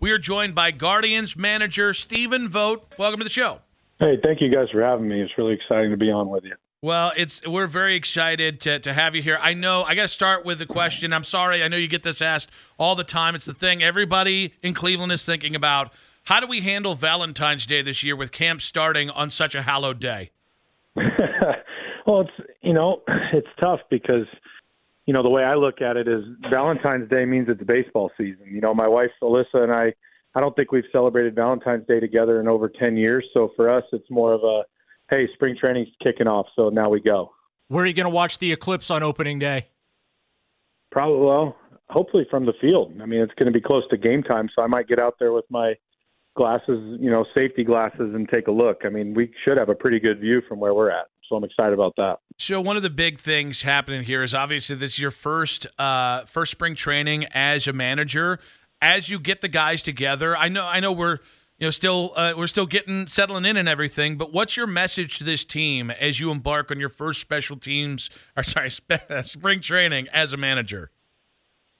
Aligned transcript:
We 0.00 0.12
are 0.12 0.18
joined 0.18 0.54
by 0.54 0.70
Guardians 0.70 1.36
manager 1.36 1.92
Stephen 1.92 2.48
Vogt. 2.48 2.94
Welcome 3.00 3.18
to 3.18 3.24
the 3.24 3.30
show. 3.30 3.62
Hey, 3.98 4.16
thank 4.22 4.40
you 4.40 4.48
guys 4.48 4.68
for 4.70 4.80
having 4.80 5.08
me. 5.08 5.20
It's 5.20 5.32
really 5.36 5.54
exciting 5.54 5.90
to 5.90 5.96
be 5.96 6.08
on 6.08 6.28
with 6.28 6.44
you. 6.44 6.54
Well, 6.80 7.10
it's 7.16 7.44
we're 7.44 7.66
very 7.66 7.96
excited 7.96 8.60
to, 8.60 8.78
to 8.78 8.92
have 8.92 9.16
you 9.16 9.22
here. 9.22 9.38
I 9.40 9.54
know 9.54 9.82
I 9.82 9.96
got 9.96 10.02
to 10.02 10.08
start 10.08 10.44
with 10.44 10.60
the 10.60 10.66
question. 10.66 11.12
I'm 11.12 11.24
sorry. 11.24 11.64
I 11.64 11.68
know 11.68 11.76
you 11.76 11.88
get 11.88 12.04
this 12.04 12.22
asked 12.22 12.48
all 12.78 12.94
the 12.94 13.02
time. 13.02 13.34
It's 13.34 13.46
the 13.46 13.54
thing 13.54 13.82
everybody 13.82 14.54
in 14.62 14.72
Cleveland 14.72 15.10
is 15.10 15.26
thinking 15.26 15.56
about. 15.56 15.92
How 16.26 16.38
do 16.38 16.46
we 16.46 16.60
handle 16.60 16.94
Valentine's 16.94 17.66
Day 17.66 17.82
this 17.82 18.04
year 18.04 18.14
with 18.14 18.30
camp 18.30 18.60
starting 18.60 19.10
on 19.10 19.30
such 19.30 19.56
a 19.56 19.62
hallowed 19.62 19.98
day? 19.98 20.30
well, 22.06 22.20
it's 22.20 22.48
you 22.62 22.72
know, 22.72 23.02
it's 23.32 23.48
tough 23.58 23.80
because 23.90 24.26
you 25.08 25.14
know, 25.14 25.22
the 25.22 25.30
way 25.30 25.42
I 25.42 25.54
look 25.54 25.80
at 25.80 25.96
it 25.96 26.06
is 26.06 26.22
Valentine's 26.50 27.08
Day 27.08 27.24
means 27.24 27.48
it's 27.48 27.62
baseball 27.62 28.10
season. 28.18 28.44
You 28.52 28.60
know, 28.60 28.74
my 28.74 28.86
wife 28.86 29.08
Alyssa 29.22 29.54
and 29.54 29.72
I, 29.72 29.94
I 30.34 30.40
don't 30.40 30.54
think 30.54 30.70
we've 30.70 30.84
celebrated 30.92 31.34
Valentine's 31.34 31.86
Day 31.86 31.98
together 31.98 32.40
in 32.40 32.46
over 32.46 32.68
10 32.68 32.98
years. 32.98 33.24
So 33.32 33.50
for 33.56 33.70
us, 33.70 33.84
it's 33.92 34.10
more 34.10 34.34
of 34.34 34.42
a, 34.44 34.64
hey, 35.08 35.26
spring 35.32 35.56
training's 35.58 35.88
kicking 36.02 36.26
off. 36.26 36.44
So 36.54 36.68
now 36.68 36.90
we 36.90 37.00
go. 37.00 37.30
Where 37.68 37.84
are 37.84 37.86
you 37.86 37.94
going 37.94 38.04
to 38.04 38.10
watch 38.10 38.38
the 38.38 38.52
eclipse 38.52 38.90
on 38.90 39.02
opening 39.02 39.38
day? 39.38 39.68
Probably, 40.92 41.24
well, 41.24 41.56
hopefully 41.88 42.26
from 42.30 42.44
the 42.44 42.52
field. 42.60 42.92
I 43.00 43.06
mean, 43.06 43.20
it's 43.20 43.34
going 43.38 43.50
to 43.50 43.58
be 43.58 43.62
close 43.62 43.84
to 43.88 43.96
game 43.96 44.22
time. 44.22 44.50
So 44.54 44.60
I 44.60 44.66
might 44.66 44.88
get 44.88 44.98
out 44.98 45.14
there 45.18 45.32
with 45.32 45.46
my 45.48 45.72
glasses, 46.36 46.98
you 47.00 47.10
know, 47.10 47.24
safety 47.34 47.64
glasses 47.64 48.14
and 48.14 48.28
take 48.28 48.46
a 48.46 48.52
look. 48.52 48.82
I 48.84 48.90
mean, 48.90 49.14
we 49.14 49.32
should 49.42 49.56
have 49.56 49.70
a 49.70 49.74
pretty 49.74 50.00
good 50.00 50.20
view 50.20 50.42
from 50.46 50.60
where 50.60 50.74
we're 50.74 50.90
at. 50.90 51.06
So 51.28 51.36
I'm 51.36 51.44
excited 51.44 51.74
about 51.74 51.94
that. 51.96 52.18
So 52.38 52.60
one 52.60 52.76
of 52.76 52.82
the 52.82 52.90
big 52.90 53.18
things 53.18 53.62
happening 53.62 54.04
here 54.04 54.22
is 54.22 54.34
obviously 54.34 54.76
this 54.76 54.94
is 54.94 54.98
your 54.98 55.10
first 55.10 55.66
uh, 55.78 56.24
first 56.24 56.52
spring 56.52 56.74
training 56.74 57.26
as 57.32 57.66
a 57.66 57.72
manager. 57.72 58.38
As 58.80 59.08
you 59.08 59.18
get 59.18 59.40
the 59.40 59.48
guys 59.48 59.82
together, 59.82 60.36
I 60.36 60.48
know 60.48 60.64
I 60.64 60.80
know 60.80 60.92
we're 60.92 61.18
you 61.58 61.66
know 61.66 61.70
still 61.70 62.12
uh, 62.16 62.34
we're 62.36 62.46
still 62.46 62.66
getting 62.66 63.06
settling 63.06 63.44
in 63.44 63.56
and 63.56 63.68
everything. 63.68 64.16
But 64.16 64.32
what's 64.32 64.56
your 64.56 64.66
message 64.66 65.18
to 65.18 65.24
this 65.24 65.44
team 65.44 65.90
as 65.90 66.20
you 66.20 66.30
embark 66.30 66.70
on 66.70 66.80
your 66.80 66.88
first 66.88 67.20
special 67.20 67.56
teams 67.56 68.08
or 68.36 68.42
sorry 68.42 68.70
spring 69.22 69.60
training 69.60 70.08
as 70.12 70.32
a 70.32 70.36
manager? 70.36 70.90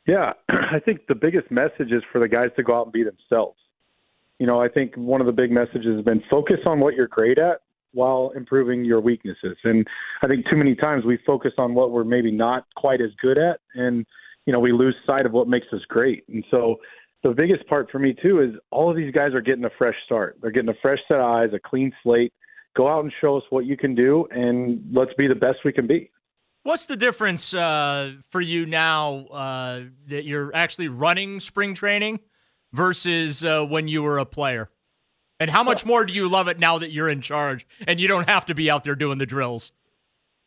Yeah, 0.06 0.32
I 0.48 0.80
think 0.84 1.06
the 1.06 1.14
biggest 1.14 1.50
message 1.50 1.92
is 1.92 2.02
for 2.12 2.20
the 2.20 2.28
guys 2.28 2.50
to 2.56 2.62
go 2.62 2.78
out 2.78 2.86
and 2.86 2.92
be 2.92 3.04
themselves. 3.04 3.58
You 4.38 4.46
know, 4.46 4.60
I 4.60 4.68
think 4.68 4.96
one 4.96 5.20
of 5.20 5.26
the 5.26 5.32
big 5.32 5.50
messages 5.50 5.96
has 5.96 6.04
been 6.04 6.22
focus 6.30 6.58
on 6.66 6.80
what 6.80 6.94
you're 6.94 7.08
great 7.08 7.38
at 7.38 7.60
while 7.92 8.32
improving 8.36 8.84
your 8.84 9.00
weaknesses. 9.00 9.56
And 9.64 9.86
I 10.22 10.26
think 10.26 10.46
too 10.48 10.56
many 10.56 10.74
times 10.74 11.04
we 11.04 11.18
focus 11.26 11.52
on 11.58 11.74
what 11.74 11.90
we're 11.90 12.04
maybe 12.04 12.30
not 12.30 12.64
quite 12.76 13.00
as 13.00 13.10
good 13.20 13.38
at 13.38 13.60
and 13.74 14.06
you 14.48 14.52
know, 14.52 14.60
we 14.60 14.72
lose 14.72 14.96
sight 15.06 15.26
of 15.26 15.32
what 15.32 15.46
makes 15.46 15.66
us 15.74 15.82
great. 15.90 16.24
And 16.28 16.42
so 16.50 16.76
the 17.22 17.34
biggest 17.34 17.68
part 17.68 17.90
for 17.90 17.98
me 17.98 18.14
too 18.22 18.40
is 18.40 18.58
all 18.70 18.88
of 18.90 18.96
these 18.96 19.12
guys 19.12 19.34
are 19.34 19.42
getting 19.42 19.66
a 19.66 19.70
fresh 19.76 19.94
start. 20.06 20.38
They're 20.40 20.50
getting 20.50 20.70
a 20.70 20.78
fresh 20.80 21.00
set 21.06 21.18
of 21.18 21.24
eyes, 21.24 21.50
a 21.52 21.58
clean 21.58 21.92
slate. 22.02 22.32
Go 22.74 22.88
out 22.88 23.04
and 23.04 23.12
show 23.20 23.36
us 23.36 23.42
what 23.50 23.66
you 23.66 23.76
can 23.76 23.94
do 23.94 24.26
and 24.30 24.82
let's 24.90 25.12
be 25.18 25.28
the 25.28 25.34
best 25.34 25.58
we 25.66 25.72
can 25.74 25.86
be. 25.86 26.10
What's 26.62 26.86
the 26.86 26.96
difference 26.96 27.52
uh, 27.52 28.12
for 28.30 28.40
you 28.40 28.64
now 28.64 29.26
uh, 29.26 29.82
that 30.06 30.24
you're 30.24 30.54
actually 30.56 30.88
running 30.88 31.40
spring 31.40 31.74
training 31.74 32.20
versus 32.72 33.44
uh, 33.44 33.66
when 33.66 33.86
you 33.86 34.02
were 34.02 34.16
a 34.16 34.24
player? 34.24 34.70
And 35.40 35.50
how 35.50 35.62
much 35.62 35.86
more 35.86 36.04
do 36.04 36.12
you 36.12 36.28
love 36.28 36.48
it 36.48 36.58
now 36.58 36.78
that 36.78 36.92
you're 36.92 37.08
in 37.08 37.20
charge 37.20 37.66
and 37.86 38.00
you 38.00 38.08
don't 38.08 38.28
have 38.28 38.46
to 38.46 38.54
be 38.54 38.70
out 38.70 38.84
there 38.84 38.94
doing 38.94 39.18
the 39.18 39.26
drills? 39.26 39.72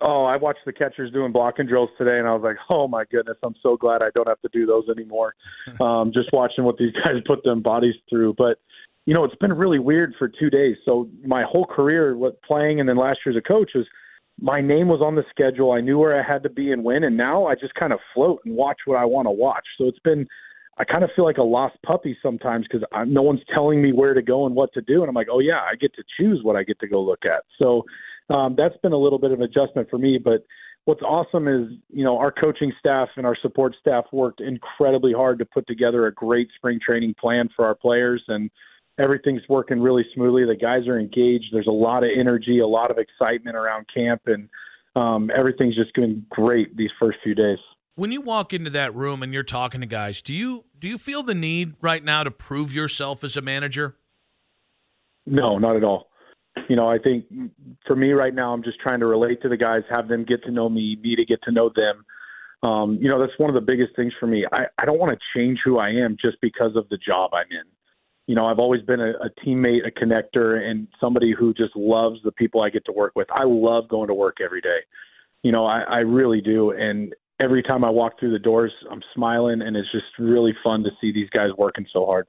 Oh, 0.02 0.26
I 0.26 0.36
watched 0.36 0.62
the 0.66 0.74
catchers 0.74 1.12
doing 1.12 1.32
blocking 1.32 1.68
drills 1.68 1.90
today, 1.98 2.18
and 2.18 2.28
I 2.28 2.34
was 2.34 2.42
like, 2.42 2.58
"Oh 2.72 2.88
my 2.88 3.04
goodness, 3.12 3.38
I'm 3.44 3.54
so 3.62 3.78
glad 3.78 4.02
I 4.02 4.10
don't 4.16 4.28
have 4.28 4.42
to 4.42 4.50
do 4.52 4.66
those 4.66 4.90
anymore." 4.90 5.36
um, 5.80 6.12
just 6.12 6.30
watching 6.34 6.64
what 6.64 6.78
these 6.78 6.92
guys 7.06 7.22
put 7.26 7.44
them 7.44 7.62
bodies 7.62 7.94
through, 8.10 8.34
but 8.34 8.58
you 9.06 9.14
know, 9.14 9.24
it's 9.24 9.36
been 9.36 9.54
really 9.54 9.80
weird 9.80 10.14
for 10.18 10.28
two 10.28 10.50
days. 10.50 10.76
So 10.86 11.10
my 11.26 11.44
whole 11.44 11.66
career, 11.66 12.16
what 12.18 12.42
playing 12.44 12.80
and 12.80 12.90
then 12.90 12.98
last 12.98 13.20
year 13.26 13.36
as 13.36 13.38
a 13.38 13.48
coach 13.48 13.72
was, 13.74 13.86
my 14.40 14.62
name 14.62 14.88
was 14.88 15.02
on 15.02 15.16
the 15.16 15.24
schedule. 15.30 15.72
I 15.72 15.82
knew 15.82 15.98
where 15.98 16.20
I 16.20 16.24
had 16.28 16.44
to 16.44 16.50
be 16.50 16.72
and 16.72 16.84
win, 16.84 17.04
and 17.04 17.16
now 17.16 17.46
I 17.46 17.54
just 17.54 17.76
kind 17.76 17.94
of 17.94 18.00
float 18.14 18.42
and 18.46 18.56
watch 18.56 18.78
what 18.86 18.98
I 18.98 19.06
want 19.06 19.28
to 19.28 19.32
watch. 19.32 19.66
So 19.78 19.86
it's 19.86 20.00
been 20.00 20.28
I 20.78 20.84
kind 20.84 21.04
of 21.04 21.10
feel 21.16 21.26
like 21.26 21.38
a 21.38 21.44
lost 21.44 21.76
puppy 21.86 22.18
sometimes 22.24 22.66
because 22.66 22.88
no 23.08 23.22
one's 23.22 23.42
telling 23.54 23.82
me 23.82 23.92
where 23.92 24.14
to 24.14 24.22
go 24.22 24.46
and 24.46 24.56
what 24.56 24.74
to 24.74 24.82
do, 24.82 25.02
and 25.02 25.10
I'm 25.10 25.16
like, 25.16 25.28
oh 25.32 25.40
yeah, 25.40 25.60
I 25.60 25.76
get 25.76 25.94
to 25.96 26.04
choose 26.18 26.40
what 26.44 26.56
I 26.56 26.64
get 26.64 26.80
to 26.80 26.88
go 26.88 27.02
look 27.02 27.26
at. 27.26 27.44
So 27.60 27.84
um, 28.30 28.56
that's 28.58 28.78
been 28.78 28.94
a 28.94 28.98
little 28.98 29.20
bit 29.20 29.32
of 29.32 29.42
adjustment 29.42 29.90
for 29.90 29.98
me. 29.98 30.18
But 30.18 30.46
what's 30.86 31.02
awesome 31.02 31.48
is 31.48 31.68
you 31.90 32.04
know 32.04 32.18
our 32.18 32.32
coaching 32.32 32.72
staff 32.80 33.10
and 33.18 33.26
our 33.26 33.38
support 33.42 33.76
staff 33.80 34.06
worked 34.12 34.42
incredibly 34.42 35.14
hard 35.14 35.40
to 35.40 35.46
put 35.46 35.68
together 35.68 36.08
a 36.08 36.14
great 36.14 36.50
spring 36.56 36.80
training 36.84 37.16
plan 37.20 37.50
for 37.56 37.66
our 37.66 37.76
players, 37.76 38.24
and 38.28 38.50
everything's 38.98 39.42
working 39.50 39.80
really 39.80 40.06
smoothly. 40.14 40.46
The 40.46 40.56
guys 40.56 40.88
are 40.88 41.00
engaged. 41.00 41.46
There's 41.52 41.68
a 41.68 41.72
lot 41.72 42.04
of 42.04 42.10
energy, 42.18 42.60
a 42.60 42.68
lot 42.68 42.92
of 42.92 42.98
excitement 42.98 43.56
around 43.56 43.88
camp, 43.94 44.22
and 44.26 44.50
um, 44.96 45.30
everything's 45.36 45.76
just 45.76 45.94
going 45.94 46.26
great 46.30 46.76
these 46.78 46.92
first 47.00 47.20
few 47.24 47.36
days. 47.36 47.60
When 47.96 48.12
you 48.12 48.22
walk 48.22 48.54
into 48.54 48.70
that 48.72 48.96
room 48.96 49.22
and 49.22 49.34
you're 49.34 49.44
talking 49.44 49.82
to 49.82 49.88
guys, 49.88 50.22
do 50.22 50.34
you 50.34 50.66
do 50.80 50.88
you 50.88 50.98
feel 50.98 51.24
the 51.24 51.36
need 51.36 51.76
right 51.82 52.04
now 52.04 52.24
to 52.24 52.32
prove 52.32 52.74
yourself 52.74 53.24
as 53.24 53.36
a 53.36 53.42
manager? 53.42 53.98
No, 55.26 55.58
not 55.58 55.76
at 55.76 55.84
all. 55.84 56.08
You 56.68 56.76
know, 56.76 56.88
I 56.90 56.98
think 56.98 57.26
for 57.86 57.96
me 57.96 58.12
right 58.12 58.34
now, 58.34 58.54
I'm 58.54 58.64
just 58.64 58.80
trying 58.80 59.00
to 59.02 59.06
relate 59.06 59.42
to 59.42 59.50
the 59.50 59.58
guys, 59.58 59.84
have 59.90 60.08
them 60.08 60.26
get 60.26 60.44
to 60.44 60.52
know 60.52 60.70
me, 60.70 60.98
me 61.02 61.16
to 61.16 61.26
get 61.26 61.42
to 61.44 61.52
know 61.52 61.70
them. 61.74 62.06
Um, 62.64 62.98
you 63.02 63.10
know, 63.10 63.20
that's 63.20 63.38
one 63.38 63.50
of 63.50 63.56
the 63.56 63.62
biggest 63.62 63.96
things 63.96 64.14
for 64.20 64.28
me. 64.28 64.46
I, 64.52 64.66
I 64.78 64.86
don't 64.86 65.00
want 65.00 65.18
to 65.18 65.40
change 65.40 65.60
who 65.64 65.80
I 65.80 65.90
am 65.90 66.18
just 66.22 66.38
because 66.42 66.76
of 66.76 66.88
the 66.90 66.98
job 66.98 67.32
I'm 67.34 67.52
in. 67.52 67.66
You 68.28 68.36
know, 68.36 68.46
I've 68.46 68.60
always 68.60 68.82
been 68.84 69.00
a, 69.02 69.12
a 69.12 69.30
teammate, 69.46 69.88
a 69.88 69.92
connector, 69.92 70.62
and 70.62 70.88
somebody 71.00 71.34
who 71.38 71.54
just 71.54 71.76
loves 71.76 72.20
the 72.24 72.32
people 72.32 72.62
I 72.62 72.70
get 72.70 72.86
to 72.86 72.92
work 72.92 73.14
with. 73.16 73.28
I 73.32 73.44
love 73.46 73.88
going 73.90 74.08
to 74.08 74.14
work 74.14 74.38
every 74.44 74.62
day. 74.62 74.80
You 75.44 75.52
know, 75.52 75.66
I, 75.66 75.82
I 75.82 75.98
really 76.00 76.40
do. 76.40 76.72
And 76.72 77.16
every 77.42 77.64
time 77.64 77.84
I 77.84 77.90
walk 77.90 78.20
through 78.20 78.32
the 78.32 78.40
doors, 78.40 78.72
I'm 78.90 79.02
smiling, 79.14 79.62
and 79.62 79.76
it's 79.76 79.92
just 79.92 80.06
really 80.20 80.54
fun 80.64 80.84
to 80.84 80.92
see 81.02 81.12
these 81.12 81.30
guys 81.30 81.50
working 81.58 81.86
so 81.92 82.06
hard. 82.06 82.28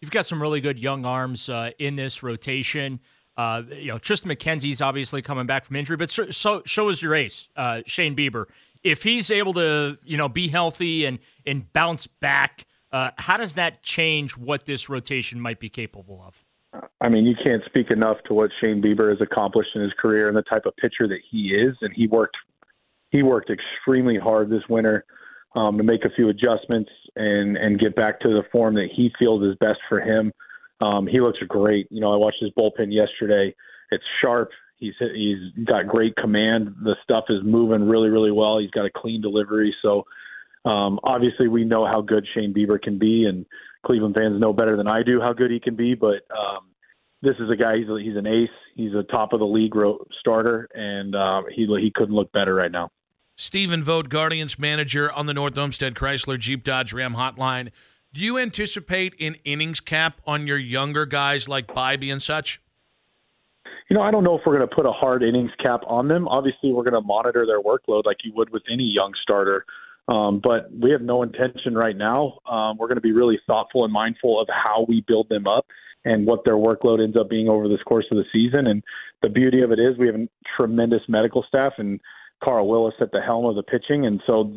You've 0.00 0.10
got 0.10 0.26
some 0.26 0.40
really 0.40 0.60
good 0.60 0.78
young 0.78 1.04
arms 1.04 1.48
uh, 1.48 1.70
in 1.78 1.96
this 1.96 2.22
rotation. 2.22 3.00
Uh, 3.36 3.62
you 3.70 3.88
know, 3.88 3.98
Tristan 3.98 4.30
McKenzie's 4.30 4.80
obviously 4.80 5.22
coming 5.22 5.46
back 5.46 5.64
from 5.64 5.76
injury, 5.76 5.96
but 5.96 6.10
so, 6.10 6.30
so, 6.30 6.62
so 6.66 6.88
is 6.88 7.02
your 7.02 7.14
ace, 7.14 7.48
uh, 7.56 7.82
Shane 7.86 8.14
Bieber. 8.14 8.46
If 8.82 9.02
he's 9.02 9.30
able 9.30 9.54
to, 9.54 9.98
you 10.04 10.16
know, 10.16 10.28
be 10.28 10.48
healthy 10.48 11.06
and 11.06 11.18
and 11.46 11.72
bounce 11.72 12.06
back, 12.06 12.66
uh, 12.92 13.10
how 13.16 13.38
does 13.38 13.54
that 13.54 13.82
change 13.82 14.36
what 14.36 14.66
this 14.66 14.88
rotation 14.88 15.40
might 15.40 15.58
be 15.58 15.70
capable 15.70 16.22
of? 16.24 16.44
I 17.00 17.08
mean, 17.08 17.24
you 17.24 17.34
can't 17.42 17.62
speak 17.66 17.90
enough 17.90 18.18
to 18.26 18.34
what 18.34 18.50
Shane 18.60 18.82
Bieber 18.82 19.10
has 19.10 19.20
accomplished 19.20 19.70
in 19.74 19.82
his 19.82 19.92
career 19.98 20.28
and 20.28 20.36
the 20.36 20.42
type 20.42 20.66
of 20.66 20.76
pitcher 20.76 21.08
that 21.08 21.20
he 21.30 21.48
is. 21.48 21.76
And 21.80 21.92
he 21.94 22.06
worked 22.06 22.36
he 23.14 23.22
worked 23.22 23.48
extremely 23.48 24.18
hard 24.18 24.50
this 24.50 24.68
winter 24.68 25.04
um, 25.54 25.78
to 25.78 25.84
make 25.84 26.04
a 26.04 26.10
few 26.16 26.30
adjustments 26.30 26.90
and 27.14 27.56
and 27.56 27.78
get 27.78 27.94
back 27.94 28.18
to 28.20 28.28
the 28.28 28.42
form 28.50 28.74
that 28.74 28.88
he 28.94 29.12
feels 29.18 29.40
is 29.44 29.56
best 29.60 29.78
for 29.88 30.00
him. 30.00 30.32
Um, 30.80 31.06
he 31.06 31.20
looks 31.20 31.38
great. 31.48 31.86
You 31.90 32.00
know, 32.00 32.12
I 32.12 32.16
watched 32.16 32.40
his 32.40 32.50
bullpen 32.58 32.92
yesterday. 32.92 33.54
It's 33.92 34.02
sharp. 34.20 34.50
He's 34.78 34.94
he's 34.98 35.64
got 35.64 35.86
great 35.86 36.16
command. 36.16 36.74
The 36.82 36.96
stuff 37.04 37.26
is 37.28 37.38
moving 37.44 37.88
really 37.88 38.08
really 38.08 38.32
well. 38.32 38.58
He's 38.58 38.72
got 38.72 38.84
a 38.84 38.90
clean 38.94 39.22
delivery. 39.22 39.72
So 39.80 40.02
um, 40.64 40.98
obviously 41.04 41.46
we 41.46 41.62
know 41.62 41.86
how 41.86 42.00
good 42.00 42.26
Shane 42.34 42.52
Bieber 42.52 42.82
can 42.82 42.98
be, 42.98 43.26
and 43.26 43.46
Cleveland 43.86 44.16
fans 44.16 44.40
know 44.40 44.52
better 44.52 44.76
than 44.76 44.88
I 44.88 45.04
do 45.04 45.20
how 45.20 45.32
good 45.32 45.52
he 45.52 45.60
can 45.60 45.76
be. 45.76 45.94
But 45.94 46.26
um, 46.36 46.70
this 47.22 47.36
is 47.38 47.48
a 47.48 47.56
guy. 47.56 47.76
He's 47.76 47.88
a, 47.88 47.96
he's 48.02 48.16
an 48.16 48.26
ace. 48.26 48.48
He's 48.74 48.94
a 48.94 49.04
top 49.04 49.32
of 49.32 49.38
the 49.38 49.46
league 49.46 49.74
starter, 50.18 50.68
and 50.74 51.14
uh, 51.14 51.42
he 51.54 51.66
he 51.80 51.92
couldn't 51.94 52.16
look 52.16 52.32
better 52.32 52.56
right 52.56 52.72
now. 52.72 52.90
Stephen 53.36 53.82
Vogt, 53.82 54.08
Guardians 54.08 54.58
manager 54.58 55.10
on 55.12 55.26
the 55.26 55.34
North 55.34 55.58
Olmsted 55.58 55.94
Chrysler 55.94 56.38
Jeep 56.38 56.62
Dodge 56.62 56.92
Ram 56.92 57.14
hotline. 57.14 57.70
Do 58.12 58.24
you 58.24 58.38
anticipate 58.38 59.20
an 59.20 59.36
innings 59.44 59.80
cap 59.80 60.20
on 60.26 60.46
your 60.46 60.58
younger 60.58 61.04
guys 61.04 61.48
like 61.48 61.66
Bibee 61.66 62.12
and 62.12 62.22
such? 62.22 62.60
you 63.88 63.96
know, 63.96 64.02
I 64.02 64.10
don't 64.10 64.24
know 64.24 64.36
if 64.36 64.42
we're 64.46 64.56
going 64.56 64.68
to 64.68 64.74
put 64.74 64.86
a 64.86 64.92
hard 64.92 65.22
innings 65.22 65.50
cap 65.62 65.80
on 65.86 66.08
them. 66.08 66.26
Obviously, 66.28 66.72
we're 66.72 66.84
going 66.84 66.94
to 66.94 67.00
monitor 67.02 67.46
their 67.46 67.60
workload 67.60 68.06
like 68.06 68.18
you 68.24 68.32
would 68.34 68.50
with 68.50 68.62
any 68.72 68.84
young 68.84 69.12
starter. 69.22 69.64
Um, 70.08 70.40
but 70.42 70.70
we 70.72 70.90
have 70.90 71.02
no 71.02 71.22
intention 71.22 71.74
right 71.74 71.96
now. 71.96 72.38
Um, 72.50 72.76
we're 72.78 72.88
going 72.88 72.96
to 72.96 73.02
be 73.02 73.12
really 73.12 73.38
thoughtful 73.46 73.84
and 73.84 73.92
mindful 73.92 74.40
of 74.40 74.48
how 74.48 74.84
we 74.88 75.04
build 75.06 75.28
them 75.28 75.46
up 75.46 75.66
and 76.04 76.26
what 76.26 76.44
their 76.44 76.56
workload 76.56 77.02
ends 77.02 77.16
up 77.16 77.30
being 77.30 77.48
over 77.48 77.68
this 77.68 77.82
course 77.86 78.04
of 78.10 78.16
the 78.16 78.24
season. 78.32 78.66
And 78.66 78.82
the 79.22 79.28
beauty 79.28 79.62
of 79.62 79.70
it 79.70 79.78
is 79.78 79.96
we 79.98 80.06
have 80.06 80.16
a 80.16 80.28
tremendous 80.56 81.00
medical 81.08 81.44
staff 81.46 81.74
and 81.78 82.00
Carl 82.44 82.68
Willis 82.68 82.94
at 83.00 83.10
the 83.12 83.20
helm 83.20 83.46
of 83.46 83.56
the 83.56 83.62
pitching, 83.62 84.06
and 84.06 84.20
so 84.26 84.52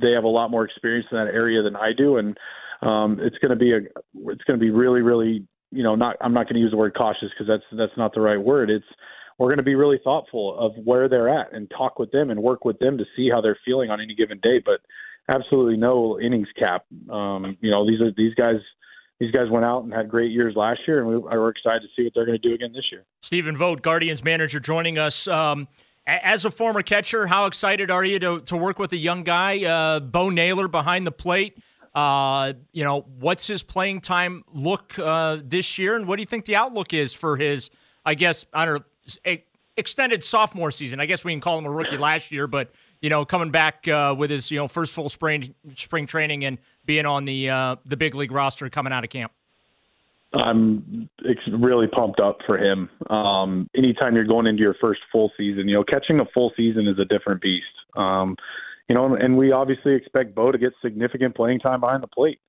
they 0.00 0.12
have 0.12 0.24
a 0.24 0.28
lot 0.28 0.50
more 0.50 0.64
experience 0.64 1.06
in 1.10 1.16
that 1.16 1.32
area 1.32 1.62
than 1.62 1.76
I 1.76 1.92
do. 1.96 2.18
And 2.18 2.36
um, 2.82 3.18
it's 3.20 3.38
going 3.38 3.50
to 3.50 3.56
be 3.56 3.72
a 3.72 3.78
it's 3.78 4.44
going 4.44 4.58
to 4.58 4.64
be 4.64 4.70
really 4.70 5.00
really 5.00 5.46
you 5.70 5.82
know 5.82 5.94
not 5.94 6.16
I'm 6.20 6.34
not 6.34 6.44
going 6.44 6.54
to 6.54 6.60
use 6.60 6.70
the 6.70 6.76
word 6.76 6.94
cautious 6.94 7.28
because 7.30 7.46
that's 7.46 7.64
that's 7.78 7.96
not 7.96 8.12
the 8.14 8.20
right 8.20 8.40
word. 8.40 8.70
It's 8.70 8.84
we're 9.38 9.48
going 9.48 9.58
to 9.58 9.62
be 9.62 9.74
really 9.74 9.98
thoughtful 10.04 10.58
of 10.58 10.72
where 10.84 11.08
they're 11.08 11.28
at 11.28 11.54
and 11.54 11.70
talk 11.70 11.98
with 11.98 12.10
them 12.10 12.30
and 12.30 12.42
work 12.42 12.64
with 12.64 12.78
them 12.78 12.98
to 12.98 13.04
see 13.16 13.30
how 13.30 13.40
they're 13.40 13.58
feeling 13.64 13.90
on 13.90 14.00
any 14.00 14.14
given 14.14 14.38
day. 14.42 14.60
But 14.62 14.80
absolutely 15.28 15.78
no 15.78 16.20
innings 16.20 16.48
cap. 16.58 16.84
Um, 17.10 17.56
you 17.60 17.70
know 17.70 17.86
these 17.86 18.00
are 18.00 18.12
these 18.16 18.34
guys 18.34 18.60
these 19.18 19.30
guys 19.30 19.50
went 19.50 19.64
out 19.64 19.84
and 19.84 19.92
had 19.92 20.08
great 20.08 20.32
years 20.32 20.54
last 20.56 20.80
year, 20.86 20.98
and 21.00 21.08
we, 21.08 21.18
we're 21.18 21.50
excited 21.50 21.82
to 21.82 21.88
see 21.94 22.04
what 22.04 22.12
they're 22.14 22.26
going 22.26 22.40
to 22.40 22.48
do 22.48 22.54
again 22.54 22.72
this 22.72 22.86
year. 22.90 23.04
Stephen 23.22 23.54
Vogt, 23.54 23.82
Guardians 23.82 24.24
manager, 24.24 24.58
joining 24.60 24.98
us. 24.98 25.28
Um, 25.28 25.68
as 26.22 26.44
a 26.44 26.50
former 26.50 26.82
catcher, 26.82 27.26
how 27.26 27.46
excited 27.46 27.90
are 27.90 28.04
you 28.04 28.18
to, 28.18 28.40
to 28.42 28.56
work 28.56 28.78
with 28.78 28.92
a 28.92 28.96
young 28.96 29.22
guy, 29.22 29.64
uh, 29.64 30.00
Bo 30.00 30.30
Naylor, 30.30 30.68
behind 30.68 31.06
the 31.06 31.12
plate? 31.12 31.58
Uh, 31.94 32.52
you 32.72 32.84
know, 32.84 33.00
what's 33.18 33.46
his 33.46 33.62
playing 33.62 34.00
time 34.00 34.44
look 34.52 34.98
uh, 34.98 35.38
this 35.42 35.78
year, 35.78 35.96
and 35.96 36.06
what 36.06 36.16
do 36.16 36.22
you 36.22 36.26
think 36.26 36.44
the 36.44 36.56
outlook 36.56 36.94
is 36.94 37.14
for 37.14 37.36
his? 37.36 37.70
I 38.04 38.14
guess 38.14 38.46
I 38.52 38.64
don't 38.64 38.84
know, 39.26 39.36
extended 39.76 40.22
sophomore 40.22 40.70
season. 40.70 41.00
I 41.00 41.06
guess 41.06 41.24
we 41.24 41.32
can 41.32 41.40
call 41.40 41.58
him 41.58 41.66
a 41.66 41.70
rookie 41.70 41.98
last 41.98 42.30
year, 42.30 42.46
but 42.46 42.70
you 43.00 43.10
know, 43.10 43.24
coming 43.24 43.50
back 43.50 43.88
uh, 43.88 44.14
with 44.16 44.30
his 44.30 44.50
you 44.50 44.58
know 44.58 44.68
first 44.68 44.94
full 44.94 45.08
spring 45.08 45.54
spring 45.74 46.06
training 46.06 46.44
and 46.44 46.58
being 46.84 47.06
on 47.06 47.24
the 47.24 47.50
uh, 47.50 47.76
the 47.84 47.96
big 47.96 48.14
league 48.14 48.32
roster 48.32 48.68
coming 48.70 48.92
out 48.92 49.02
of 49.02 49.10
camp. 49.10 49.32
I'm 50.32 51.08
really 51.52 51.88
pumped 51.88 52.20
up 52.20 52.38
for 52.46 52.56
him. 52.56 52.88
Um, 53.08 53.68
anytime 53.76 54.14
you're 54.14 54.24
going 54.24 54.46
into 54.46 54.62
your 54.62 54.76
first 54.80 55.00
full 55.10 55.32
season, 55.36 55.68
you 55.68 55.74
know, 55.74 55.84
catching 55.84 56.20
a 56.20 56.24
full 56.32 56.52
season 56.56 56.86
is 56.86 56.98
a 56.98 57.04
different 57.04 57.42
beast. 57.42 57.66
Um, 57.96 58.36
you 58.88 58.94
know, 58.94 59.14
and 59.14 59.36
we 59.36 59.52
obviously 59.52 59.94
expect 59.94 60.34
Bo 60.34 60.52
to 60.52 60.58
get 60.58 60.72
significant 60.82 61.34
playing 61.34 61.60
time 61.60 61.80
behind 61.80 62.02
the 62.02 62.08
plate. 62.08 62.40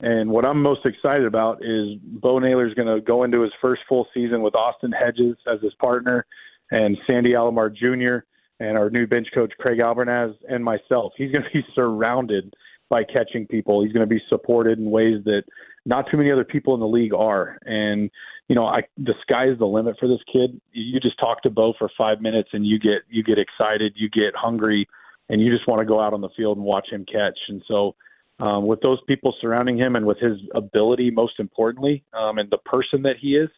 And 0.00 0.30
what 0.30 0.44
I'm 0.44 0.60
most 0.60 0.84
excited 0.84 1.26
about 1.26 1.64
is 1.64 1.98
Bo 2.02 2.38
Naylor's 2.38 2.74
going 2.74 2.94
to 2.94 3.00
go 3.00 3.22
into 3.24 3.42
his 3.42 3.52
first 3.60 3.82
full 3.88 4.06
season 4.12 4.42
with 4.42 4.54
Austin 4.54 4.92
Hedges 4.92 5.36
as 5.50 5.60
his 5.62 5.72
partner 5.74 6.26
and 6.70 6.96
Sandy 7.06 7.30
Alomar 7.30 7.74
Jr. 7.74 8.26
and 8.60 8.76
our 8.76 8.90
new 8.90 9.06
bench 9.06 9.28
coach 9.34 9.52
Craig 9.58 9.78
Albernaz 9.78 10.34
and 10.48 10.64
myself. 10.64 11.12
He's 11.16 11.30
going 11.30 11.44
to 11.44 11.50
be 11.52 11.64
surrounded 11.74 12.52
by 12.90 13.04
catching 13.04 13.46
people. 13.46 13.82
He's 13.82 13.92
going 13.92 14.06
to 14.06 14.14
be 14.14 14.22
supported 14.28 14.78
in 14.78 14.90
ways 14.90 15.22
that 15.24 15.42
not 15.86 16.06
too 16.10 16.16
many 16.16 16.30
other 16.30 16.44
people 16.44 16.74
in 16.74 16.80
the 16.80 16.86
league 16.86 17.12
are. 17.12 17.58
And 17.64 18.10
you 18.48 18.54
know, 18.54 18.66
I 18.66 18.82
the 18.96 19.14
sky 19.22 19.48
is 19.48 19.58
the 19.58 19.66
limit 19.66 19.96
for 19.98 20.08
this 20.08 20.20
kid. 20.30 20.60
You 20.72 21.00
just 21.00 21.18
talk 21.18 21.42
to 21.42 21.50
Bo 21.50 21.74
for 21.78 21.90
five 21.96 22.20
minutes 22.20 22.50
and 22.52 22.66
you 22.66 22.78
get 22.78 23.02
you 23.08 23.22
get 23.22 23.38
excited, 23.38 23.94
you 23.96 24.08
get 24.10 24.34
hungry, 24.36 24.86
and 25.28 25.40
you 25.40 25.52
just 25.52 25.66
want 25.68 25.80
to 25.80 25.86
go 25.86 26.00
out 26.00 26.12
on 26.12 26.20
the 26.20 26.28
field 26.36 26.58
and 26.58 26.66
watch 26.66 26.88
him 26.90 27.04
catch. 27.10 27.38
And 27.48 27.62
so, 27.66 27.94
um, 28.40 28.66
with 28.66 28.80
those 28.80 28.98
people 29.06 29.34
surrounding 29.40 29.78
him 29.78 29.96
and 29.96 30.04
with 30.04 30.18
his 30.18 30.38
ability, 30.54 31.10
most 31.10 31.38
importantly, 31.38 32.04
um, 32.12 32.38
and 32.38 32.50
the 32.50 32.58
person 32.58 33.02
that 33.02 33.16
he 33.20 33.36
is, 33.36 33.48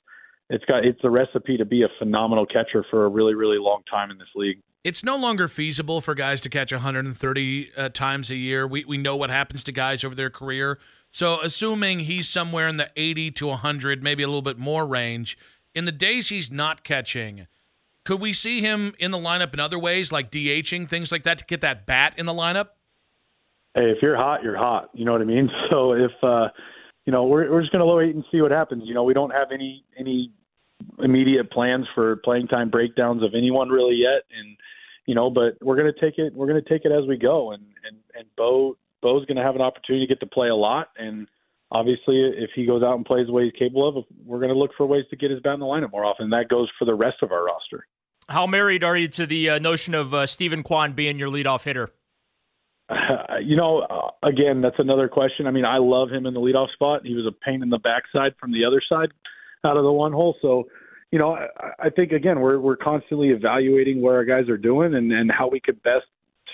it's 0.51 0.65
got 0.67 0.85
it's 0.85 1.01
a 1.03 1.11
recipe 1.11 1.57
to 1.57 1.65
be 1.65 1.83
a 1.83 1.89
phenomenal 1.99 2.47
catcher 2.47 2.85
for 2.91 3.07
a 3.07 3.09
really 3.09 3.35
really 3.35 3.59
long 3.59 3.83
time 3.91 4.11
in 4.11 4.19
this 4.19 4.29
league. 4.37 4.59
It's 4.85 5.03
no 5.03 5.17
longer 5.17 5.49
feasible 5.49 6.01
for 6.01 6.15
guys 6.15 6.41
to 6.43 6.49
catch 6.49 6.71
130 6.71 7.71
uh, 7.77 7.89
times 7.89 8.31
a 8.31 8.37
year. 8.37 8.69
We 8.69 8.85
we 8.85 8.99
know 8.99 9.17
what 9.17 9.31
happens 9.31 9.65
to 9.65 9.73
guys 9.73 10.05
over 10.05 10.15
their 10.15 10.31
career. 10.31 10.79
So 11.17 11.41
assuming 11.41 12.01
he's 12.01 12.29
somewhere 12.29 12.69
in 12.69 12.77
the 12.77 12.91
80 12.95 13.31
to 13.31 13.47
100, 13.47 14.03
maybe 14.03 14.23
a 14.23 14.27
little 14.27 14.43
bit 14.43 14.59
more 14.59 14.87
range, 14.87 15.39
in 15.75 15.87
the 15.87 15.91
days 15.91 16.29
he's 16.29 16.53
not 16.53 16.85
catching, 16.85 17.47
could 18.05 18.21
we 18.21 18.35
see 18.35 18.61
him 18.61 18.95
in 18.99 19.13
the 19.13 19.17
lineup 19.17 19.55
in 19.55 19.59
other 19.59 19.79
ways, 19.79 20.13
like 20.13 20.31
DHing 20.31 20.87
things 20.87 21.11
like 21.11 21.23
that, 21.23 21.39
to 21.39 21.47
get 21.47 21.63
that 21.63 21.87
bat 21.87 22.13
in 22.19 22.27
the 22.27 22.35
lineup? 22.35 22.69
Hey, 23.75 23.91
if 23.93 24.03
you're 24.03 24.15
hot, 24.15 24.43
you're 24.43 24.59
hot. 24.59 24.91
You 24.93 25.07
know 25.07 25.13
what 25.13 25.23
I 25.23 25.25
mean. 25.25 25.49
So 25.71 25.95
if 25.95 26.13
uh, 26.23 26.49
you 27.07 27.15
know, 27.15 27.25
we're 27.25 27.51
we're 27.51 27.63
just 27.63 27.73
going 27.73 27.81
to 27.81 27.87
wait 27.87 28.15
and 28.15 28.23
see 28.31 28.43
what 28.43 28.51
happens. 28.51 28.83
You 28.85 28.93
know, 28.93 29.05
we 29.05 29.15
don't 29.15 29.33
have 29.33 29.53
any 29.53 29.87
any 29.99 30.31
immediate 30.99 31.51
plans 31.51 31.87
for 31.95 32.17
playing 32.17 32.49
time 32.49 32.69
breakdowns 32.69 33.23
of 33.23 33.31
anyone 33.35 33.71
really 33.71 33.97
yet, 33.97 34.25
and 34.39 34.59
you 35.07 35.15
know, 35.15 35.31
but 35.31 35.57
we're 35.63 35.77
going 35.77 35.91
to 35.91 35.99
take 35.99 36.19
it. 36.19 36.35
We're 36.35 36.47
going 36.47 36.63
to 36.63 36.69
take 36.69 36.85
it 36.85 36.93
as 36.93 37.09
we 37.09 37.17
go, 37.17 37.53
and 37.53 37.63
and 37.87 37.97
and 38.15 38.27
Bo 38.37 38.77
Bo's 39.07 39.25
going 39.27 39.37
to 39.37 39.43
have 39.45 39.55
an 39.55 39.63
opportunity 39.63 40.05
to 40.05 40.13
get 40.13 40.19
to 40.19 40.27
play 40.27 40.49
a 40.49 40.55
lot, 40.57 40.89
and 40.99 41.29
obviously, 41.71 42.21
if 42.37 42.51
he 42.57 42.67
goes 42.67 42.83
out 42.83 42.97
and 42.97 43.07
plays 43.07 43.27
the 43.29 43.33
way 43.33 43.45
he's 43.45 43.53
capable 43.57 43.89
of, 43.89 44.05
we're 44.25 44.41
going 44.41 44.53
to 44.53 44.59
look 44.59 44.73
for 44.77 44.85
ways 44.85 45.05
to 45.11 45.17
get 45.17 45.31
his 45.31 45.39
bat 45.39 45.55
in 45.55 45.61
the 45.61 45.67
lineup 45.67 45.93
more 45.93 46.05
often. 46.05 46.31
That 46.31 46.49
goes 46.49 46.69
for 46.77 46.87
the 46.87 46.95
rest 46.95 47.19
of 47.23 47.31
our 47.31 47.45
roster. 47.45 47.87
How 48.29 48.49
married 48.49 48.83
are 48.83 48.97
you 48.97 49.07
to 49.07 49.25
the 49.25 49.51
uh, 49.51 49.59
notion 49.61 49.95
of 49.95 50.13
uh, 50.13 50.27
Steven 50.27 50.65
Kwan 50.65 50.95
being 50.95 51.21
your 51.21 51.31
leadoff 51.31 51.63
hitter? 51.63 51.93
Uh, 52.89 52.95
you 53.41 53.57
know, 53.57 53.81
uh, 53.81 54.27
again, 54.27 54.61
that's 54.61 54.79
another 54.79 55.09
question. 55.09 55.47
I 55.47 55.53
mean, 55.53 55.65
I 55.65 55.79
love 55.79 56.11
him 56.11 56.27
in 56.27 56.35
the 56.35 56.41
leadoff 56.41 56.73
spot. 56.73 57.07
He 57.07 57.15
was 57.15 57.27
a 57.27 57.45
pain 57.45 57.63
in 57.63 57.71
the 57.71 57.79
backside 57.79 58.35
from 58.41 58.51
the 58.51 58.65
other 58.65 58.83
side 58.89 59.11
out 59.65 59.77
of 59.77 59.85
the 59.85 59.93
one 59.93 60.13
hole. 60.13 60.35
So, 60.43 60.65
you 61.13 61.19
know, 61.21 61.35
I, 61.35 61.47
I 61.79 61.91
think 61.91 62.11
again 62.11 62.41
we're 62.41 62.59
we're 62.59 62.77
constantly 62.77 63.29
evaluating 63.29 64.01
what 64.01 64.15
our 64.15 64.25
guys 64.25 64.49
are 64.49 64.59
doing 64.59 64.95
and 64.95 65.13
and 65.13 65.31
how 65.31 65.49
we 65.49 65.61
could 65.61 65.81
best 65.83 66.07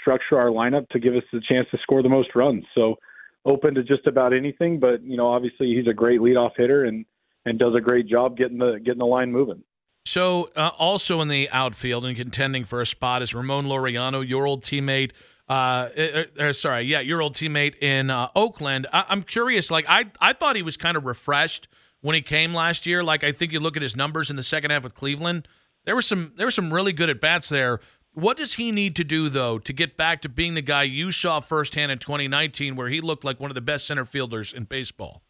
structure 0.02 0.38
our 0.38 0.48
lineup 0.48 0.88
to 0.90 1.00
give 1.00 1.14
us 1.14 1.22
the 1.32 1.40
chance 1.48 1.66
to 1.70 1.78
score 1.82 2.02
the 2.02 2.10
most 2.10 2.28
runs. 2.34 2.64
So, 2.74 2.96
open 3.44 3.74
to 3.74 3.82
just 3.82 4.06
about 4.06 4.34
anything. 4.34 4.78
But 4.78 5.02
you 5.02 5.16
know, 5.16 5.28
obviously, 5.28 5.74
he's 5.74 5.88
a 5.88 5.94
great 5.94 6.20
leadoff 6.20 6.50
hitter 6.56 6.84
and 6.84 7.06
and 7.46 7.58
does 7.58 7.74
a 7.74 7.80
great 7.80 8.06
job 8.06 8.36
getting 8.36 8.58
the 8.58 8.78
getting 8.84 8.98
the 8.98 9.06
line 9.06 9.32
moving. 9.32 9.62
So, 10.04 10.50
uh, 10.56 10.70
also 10.78 11.20
in 11.20 11.28
the 11.28 11.48
outfield 11.50 12.04
and 12.04 12.16
contending 12.16 12.64
for 12.64 12.80
a 12.80 12.86
spot 12.86 13.22
is 13.22 13.34
Ramon 13.34 13.66
Laureano, 13.66 14.28
your 14.28 14.46
old 14.46 14.62
teammate 14.64 15.12
uh, 15.48 15.88
uh, 15.98 16.24
uh, 16.38 16.52
sorry, 16.52 16.82
yeah, 16.82 17.00
your 17.00 17.20
old 17.20 17.34
teammate 17.34 17.76
in 17.82 18.08
uh, 18.08 18.28
Oakland. 18.34 18.86
I- 18.92 19.04
am 19.08 19.22
curious. 19.22 19.70
Like, 19.70 19.84
I 19.88 20.06
I 20.20 20.32
thought 20.32 20.56
he 20.56 20.62
was 20.62 20.78
kind 20.78 20.96
of 20.96 21.04
refreshed 21.04 21.68
when 22.00 22.14
he 22.14 22.22
came 22.22 22.54
last 22.54 22.86
year. 22.86 23.04
Like, 23.04 23.22
I 23.22 23.32
think 23.32 23.52
you 23.52 23.60
look 23.60 23.76
at 23.76 23.82
his 23.82 23.94
numbers 23.94 24.30
in 24.30 24.36
the 24.36 24.42
second 24.42 24.70
half 24.70 24.84
with 24.84 24.94
Cleveland. 24.94 25.46
There 25.84 25.94
were 25.94 26.02
some 26.02 26.32
there 26.36 26.46
were 26.46 26.52
some 26.52 26.72
really 26.72 26.92
good 26.94 27.10
at 27.10 27.20
bats 27.20 27.48
there. 27.50 27.80
What 28.14 28.36
does 28.36 28.54
he 28.54 28.72
need 28.72 28.94
to 28.96 29.04
do 29.04 29.28
though 29.28 29.58
to 29.58 29.72
get 29.72 29.96
back 29.96 30.20
to 30.22 30.28
being 30.28 30.54
the 30.54 30.62
guy 30.62 30.82
you 30.82 31.12
saw 31.12 31.40
firsthand 31.40 31.92
in 31.92 31.98
2019, 31.98 32.76
where 32.76 32.88
he 32.88 33.00
looked 33.00 33.24
like 33.24 33.40
one 33.40 33.50
of 33.50 33.54
the 33.54 33.62
best 33.62 33.86
center 33.86 34.04
fielders 34.04 34.52
in 34.52 34.64
baseball? 34.64 35.22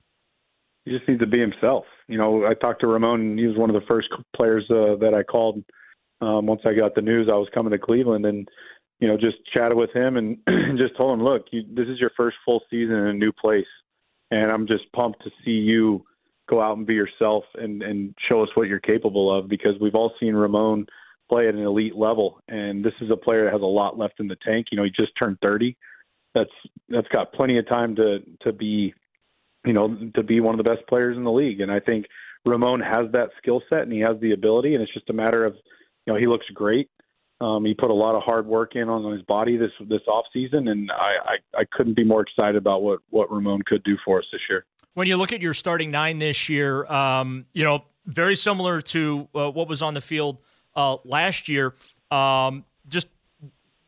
He 0.84 0.90
just 0.90 1.06
needs 1.06 1.20
to 1.20 1.26
be 1.26 1.38
himself. 1.38 1.84
You 2.08 2.18
know, 2.18 2.44
I 2.44 2.54
talked 2.54 2.80
to 2.80 2.88
Ramon, 2.88 3.20
and 3.20 3.38
he 3.38 3.46
was 3.46 3.56
one 3.56 3.70
of 3.70 3.74
the 3.74 3.86
first 3.86 4.08
players 4.34 4.64
uh, 4.68 4.96
that 4.96 5.14
I 5.14 5.22
called 5.22 5.62
um, 6.20 6.46
once 6.46 6.62
I 6.64 6.74
got 6.74 6.96
the 6.96 7.02
news 7.02 7.28
I 7.30 7.36
was 7.36 7.48
coming 7.54 7.70
to 7.70 7.78
Cleveland, 7.78 8.26
and 8.26 8.48
you 8.98 9.06
know, 9.06 9.16
just 9.16 9.36
chatted 9.52 9.76
with 9.76 9.90
him 9.94 10.16
and, 10.16 10.38
just 10.78 10.96
told 10.96 11.18
him, 11.18 11.24
look, 11.24 11.46
you, 11.50 11.62
this 11.72 11.88
is 11.88 11.98
your 12.00 12.10
first 12.16 12.36
full 12.44 12.62
season 12.70 12.94
in 12.96 13.06
a 13.06 13.12
new 13.12 13.32
place, 13.32 13.66
and 14.32 14.50
I'm 14.50 14.66
just 14.66 14.90
pumped 14.92 15.22
to 15.22 15.30
see 15.44 15.52
you 15.52 16.04
go 16.48 16.60
out 16.60 16.76
and 16.76 16.86
be 16.86 16.94
yourself 16.94 17.44
and 17.54 17.82
and 17.82 18.14
show 18.28 18.42
us 18.42 18.48
what 18.54 18.66
you're 18.66 18.80
capable 18.80 19.36
of 19.36 19.48
because 19.48 19.74
we've 19.80 19.94
all 19.94 20.12
seen 20.18 20.34
Ramon 20.34 20.86
play 21.32 21.48
at 21.48 21.54
an 21.54 21.62
elite 21.62 21.96
level, 21.96 22.40
and 22.48 22.84
this 22.84 22.92
is 23.00 23.10
a 23.10 23.16
player 23.16 23.44
that 23.44 23.52
has 23.52 23.62
a 23.62 23.64
lot 23.64 23.98
left 23.98 24.20
in 24.20 24.28
the 24.28 24.36
tank. 24.46 24.66
You 24.70 24.76
know, 24.76 24.84
he 24.84 24.90
just 24.90 25.12
turned 25.18 25.38
30. 25.40 25.74
That's 26.34 26.50
that's 26.90 27.08
got 27.08 27.32
plenty 27.32 27.58
of 27.58 27.66
time 27.66 27.96
to 27.96 28.18
to 28.42 28.52
be, 28.52 28.92
you 29.64 29.72
know, 29.72 29.96
to 30.14 30.22
be 30.22 30.40
one 30.40 30.58
of 30.58 30.62
the 30.62 30.70
best 30.70 30.86
players 30.88 31.16
in 31.16 31.24
the 31.24 31.32
league. 31.32 31.60
And 31.60 31.72
I 31.72 31.80
think 31.80 32.04
Ramon 32.44 32.80
has 32.80 33.10
that 33.12 33.30
skill 33.38 33.62
set 33.70 33.82
and 33.82 33.92
he 33.92 34.00
has 34.00 34.20
the 34.20 34.32
ability, 34.32 34.74
and 34.74 34.82
it's 34.82 34.92
just 34.92 35.08
a 35.08 35.14
matter 35.14 35.44
of, 35.46 35.54
you 36.06 36.12
know, 36.12 36.18
he 36.18 36.26
looks 36.26 36.46
great. 36.52 36.90
Um, 37.40 37.64
he 37.64 37.74
put 37.74 37.90
a 37.90 37.94
lot 37.94 38.14
of 38.14 38.22
hard 38.22 38.46
work 38.46 38.76
in 38.76 38.88
on 38.88 39.10
his 39.10 39.22
body 39.22 39.56
this 39.56 39.72
this 39.88 40.02
off 40.06 40.26
season, 40.32 40.68
and 40.68 40.90
I, 40.90 41.34
I, 41.56 41.60
I 41.60 41.64
couldn't 41.72 41.96
be 41.96 42.04
more 42.04 42.20
excited 42.20 42.56
about 42.56 42.82
what 42.82 43.00
what 43.08 43.32
Ramon 43.32 43.62
could 43.66 43.82
do 43.84 43.96
for 44.04 44.18
us 44.18 44.24
this 44.32 44.42
year. 44.50 44.66
When 44.94 45.06
you 45.06 45.16
look 45.16 45.32
at 45.32 45.40
your 45.40 45.54
starting 45.54 45.90
nine 45.90 46.18
this 46.18 46.50
year, 46.50 46.84
um, 46.86 47.46
you 47.54 47.64
know 47.64 47.84
very 48.04 48.36
similar 48.36 48.80
to 48.82 49.28
uh, 49.34 49.50
what 49.50 49.68
was 49.68 49.82
on 49.82 49.94
the 49.94 50.00
field 50.00 50.38
uh, 50.76 50.96
last 51.04 51.48
year. 51.48 51.74
Um, 52.10 52.64
just 52.88 53.08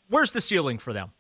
where's 0.08 0.32
the 0.32 0.40
ceiling 0.40 0.78
for 0.78 0.92
them 0.92 1.10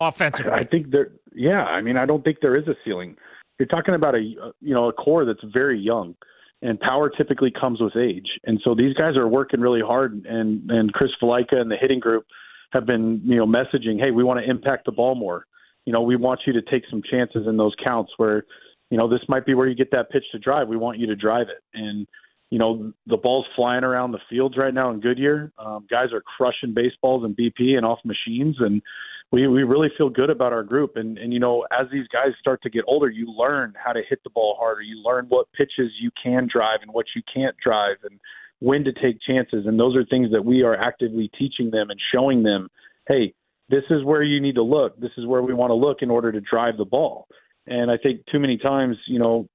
offensively? 0.00 0.52
I 0.52 0.64
think 0.64 0.90
there. 0.90 1.10
Yeah, 1.32 1.64
I 1.64 1.80
mean, 1.80 1.96
I 1.96 2.06
don't 2.06 2.24
think 2.24 2.38
there 2.42 2.56
is 2.56 2.66
a 2.68 2.74
ceiling. 2.84 3.16
You're 3.58 3.68
talking 3.68 3.94
about 3.94 4.14
a 4.14 4.20
you 4.20 4.74
know 4.74 4.88
a 4.88 4.92
core 4.92 5.24
that's 5.24 5.44
very 5.52 5.78
young 5.78 6.14
and 6.62 6.78
power 6.80 7.08
typically 7.08 7.50
comes 7.50 7.80
with 7.80 7.96
age. 7.96 8.28
And 8.44 8.60
so 8.64 8.74
these 8.74 8.94
guys 8.94 9.16
are 9.16 9.28
working 9.28 9.60
really 9.60 9.80
hard, 9.80 10.24
and 10.28 10.70
and 10.70 10.92
Chris 10.92 11.10
Valaika 11.22 11.56
and 11.56 11.70
the 11.70 11.76
hitting 11.76 12.00
group 12.00 12.26
have 12.72 12.86
been 12.86 13.20
you 13.24 13.36
know 13.36 13.46
messaging, 13.46 13.98
hey, 13.98 14.10
we 14.10 14.24
want 14.24 14.40
to 14.40 14.48
impact 14.48 14.86
the 14.86 14.92
ball 14.92 15.14
more. 15.14 15.46
You 15.86 15.92
know, 15.92 16.02
we 16.02 16.16
want 16.16 16.40
you 16.46 16.52
to 16.52 16.62
take 16.62 16.84
some 16.90 17.02
chances 17.10 17.46
in 17.46 17.56
those 17.56 17.74
counts 17.82 18.12
where, 18.18 18.44
you 18.90 18.98
know, 18.98 19.08
this 19.08 19.22
might 19.28 19.46
be 19.46 19.54
where 19.54 19.66
you 19.66 19.74
get 19.74 19.90
that 19.92 20.10
pitch 20.10 20.24
to 20.32 20.38
drive. 20.38 20.68
We 20.68 20.76
want 20.76 20.98
you 20.98 21.06
to 21.06 21.16
drive 21.16 21.46
it, 21.48 21.62
and 21.74 22.06
you 22.50 22.58
know, 22.58 22.92
the 23.06 23.16
ball's 23.16 23.46
flying 23.54 23.84
around 23.84 24.12
the 24.12 24.18
fields 24.28 24.56
right 24.56 24.74
now 24.74 24.90
in 24.90 25.00
Goodyear. 25.00 25.52
Um, 25.58 25.86
guys 25.88 26.12
are 26.12 26.20
crushing 26.20 26.74
baseballs 26.74 27.24
and 27.24 27.36
BP 27.36 27.76
and 27.76 27.86
off 27.86 28.00
machines, 28.04 28.56
and 28.58 28.82
we 29.30 29.46
we 29.46 29.62
really 29.62 29.88
feel 29.96 30.10
good 30.10 30.30
about 30.30 30.52
our 30.52 30.64
group. 30.64 30.96
And 30.96 31.16
and 31.16 31.32
you 31.32 31.38
know, 31.38 31.64
as 31.70 31.86
these 31.92 32.08
guys 32.08 32.32
start 32.40 32.60
to 32.62 32.70
get 32.70 32.84
older, 32.88 33.08
you 33.08 33.32
learn 33.32 33.74
how 33.82 33.92
to 33.92 34.02
hit 34.08 34.20
the 34.24 34.30
ball 34.30 34.56
harder. 34.58 34.82
You 34.82 35.00
learn 35.02 35.26
what 35.28 35.46
pitches 35.52 35.92
you 36.00 36.10
can 36.20 36.48
drive 36.52 36.80
and 36.82 36.92
what 36.92 37.06
you 37.14 37.22
can't 37.32 37.56
drive, 37.64 37.96
and 38.02 38.18
when 38.58 38.82
to 38.84 38.92
take 38.92 39.18
chances. 39.26 39.66
And 39.66 39.78
those 39.78 39.96
are 39.96 40.04
things 40.04 40.32
that 40.32 40.44
we 40.44 40.62
are 40.62 40.74
actively 40.74 41.30
teaching 41.38 41.70
them 41.70 41.90
and 41.90 42.00
showing 42.12 42.42
them. 42.42 42.68
Hey, 43.06 43.32
this 43.68 43.84
is 43.90 44.04
where 44.04 44.24
you 44.24 44.40
need 44.40 44.56
to 44.56 44.62
look. 44.62 44.98
This 45.00 45.12
is 45.16 45.24
where 45.24 45.42
we 45.42 45.54
want 45.54 45.70
to 45.70 45.74
look 45.74 45.98
in 46.02 46.10
order 46.10 46.32
to 46.32 46.40
drive 46.40 46.76
the 46.76 46.84
ball. 46.84 47.28
And 47.66 47.90
I 47.90 47.96
think 47.96 48.22
too 48.30 48.40
many 48.40 48.58
times, 48.58 48.96
you 49.06 49.20
know, 49.20 49.46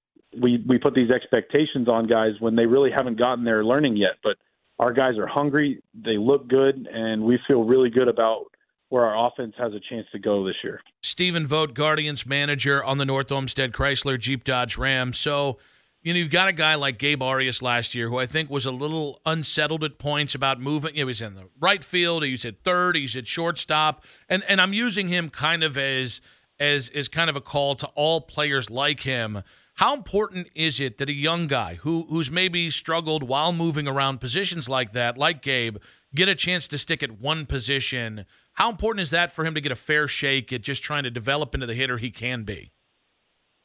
we 0.42 0.64
we 0.68 0.78
put 0.78 0.94
these 0.94 1.12
expectations 1.12 1.88
on 1.88 2.08
guys 2.08 2.34
when 2.40 2.56
they 2.56 2.66
really 2.66 2.92
haven't 2.92 3.18
gotten 3.18 3.44
their 3.44 3.64
learning 3.64 3.98
yet. 3.98 4.18
But 4.24 4.38
our 4.80 4.94
guys 4.94 5.18
are 5.18 5.28
hungry, 5.28 5.82
they 5.94 6.18
look 6.18 6.48
good, 6.48 6.88
and 6.92 7.24
we 7.24 7.40
feel 7.48 7.64
really 7.64 7.90
good 7.90 8.08
about 8.08 8.46
where 8.90 9.06
our 9.06 9.28
offense 9.28 9.54
has 9.58 9.74
a 9.74 9.80
chance 9.90 10.06
to 10.12 10.20
go 10.20 10.46
this 10.46 10.56
year. 10.64 10.82
Stephen 11.02 11.48
Vogt, 11.48 11.74
Guardians 11.74 12.26
manager 12.26 12.84
on 12.84 12.98
the 12.98 13.06
North 13.06 13.32
Olmsted 13.32 13.74
Chrysler 13.74 14.20
Jeep 14.20 14.44
Dodge 14.44 14.78
Ram. 14.78 15.12
So, 15.14 15.58
you 16.04 16.14
know, 16.14 16.20
you've 16.20 16.30
got 16.30 16.48
a 16.48 16.54
guy 16.54 16.76
like 16.76 17.00
Gabe 17.00 17.24
Arias 17.24 17.62
last 17.62 17.96
year 17.96 18.10
who 18.10 18.20
I 18.20 18.26
think 18.26 18.50
was 18.50 18.66
a 18.66 18.72
little 18.72 19.20
unsettled 19.26 19.84
at 19.84 19.98
points 19.98 20.36
about 20.36 20.62
moving. 20.62 20.94
He 20.94 21.04
was 21.04 21.22
in 21.22 21.36
the 21.36 21.50
right 21.60 21.84
field, 21.84 22.24
he's 22.24 22.46
at 22.46 22.64
third, 22.64 22.96
he's 22.96 23.16
at 23.16 23.28
shortstop. 23.28 24.04
And 24.30 24.44
and 24.48 24.62
I'm 24.62 24.74
using 24.74 25.08
him 25.08 25.30
kind 25.30 25.64
of 25.64 25.78
as 25.78 26.22
as 26.60 26.90
as 26.90 27.08
kind 27.08 27.30
of 27.30 27.36
a 27.36 27.42
call 27.42 27.76
to 27.76 27.88
all 27.96 28.22
players 28.22 28.70
like 28.70 29.02
him 29.02 29.42
how 29.76 29.94
important 29.94 30.50
is 30.56 30.80
it 30.80 30.98
that 30.98 31.10
a 31.10 31.14
young 31.14 31.48
guy 31.48 31.76
who 31.76 32.06
who's 32.10 32.32
maybe 32.32 32.70
struggled 32.70 33.24
while 33.24 33.52
moving 33.52 33.88
around 33.88 34.20
positions 34.20 34.70
like 34.70 34.94
that, 34.94 35.18
like 35.18 35.42
Gabe, 35.42 35.78
get 36.14 36.30
a 36.30 36.36
chance 36.36 36.68
to 36.70 36.78
stick 36.78 37.04
at 37.04 37.20
one 37.20 37.46
position? 37.46 38.26
How 38.54 38.70
important 38.70 39.02
is 39.02 39.10
that 39.10 39.32
for 39.32 39.46
him 39.46 39.54
to 39.54 39.60
get 39.60 39.74
a 39.74 39.76
fair 39.76 40.08
shake 40.08 40.54
at 40.54 40.62
just 40.62 40.82
trying 40.82 41.04
to 41.04 41.12
develop 41.12 41.54
into 41.54 41.68
the 41.68 41.74
hitter 41.74 41.98
he 41.98 42.10
can 42.10 42.44
be? 42.44 42.72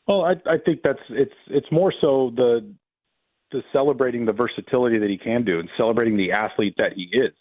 Well, 0.08 0.24
I, 0.24 0.32
I 0.50 0.58
think 0.58 0.80
that's 0.82 0.98
it's 1.10 1.34
it's 1.46 1.70
more 1.70 1.94
so 2.00 2.32
the 2.34 2.74
the 3.52 3.62
celebrating 3.72 4.26
the 4.26 4.32
versatility 4.32 4.98
that 4.98 5.10
he 5.10 5.16
can 5.16 5.44
do 5.44 5.60
and 5.60 5.68
celebrating 5.76 6.16
the 6.16 6.32
athlete 6.32 6.74
that 6.78 6.92
he 6.94 7.08
is 7.12 7.32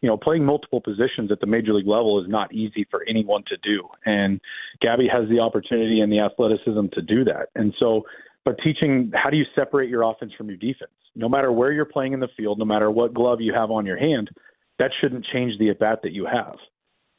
you 0.00 0.08
know, 0.08 0.16
playing 0.16 0.44
multiple 0.44 0.80
positions 0.80 1.32
at 1.32 1.40
the 1.40 1.46
major 1.46 1.72
league 1.74 1.86
level 1.86 2.22
is 2.22 2.28
not 2.28 2.52
easy 2.52 2.86
for 2.90 3.04
anyone 3.08 3.42
to 3.48 3.56
do. 3.62 3.88
And 4.04 4.40
Gabby 4.80 5.08
has 5.12 5.28
the 5.28 5.40
opportunity 5.40 6.00
and 6.00 6.12
the 6.12 6.20
athleticism 6.20 6.86
to 6.92 7.02
do 7.02 7.24
that. 7.24 7.48
And 7.54 7.74
so, 7.78 8.02
but 8.44 8.56
teaching 8.62 9.10
how 9.14 9.30
do 9.30 9.36
you 9.36 9.44
separate 9.54 9.90
your 9.90 10.02
offense 10.02 10.32
from 10.36 10.48
your 10.48 10.56
defense? 10.56 10.92
No 11.16 11.28
matter 11.28 11.50
where 11.50 11.72
you're 11.72 11.84
playing 11.84 12.12
in 12.12 12.20
the 12.20 12.28
field, 12.36 12.58
no 12.58 12.64
matter 12.64 12.90
what 12.90 13.12
glove 13.12 13.40
you 13.40 13.52
have 13.52 13.70
on 13.70 13.84
your 13.84 13.98
hand, 13.98 14.30
that 14.78 14.90
shouldn't 15.00 15.26
change 15.32 15.58
the 15.58 15.70
at 15.70 15.80
bat 15.80 16.00
that 16.04 16.12
you 16.12 16.26
have. 16.26 16.54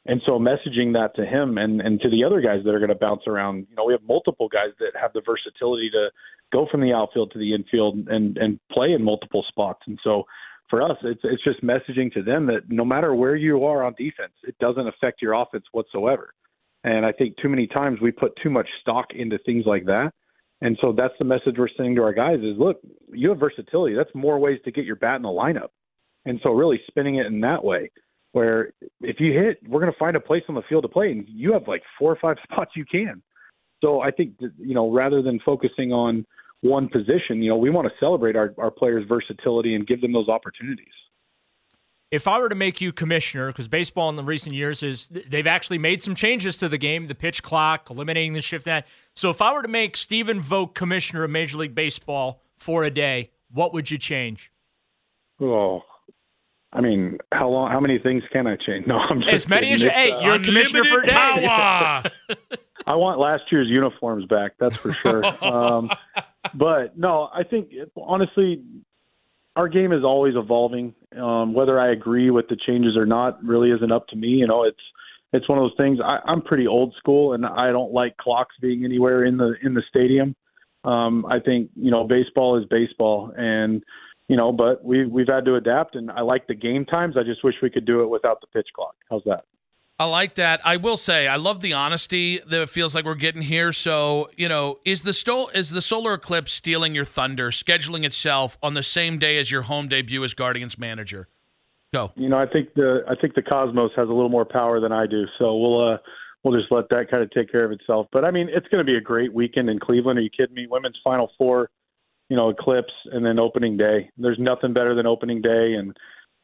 And 0.06 0.22
so 0.24 0.38
messaging 0.38 0.94
that 0.94 1.10
to 1.16 1.26
him 1.26 1.58
and, 1.58 1.82
and 1.82 2.00
to 2.00 2.08
the 2.08 2.24
other 2.24 2.40
guys 2.40 2.64
that 2.64 2.74
are 2.74 2.78
going 2.78 2.88
to 2.88 2.94
bounce 2.94 3.22
around, 3.26 3.66
you 3.68 3.76
know, 3.76 3.84
we 3.84 3.92
have 3.92 4.02
multiple 4.02 4.48
guys 4.48 4.70
that 4.78 4.98
have 4.98 5.12
the 5.12 5.20
versatility 5.20 5.90
to 5.90 6.08
go 6.52 6.66
from 6.70 6.80
the 6.80 6.92
outfield 6.92 7.30
to 7.32 7.38
the 7.38 7.54
infield 7.54 8.08
and, 8.08 8.38
and 8.38 8.58
play 8.72 8.92
in 8.92 9.04
multiple 9.04 9.44
spots. 9.46 9.82
And 9.86 9.98
so 10.02 10.24
for 10.70 10.82
us, 10.82 10.96
it's 11.02 11.20
it's 11.24 11.42
just 11.44 11.62
messaging 11.62 12.12
to 12.14 12.22
them 12.22 12.46
that 12.46 12.62
no 12.68 12.84
matter 12.84 13.14
where 13.14 13.36
you 13.36 13.64
are 13.64 13.82
on 13.82 13.94
defense, 13.98 14.32
it 14.44 14.56
doesn't 14.58 14.86
affect 14.86 15.20
your 15.20 15.34
offense 15.34 15.64
whatsoever. 15.72 16.32
And 16.84 17.04
I 17.04 17.12
think 17.12 17.36
too 17.36 17.48
many 17.48 17.66
times 17.66 18.00
we 18.00 18.10
put 18.10 18.32
too 18.42 18.48
much 18.48 18.68
stock 18.80 19.06
into 19.14 19.38
things 19.44 19.64
like 19.66 19.84
that. 19.86 20.12
And 20.62 20.78
so 20.80 20.92
that's 20.92 21.14
the 21.18 21.24
message 21.24 21.56
we're 21.58 21.68
sending 21.76 21.96
to 21.96 22.02
our 22.02 22.12
guys 22.12 22.38
is 22.38 22.56
look, 22.58 22.80
you 23.12 23.30
have 23.30 23.38
versatility. 23.38 23.94
That's 23.94 24.14
more 24.14 24.38
ways 24.38 24.60
to 24.64 24.70
get 24.70 24.84
your 24.84 24.96
bat 24.96 25.16
in 25.16 25.22
the 25.22 25.28
lineup. 25.28 25.68
And 26.24 26.38
so 26.42 26.50
really 26.50 26.80
spinning 26.86 27.16
it 27.16 27.26
in 27.26 27.40
that 27.40 27.64
way 27.64 27.90
where 28.32 28.72
if 29.00 29.18
you 29.18 29.32
hit, 29.32 29.58
we're 29.66 29.80
going 29.80 29.92
to 29.92 29.98
find 29.98 30.16
a 30.16 30.20
place 30.20 30.42
on 30.48 30.54
the 30.54 30.62
field 30.68 30.84
to 30.84 30.88
play 30.88 31.10
and 31.10 31.24
you 31.28 31.52
have 31.52 31.66
like 31.66 31.82
four 31.98 32.12
or 32.12 32.18
five 32.20 32.36
spots 32.50 32.72
you 32.76 32.84
can. 32.84 33.22
So 33.82 34.00
I 34.00 34.10
think 34.10 34.38
that, 34.38 34.52
you 34.58 34.74
know, 34.74 34.90
rather 34.92 35.22
than 35.22 35.40
focusing 35.44 35.92
on 35.92 36.26
one 36.62 36.88
position. 36.88 37.42
You 37.42 37.50
know, 37.50 37.56
we 37.56 37.70
want 37.70 37.88
to 37.88 37.94
celebrate 37.98 38.36
our, 38.36 38.54
our 38.58 38.70
players' 38.70 39.04
versatility 39.08 39.74
and 39.74 39.86
give 39.86 40.00
them 40.00 40.12
those 40.12 40.28
opportunities. 40.28 40.86
If 42.10 42.26
I 42.26 42.40
were 42.40 42.48
to 42.48 42.56
make 42.56 42.80
you 42.80 42.92
commissioner, 42.92 43.48
because 43.48 43.68
baseball 43.68 44.08
in 44.08 44.16
the 44.16 44.24
recent 44.24 44.52
years 44.54 44.82
is 44.82 45.08
they've 45.08 45.46
actually 45.46 45.78
made 45.78 46.02
some 46.02 46.16
changes 46.16 46.56
to 46.58 46.68
the 46.68 46.78
game, 46.78 47.06
the 47.06 47.14
pitch 47.14 47.40
clock, 47.42 47.88
eliminating 47.88 48.32
the 48.32 48.40
shift 48.40 48.64
that. 48.64 48.88
So 49.14 49.30
if 49.30 49.40
I 49.40 49.52
were 49.52 49.62
to 49.62 49.68
make 49.68 49.96
Stephen 49.96 50.40
Vogt 50.40 50.74
commissioner 50.74 51.22
of 51.22 51.30
Major 51.30 51.58
League 51.58 51.74
Baseball 51.74 52.42
for 52.58 52.82
a 52.82 52.90
day, 52.90 53.30
what 53.48 53.72
would 53.72 53.92
you 53.92 53.98
change? 53.98 54.52
Oh, 55.40 55.82
I 56.72 56.80
mean, 56.80 57.18
how 57.32 57.48
long? 57.48 57.70
How 57.70 57.80
many 57.80 57.98
things 57.98 58.22
can 58.32 58.46
I 58.46 58.56
change? 58.56 58.86
No, 58.90 58.98
I'm 58.98 59.20
just 59.20 59.32
as 59.32 59.48
many 59.48 59.68
kidding. 59.68 59.74
as 59.74 59.82
you. 59.82 59.90
Hey, 59.90 60.10
uh, 60.10 60.20
you're 60.20 60.38
commissioner 60.38 60.84
for 60.84 61.02
a 61.02 61.06
day. 61.06 61.12
Power. 61.12 62.02
I 62.86 62.94
want 62.96 63.20
last 63.20 63.44
year's 63.50 63.68
uniforms 63.68 64.24
back. 64.26 64.52
That's 64.58 64.76
for 64.76 64.92
sure. 64.94 65.24
um, 65.44 65.90
but 66.54 66.96
no, 66.96 67.28
I 67.34 67.44
think 67.44 67.70
honestly, 67.96 68.62
our 69.56 69.68
game 69.68 69.92
is 69.92 70.04
always 70.04 70.34
evolving. 70.36 70.94
Um, 71.16 71.54
whether 71.54 71.80
I 71.80 71.92
agree 71.92 72.30
with 72.30 72.48
the 72.48 72.56
changes 72.56 72.96
or 72.96 73.06
not 73.06 73.42
really 73.42 73.70
isn't 73.70 73.92
up 73.92 74.06
to 74.08 74.16
me. 74.16 74.28
You 74.28 74.46
know, 74.46 74.64
it's 74.64 74.78
it's 75.32 75.48
one 75.48 75.58
of 75.58 75.64
those 75.64 75.76
things. 75.76 75.98
I, 76.04 76.18
I'm 76.26 76.42
pretty 76.42 76.66
old 76.66 76.94
school, 76.98 77.34
and 77.34 77.44
I 77.46 77.70
don't 77.70 77.92
like 77.92 78.16
clocks 78.16 78.54
being 78.60 78.84
anywhere 78.84 79.24
in 79.24 79.36
the 79.36 79.54
in 79.62 79.74
the 79.74 79.82
stadium. 79.88 80.34
Um, 80.84 81.26
I 81.26 81.40
think 81.40 81.70
you 81.76 81.90
know 81.90 82.04
baseball 82.04 82.58
is 82.58 82.64
baseball, 82.70 83.32
and 83.36 83.82
you 84.28 84.36
know, 84.36 84.52
but 84.52 84.84
we 84.84 85.06
we've 85.06 85.28
had 85.28 85.44
to 85.44 85.56
adapt. 85.56 85.94
And 85.94 86.10
I 86.10 86.22
like 86.22 86.46
the 86.46 86.54
game 86.54 86.84
times. 86.84 87.16
I 87.18 87.22
just 87.22 87.44
wish 87.44 87.54
we 87.62 87.70
could 87.70 87.84
do 87.84 88.02
it 88.02 88.08
without 88.08 88.40
the 88.40 88.46
pitch 88.46 88.68
clock. 88.74 88.94
How's 89.10 89.22
that? 89.24 89.44
I 90.00 90.04
like 90.04 90.36
that. 90.36 90.62
I 90.64 90.78
will 90.78 90.96
say 90.96 91.28
I 91.28 91.36
love 91.36 91.60
the 91.60 91.74
honesty 91.74 92.38
that 92.38 92.62
it 92.62 92.70
feels 92.70 92.94
like 92.94 93.04
we're 93.04 93.14
getting 93.16 93.42
here. 93.42 93.70
So, 93.70 94.30
you 94.34 94.48
know, 94.48 94.78
is 94.82 95.02
the 95.02 95.12
stole 95.12 95.48
is 95.48 95.68
the 95.68 95.82
solar 95.82 96.14
eclipse 96.14 96.54
stealing 96.54 96.94
your 96.94 97.04
thunder, 97.04 97.50
scheduling 97.50 98.04
itself 98.04 98.56
on 98.62 98.72
the 98.72 98.82
same 98.82 99.18
day 99.18 99.36
as 99.36 99.50
your 99.50 99.60
home 99.60 99.88
debut 99.88 100.24
as 100.24 100.32
Guardians 100.32 100.78
manager? 100.78 101.28
Go. 101.92 102.12
You 102.16 102.30
know, 102.30 102.38
I 102.38 102.46
think 102.46 102.72
the 102.72 103.04
I 103.06 103.14
think 103.14 103.34
the 103.34 103.42
Cosmos 103.42 103.90
has 103.94 104.08
a 104.08 104.12
little 104.12 104.30
more 104.30 104.46
power 104.46 104.80
than 104.80 104.90
I 104.90 105.06
do. 105.06 105.26
So 105.38 105.54
we'll 105.54 105.92
uh 105.92 105.98
we'll 106.42 106.58
just 106.58 106.72
let 106.72 106.88
that 106.88 107.10
kind 107.10 107.22
of 107.22 107.30
take 107.32 107.52
care 107.52 107.66
of 107.66 107.70
itself. 107.70 108.06
But 108.10 108.24
I 108.24 108.30
mean, 108.30 108.48
it's 108.50 108.68
going 108.68 108.82
to 108.82 108.90
be 108.90 108.96
a 108.96 109.02
great 109.02 109.34
weekend 109.34 109.68
in 109.68 109.78
Cleveland. 109.78 110.18
Are 110.18 110.22
you 110.22 110.30
kidding 110.30 110.54
me? 110.54 110.66
Women's 110.66 110.98
Final 111.04 111.30
Four, 111.36 111.68
you 112.30 112.36
know, 112.36 112.48
eclipse, 112.48 112.94
and 113.12 113.22
then 113.22 113.38
opening 113.38 113.76
day. 113.76 114.08
There's 114.16 114.38
nothing 114.38 114.72
better 114.72 114.94
than 114.94 115.06
opening 115.06 115.42
day 115.42 115.74
and 115.74 115.94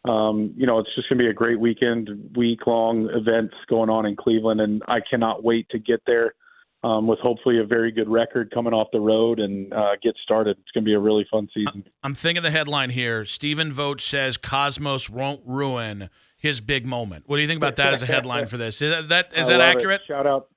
um, 0.09 0.55
you 0.57 0.67
know, 0.67 0.79
it's 0.79 0.95
just 0.95 1.09
going 1.09 1.19
to 1.19 1.25
be 1.25 1.31
a 1.31 1.35
great 1.35 1.59
weekend, 1.59 2.09
week 2.37 2.67
long 2.67 3.09
events 3.11 3.55
going 3.69 3.91
on 3.91 4.07
in 4.07 4.17
Cleveland, 4.17 4.61
and 4.61 4.83
I 4.89 5.01
cannot 5.01 5.43
wait 5.45 5.69
to 5.71 5.79
get 5.79 6.01
there 6.07 6.35
um, 6.85 7.07
with 7.07 7.19
hopefully 7.19 7.59
a 7.59 7.65
very 7.65 7.91
good 7.91 8.09
record 8.09 8.51
coming 8.53 8.73
off 8.73 8.89
the 8.93 9.01
road 9.01 9.41
and 9.41 9.73
uh, 9.73 9.97
get 10.03 10.15
started. 10.23 10.57
It's 10.59 10.71
going 10.73 10.85
to 10.85 10.89
be 10.89 10.95
a 10.95 11.01
really 11.01 11.27
fun 11.31 11.49
season. 11.53 11.85
I'm 12.03 12.15
thinking 12.15 12.43
the 12.43 12.51
headline 12.51 12.91
here. 12.91 13.25
Stephen 13.25 13.73
Vogt 13.73 14.01
says 14.01 14.37
Cosmos 14.37 15.11
won't 15.11 15.41
ruin 15.45 16.11
his 16.37 16.61
big 16.61 16.87
moment. 16.87 17.25
What 17.27 17.37
do 17.37 17.43
you 17.43 17.49
think 17.49 17.59
about 17.59 17.77
that 17.77 17.95
as 17.95 18.03
a 18.03 18.07
headline 18.07 18.47
for 18.47 18.57
this? 18.57 18.81
Is 18.83 18.91
that, 18.91 19.09
that 19.09 19.33
is 19.37 19.49
that 19.49 19.61
accurate? 19.61 20.03
It. 20.03 20.07
Shout 20.07 20.27
out 20.27 20.49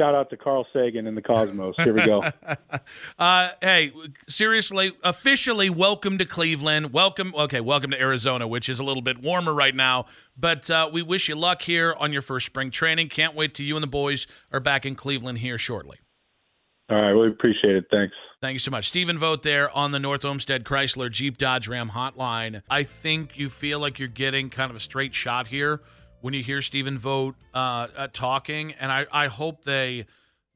shout 0.00 0.14
out 0.14 0.30
to 0.30 0.36
Carl 0.36 0.66
Sagan 0.72 1.06
and 1.06 1.14
the 1.14 1.20
Cosmos. 1.20 1.74
Here 1.76 1.92
we 1.92 2.06
go. 2.06 2.24
uh, 3.18 3.50
hey, 3.60 3.92
seriously, 4.26 4.92
officially, 5.04 5.68
welcome 5.68 6.16
to 6.16 6.24
Cleveland. 6.24 6.94
Welcome, 6.94 7.34
okay, 7.36 7.60
welcome 7.60 7.90
to 7.90 8.00
Arizona, 8.00 8.48
which 8.48 8.70
is 8.70 8.78
a 8.78 8.84
little 8.84 9.02
bit 9.02 9.18
warmer 9.18 9.52
right 9.52 9.74
now. 9.74 10.06
But 10.38 10.70
uh, 10.70 10.88
we 10.90 11.02
wish 11.02 11.28
you 11.28 11.34
luck 11.34 11.60
here 11.62 11.94
on 11.98 12.14
your 12.14 12.22
first 12.22 12.46
spring 12.46 12.70
training. 12.70 13.10
Can't 13.10 13.34
wait 13.34 13.52
till 13.52 13.66
you 13.66 13.76
and 13.76 13.82
the 13.82 13.88
boys 13.88 14.26
are 14.50 14.60
back 14.60 14.86
in 14.86 14.94
Cleveland 14.94 15.38
here 15.38 15.58
shortly. 15.58 15.98
All 16.88 16.96
right, 16.96 17.10
really 17.10 17.28
appreciate 17.28 17.76
it. 17.76 17.84
Thanks. 17.90 18.14
Thank 18.40 18.54
you 18.54 18.58
so 18.58 18.70
much. 18.70 18.88
Stephen 18.88 19.18
Vogt 19.18 19.42
there 19.42 19.76
on 19.76 19.90
the 19.90 20.00
North 20.00 20.24
Olmsted 20.24 20.64
Chrysler 20.64 21.10
Jeep 21.10 21.36
Dodge 21.36 21.68
Ram 21.68 21.90
hotline. 21.90 22.62
I 22.70 22.84
think 22.84 23.38
you 23.38 23.50
feel 23.50 23.78
like 23.78 23.98
you're 23.98 24.08
getting 24.08 24.48
kind 24.48 24.70
of 24.70 24.76
a 24.76 24.80
straight 24.80 25.14
shot 25.14 25.48
here 25.48 25.82
when 26.20 26.34
you 26.34 26.42
hear 26.42 26.62
Stephen 26.62 26.98
Vogt 26.98 27.36
uh, 27.54 27.88
uh, 27.96 28.08
talking, 28.12 28.72
and 28.72 28.92
I, 28.92 29.06
I 29.12 29.26
hope 29.26 29.64
they 29.64 30.06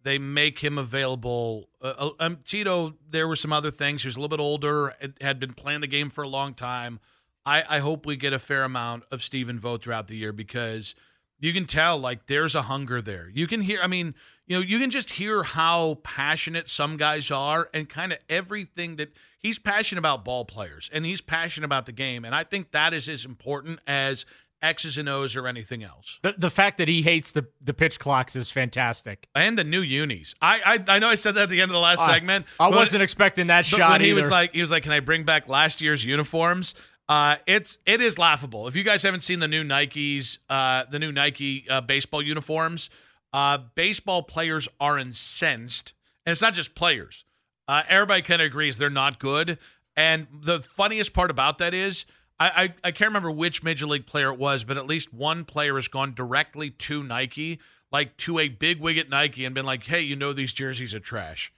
they 0.03 0.19
make 0.19 0.59
him 0.59 0.77
available. 0.79 1.69
Uh, 1.83 1.95
uh, 1.97 2.11
um, 2.21 2.39
Tito, 2.45 2.95
there 3.09 3.27
were 3.27 3.37
some 3.37 3.53
other 3.53 3.71
things. 3.71 4.03
He 4.03 4.09
was 4.09 4.17
a 4.17 4.21
little 4.21 4.37
bit 4.37 4.43
older, 4.43 4.95
had 5.21 5.41
been 5.41 5.55
playing 5.55 5.81
the 5.81 5.87
game 5.87 6.11
for 6.11 6.23
a 6.23 6.29
long 6.29 6.55
time. 6.55 7.01
I, 7.47 7.65
I 7.69 7.79
hope 7.79 8.07
we 8.07 8.17
get 8.17 8.33
a 8.33 8.39
fair 8.39 8.65
amount 8.65 9.05
of 9.11 9.23
Stephen 9.23 9.59
Vogt 9.59 9.85
throughout 9.85 10.09
the 10.09 10.17
year 10.17 10.33
because 10.33 10.95
you 11.41 11.53
can 11.53 11.67
tell 11.67 11.99
like 11.99 12.27
there's 12.27 12.55
a 12.55 12.63
hunger 12.63 13.03
there. 13.03 13.31
You 13.33 13.47
can 13.47 13.63
hear, 13.63 13.81
I 13.83 13.87
mean, 13.87 14.15
you 14.47 14.57
know, 14.57 14.63
you 14.63 14.79
can 14.79 14.91
just 14.91 15.11
hear 15.11 15.43
how 15.43 15.97
passionate 16.03 16.69
some 16.69 16.97
guys 16.97 17.31
are 17.31 17.69
and 17.75 17.89
kind 17.89 18.13
of 18.13 18.19
everything 18.29 18.97
that 18.97 19.13
he's 19.39 19.59
passionate 19.59 19.99
about 19.99 20.25
ball 20.25 20.45
players 20.45 20.89
and 20.93 21.05
he's 21.05 21.21
passionate 21.21 21.67
about 21.67 21.87
the 21.87 21.93
game. 21.93 22.25
And 22.25 22.35
I 22.35 22.45
think 22.45 22.71
that 22.71 22.95
is 22.95 23.09
as 23.09 23.25
important 23.25 23.81
as 23.87 24.25
X's 24.65 24.99
and 24.99 25.09
O's 25.09 25.37
or 25.37 25.47
anything 25.47 25.83
else. 25.85 26.19
The, 26.23 26.35
the 26.39 26.51
fact 26.51 26.79
that 26.79 26.89
he 26.89 27.03
hates 27.03 27.33
the, 27.33 27.47
the 27.61 27.75
pitch 27.75 27.99
clocks 27.99 28.35
is 28.37 28.51
fantastic. 28.51 29.29
And 29.35 29.59
the 29.59 29.65
new 29.65 29.81
unis. 29.81 30.35
I 30.43 30.61
I, 30.89 30.97
I 30.97 30.99
know 30.99 31.09
I 31.09 31.15
said 31.17 31.35
that 31.37 31.45
at 31.45 31.49
the 31.51 31.61
end 31.61 31.71
of 31.71 31.75
the 31.75 31.81
last 31.81 32.01
I- 32.01 32.15
segment. 32.15 32.47
I 32.59 32.69
wasn't 32.69 33.03
expecting 33.03 33.49
that 33.49 33.65
shot 33.67 33.93
when 33.93 34.01
he 34.01 34.09
either. 34.09 34.17
was 34.17 34.31
like 34.31 34.53
he 34.55 34.61
was 34.61 34.71
like, 34.71 34.83
Can 34.83 34.93
I 34.93 35.01
bring 35.01 35.25
back 35.25 35.49
last 35.49 35.81
year's 35.81 36.05
uniforms? 36.05 36.75
Uh, 37.09 37.37
it's 37.47 37.79
it 37.85 38.01
is 38.01 38.19
laughable. 38.19 38.67
If 38.67 38.75
you 38.77 38.83
guys 38.83 39.03
haven't 39.03 39.21
seen 39.21 39.39
the 39.41 39.49
new 39.49 39.63
Nikes, 39.63 40.39
uh, 40.49 40.85
the 40.91 40.99
new 40.99 41.13
Nike 41.13 41.67
uh, 41.69 41.83
baseball 41.83 42.23
uniforms, 42.23 42.89
uh, 43.35 43.59
baseball 43.75 44.23
players 44.23 44.69
are 44.81 44.99
incensed, 44.99 45.93
and 46.25 46.33
it's 46.33 46.41
not 46.41 46.55
just 46.55 46.75
players. 46.75 47.25
Uh, 47.69 47.83
everybody 47.89 48.23
kind 48.23 48.41
of 48.41 48.47
agrees 48.47 48.79
they're 48.79 48.89
not 48.91 49.19
good. 49.19 49.59
And 49.97 50.27
the 50.33 50.61
funniest 50.61 51.13
part 51.13 51.31
about 51.31 51.59
that 51.59 51.73
is, 51.75 52.05
I, 52.41 52.49
I 52.65 52.75
I 52.85 52.91
can't 52.91 53.09
remember 53.11 53.31
which 53.31 53.63
major 53.63 53.87
league 53.87 54.07
player 54.07 54.33
it 54.33 54.39
was, 54.39 54.65
but 54.65 54.77
at 54.77 54.87
least 54.87 55.13
one 55.15 55.45
player 55.45 55.77
has 55.77 55.89
gone 55.89 56.15
directly 56.15 56.71
to 56.71 57.03
Nike, 57.03 57.61
like 57.93 58.17
to 58.19 58.39
a 58.39 58.49
big 58.49 58.81
wig 58.81 58.99
at 58.99 59.09
Nike, 59.09 59.45
and 59.45 59.55
been 59.55 59.67
like, 59.67 59.85
"Hey, 59.87 60.01
you 60.03 60.17
know 60.17 60.33
these 60.33 60.53
jerseys 60.53 60.95
are 60.95 61.01
trash." 61.01 61.53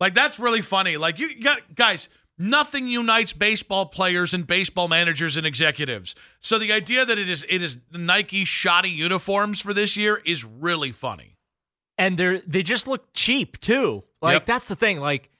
Like 0.00 0.14
that's 0.14 0.38
really 0.40 0.62
funny. 0.62 0.96
Like 0.96 1.18
you 1.18 1.40
got 1.40 1.74
guys, 1.76 2.08
nothing 2.38 2.88
unites 2.88 3.32
baseball 3.32 3.86
players 3.86 4.34
and 4.34 4.46
baseball 4.46 4.88
managers 4.88 5.36
and 5.36 5.46
executives. 5.46 6.14
So 6.40 6.58
the 6.58 6.72
idea 6.72 7.04
that 7.04 7.18
it 7.18 7.28
is 7.28 7.44
it 7.48 7.62
is 7.62 7.78
Nike 7.92 8.44
shoddy 8.44 8.90
uniforms 8.90 9.60
for 9.60 9.72
this 9.74 9.96
year 9.96 10.20
is 10.24 10.44
really 10.44 10.90
funny. 10.90 11.36
and 11.98 12.16
they're 12.18 12.38
they 12.40 12.62
just 12.62 12.88
look 12.88 13.12
cheap 13.12 13.60
too. 13.60 14.02
Like 14.22 14.32
Yep. 14.34 14.46
that's 14.46 14.68
the 14.68 14.76
thing. 14.76 15.00
Like, 15.00 15.30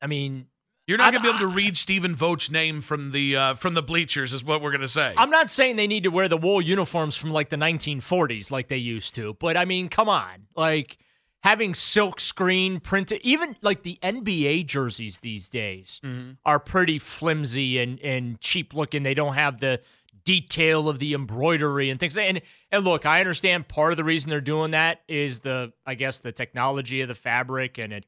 I 0.00 0.06
mean, 0.06 0.46
You're 0.90 0.98
not 0.98 1.12
going 1.12 1.22
to 1.22 1.30
be 1.30 1.36
able 1.36 1.48
to 1.50 1.54
read 1.54 1.76
Stephen 1.76 2.16
Vogt's 2.16 2.50
name 2.50 2.80
from 2.80 3.12
the 3.12 3.36
uh, 3.36 3.54
from 3.54 3.74
the 3.74 3.82
bleachers, 3.82 4.32
is 4.32 4.42
what 4.42 4.60
we're 4.60 4.72
going 4.72 4.80
to 4.80 4.88
say. 4.88 5.14
I'm 5.16 5.30
not 5.30 5.48
saying 5.48 5.76
they 5.76 5.86
need 5.86 6.02
to 6.02 6.10
wear 6.10 6.26
the 6.26 6.36
wool 6.36 6.60
uniforms 6.60 7.14
from 7.14 7.30
like 7.30 7.48
the 7.48 7.56
1940s 7.56 8.50
like 8.50 8.66
they 8.66 8.76
used 8.76 9.14
to, 9.14 9.34
but 9.38 9.56
I 9.56 9.64
mean, 9.66 9.88
come 9.88 10.08
on, 10.08 10.48
like 10.56 10.98
having 11.44 11.74
silk 11.74 12.18
screen 12.18 12.80
printed, 12.80 13.20
even 13.22 13.54
like 13.62 13.84
the 13.84 14.00
NBA 14.02 14.66
jerseys 14.66 15.20
these 15.20 15.48
days 15.48 16.00
Mm-hmm. 16.04 16.32
are 16.44 16.58
pretty 16.58 16.98
flimsy 16.98 17.78
and 17.78 18.00
and 18.00 18.40
cheap 18.40 18.74
looking. 18.74 19.04
They 19.04 19.14
don't 19.14 19.34
have 19.34 19.60
the 19.60 19.80
detail 20.24 20.88
of 20.88 20.98
the 20.98 21.14
embroidery 21.14 21.88
and 21.88 22.00
things. 22.00 22.18
And 22.18 22.40
and 22.72 22.84
look, 22.84 23.06
I 23.06 23.20
understand 23.20 23.68
part 23.68 23.92
of 23.92 23.96
the 23.96 24.04
reason 24.04 24.28
they're 24.30 24.40
doing 24.40 24.72
that 24.72 25.02
is 25.08 25.38
the 25.38 25.72
I 25.86 25.94
guess 25.94 26.18
the 26.18 26.32
technology 26.32 27.00
of 27.00 27.06
the 27.08 27.14
fabric 27.14 27.78
and 27.78 27.92
it. 27.92 28.06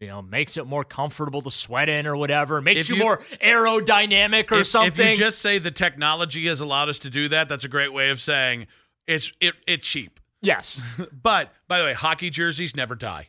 You 0.00 0.08
know, 0.08 0.20
makes 0.20 0.58
it 0.58 0.66
more 0.66 0.84
comfortable 0.84 1.40
to 1.40 1.50
sweat 1.50 1.88
in 1.88 2.06
or 2.06 2.16
whatever. 2.16 2.60
Makes 2.60 2.82
If 2.82 2.88
you, 2.90 2.96
you- 2.96 3.02
more 3.02 3.18
aerodynamic 3.42 4.50
or 4.52 4.60
if, 4.60 4.66
something. 4.66 5.06
If 5.08 5.18
you 5.18 5.24
just 5.24 5.38
say 5.38 5.58
the 5.58 5.70
technology 5.70 6.46
has 6.46 6.60
allowed 6.60 6.88
us 6.88 6.98
to 7.00 7.10
do 7.10 7.28
that, 7.28 7.48
that's 7.48 7.64
a 7.64 7.68
great 7.68 7.92
way 7.92 8.10
of 8.10 8.20
saying 8.20 8.66
it's 9.06 9.32
it 9.40 9.54
it's 9.66 9.88
cheap. 9.88 10.20
yes. 10.42 10.84
But 11.22 11.52
by 11.68 11.78
the 11.78 11.84
way, 11.86 11.92
hockey 11.94 12.30
jerseys 12.30 12.76
never 12.76 12.94
die. 12.94 13.28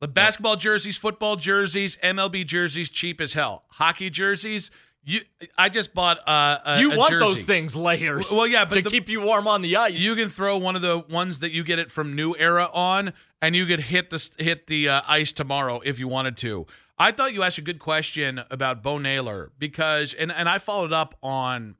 The 0.00 0.08
basketball 0.08 0.56
jerseys, 0.56 0.98
football 0.98 1.36
jerseys, 1.36 1.96
MLB 2.02 2.44
jerseys, 2.46 2.90
cheap 2.90 3.20
as 3.20 3.32
hell. 3.32 3.64
Hockey 3.70 4.10
jerseys, 4.10 4.70
you. 5.04 5.20
I 5.56 5.68
just 5.68 5.94
bought 5.94 6.18
uh, 6.28 6.58
a, 6.64 6.80
you 6.80 6.92
a 6.92 6.96
want 6.96 7.10
jersey. 7.10 7.24
those 7.24 7.44
things 7.44 7.76
layered. 7.76 8.24
Well, 8.30 8.46
yeah, 8.46 8.64
but 8.64 8.74
to 8.74 8.82
the- 8.82 8.90
keep 8.90 9.08
you 9.08 9.20
warm 9.20 9.46
on 9.46 9.62
the 9.62 9.76
ice. 9.76 9.98
You 9.98 10.14
can 10.14 10.28
throw 10.28 10.56
one 10.56 10.76
of 10.76 10.82
the 10.82 10.98
ones 11.10 11.40
that 11.40 11.52
you 11.52 11.64
get 11.64 11.78
it 11.78 11.90
from 11.90 12.14
New 12.16 12.34
Era 12.38 12.68
on, 12.72 13.12
and 13.40 13.54
you 13.54 13.66
could 13.66 13.80
hit 13.80 14.10
the 14.10 14.30
hit 14.38 14.66
the 14.66 14.88
uh, 14.88 15.02
ice 15.06 15.32
tomorrow 15.32 15.80
if 15.84 15.98
you 15.98 16.08
wanted 16.08 16.36
to. 16.38 16.66
I 16.98 17.10
thought 17.10 17.32
you 17.32 17.42
asked 17.42 17.58
a 17.58 17.62
good 17.62 17.78
question 17.80 18.42
about 18.50 18.82
Bo 18.82 18.98
Naylor 18.98 19.52
because, 19.58 20.14
and 20.14 20.30
and 20.32 20.48
I 20.48 20.58
followed 20.58 20.92
up 20.92 21.14
on. 21.22 21.76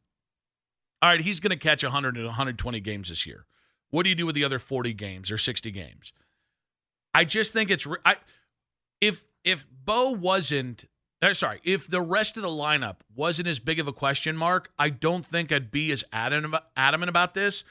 All 1.02 1.10
right, 1.10 1.20
he's 1.20 1.38
going 1.38 1.50
to 1.50 1.56
catch 1.56 1.82
100 1.82 2.16
and 2.16 2.24
120 2.24 2.80
games 2.80 3.10
this 3.10 3.26
year. 3.26 3.44
What 3.90 4.04
do 4.04 4.08
you 4.08 4.14
do 4.14 4.24
with 4.24 4.34
the 4.34 4.42
other 4.42 4.58
40 4.58 4.94
games 4.94 5.30
or 5.30 5.36
60 5.36 5.70
games? 5.70 6.14
I 7.12 7.24
just 7.24 7.52
think 7.52 7.70
it's 7.70 7.86
I 8.04 8.16
if 9.00 9.26
if 9.44 9.68
Bo 9.70 10.10
wasn't 10.10 10.86
Uh, 11.24 11.32
sorry, 11.32 11.58
if 11.64 11.88
the 11.88 12.02
rest 12.02 12.36
of 12.36 12.42
the 12.42 12.50
lineup 12.50 12.96
wasn't 13.16 13.48
as 13.48 13.58
big 13.58 13.80
of 13.80 13.88
a 13.88 13.92
question 13.94 14.36
mark, 14.36 14.70
I 14.78 14.90
don't 14.90 15.24
think 15.24 15.50
I'd 15.50 15.70
be 15.70 15.90
as 15.90 16.04
adamant 16.12 16.54
about, 17.08 17.32
this. 17.32 17.64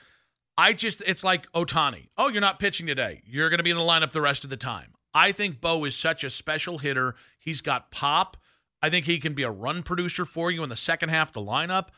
I 0.58 0.74
just 0.74 1.04
it's 1.06 1.24
like 1.24 1.52
Ohtani. 1.52 2.08
Oh, 2.18 2.30
you're 2.30 2.42
not 2.42 2.58
pitching 2.58 2.88
today. 2.88 3.22
You're 3.26 3.50
going 3.50 3.60
to 3.60 3.64
be 3.64 3.70
in 3.70 3.78
the 3.78 3.84
lineup 3.84 4.12
the 4.12 4.22
rest 4.22 4.44
of 4.44 4.50
the 4.50 4.58
time. 4.58 4.94
I 5.14 5.32
think 5.32 5.62
Bo 5.62 5.86
is 5.86 5.96
such 5.96 6.24
a 6.24 6.32
special 6.32 6.80
hitter. 6.80 7.14
He's 7.40 7.62
got 7.62 7.92
pop. 7.92 8.38
I 8.82 8.90
think 8.90 9.06
he 9.06 9.20
can 9.20 9.36
be 9.36 9.44
a 9.44 9.52
run 9.52 9.84
producer 9.84 10.26
for 10.26 10.50
you 10.50 10.64
in 10.64 10.70
the 10.70 10.76
second 10.76 11.10
half 11.10 11.30
of 11.30 11.34
the 11.34 11.52
lineup. 11.52 11.90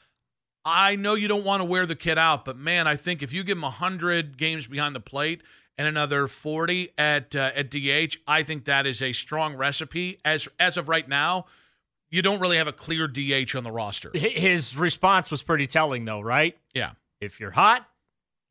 I 0.66 0.98
know 0.98 1.14
you 1.14 1.30
don't 1.30 1.46
want 1.46 1.62
to 1.62 1.66
wear 1.66 1.86
the 1.86 1.96
kid 1.96 2.18
out, 2.18 2.44
but 2.44 2.58
man, 2.58 2.86
I 2.86 2.98
think 2.98 3.24
if 3.24 3.32
you 3.32 3.46
give 3.46 3.58
him 3.58 3.62
100 3.62 4.38
games 4.38 4.68
behind 4.68 4.94
the 4.94 5.00
plate 5.00 5.42
and 5.78 5.88
another 5.88 6.28
40 6.28 6.90
at 6.98 7.36
uh, 7.36 7.52
at 7.56 7.70
DH, 7.70 8.18
I 8.28 8.44
think 8.44 8.66
that 8.66 8.86
is 8.86 9.02
a 9.02 9.14
strong 9.14 9.56
recipe. 9.56 10.20
As 10.24 10.48
as 10.60 10.78
of 10.78 10.88
right 10.90 11.08
now, 11.08 11.46
you 12.10 12.22
don't 12.22 12.40
really 12.40 12.58
have 12.58 12.68
a 12.68 12.74
clear 12.74 13.08
DH 13.08 13.56
on 13.56 13.64
the 13.64 13.72
roster. 13.72 14.12
His 14.14 14.78
response 14.78 15.32
was 15.32 15.44
pretty 15.44 15.68
telling, 15.68 16.06
though, 16.06 16.22
right? 16.22 16.58
Yeah. 16.74 16.92
If 17.20 17.40
you're 17.40 17.52
hot, 17.52 17.88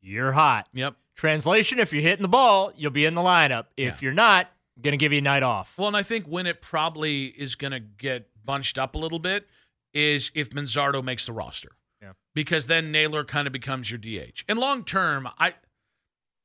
you're 0.01 0.31
hot. 0.31 0.67
Yep. 0.73 0.95
Translation: 1.15 1.79
If 1.79 1.93
you're 1.93 2.01
hitting 2.01 2.23
the 2.23 2.27
ball, 2.27 2.73
you'll 2.75 2.91
be 2.91 3.05
in 3.05 3.15
the 3.15 3.21
lineup. 3.21 3.65
If 3.77 4.01
you're 4.01 4.13
not, 4.13 4.49
I'm 4.75 4.81
gonna 4.81 4.97
give 4.97 5.13
you 5.13 5.19
a 5.19 5.21
night 5.21 5.43
off. 5.43 5.75
Well, 5.77 5.87
and 5.87 5.95
I 5.95 6.03
think 6.03 6.27
when 6.27 6.45
it 6.45 6.61
probably 6.61 7.27
is 7.27 7.55
going 7.55 7.71
to 7.71 7.79
get 7.79 8.29
bunched 8.45 8.77
up 8.77 8.95
a 8.95 8.97
little 8.97 9.19
bit 9.19 9.47
is 9.93 10.29
if 10.35 10.49
Manzardo 10.51 11.03
makes 11.03 11.25
the 11.25 11.33
roster. 11.33 11.71
Yeah. 12.01 12.11
Because 12.33 12.67
then 12.67 12.91
Naylor 12.91 13.23
kind 13.23 13.47
of 13.47 13.53
becomes 13.53 13.89
your 13.89 13.97
DH. 13.97 14.43
And 14.47 14.59
long 14.59 14.83
term, 14.83 15.29
I 15.39 15.53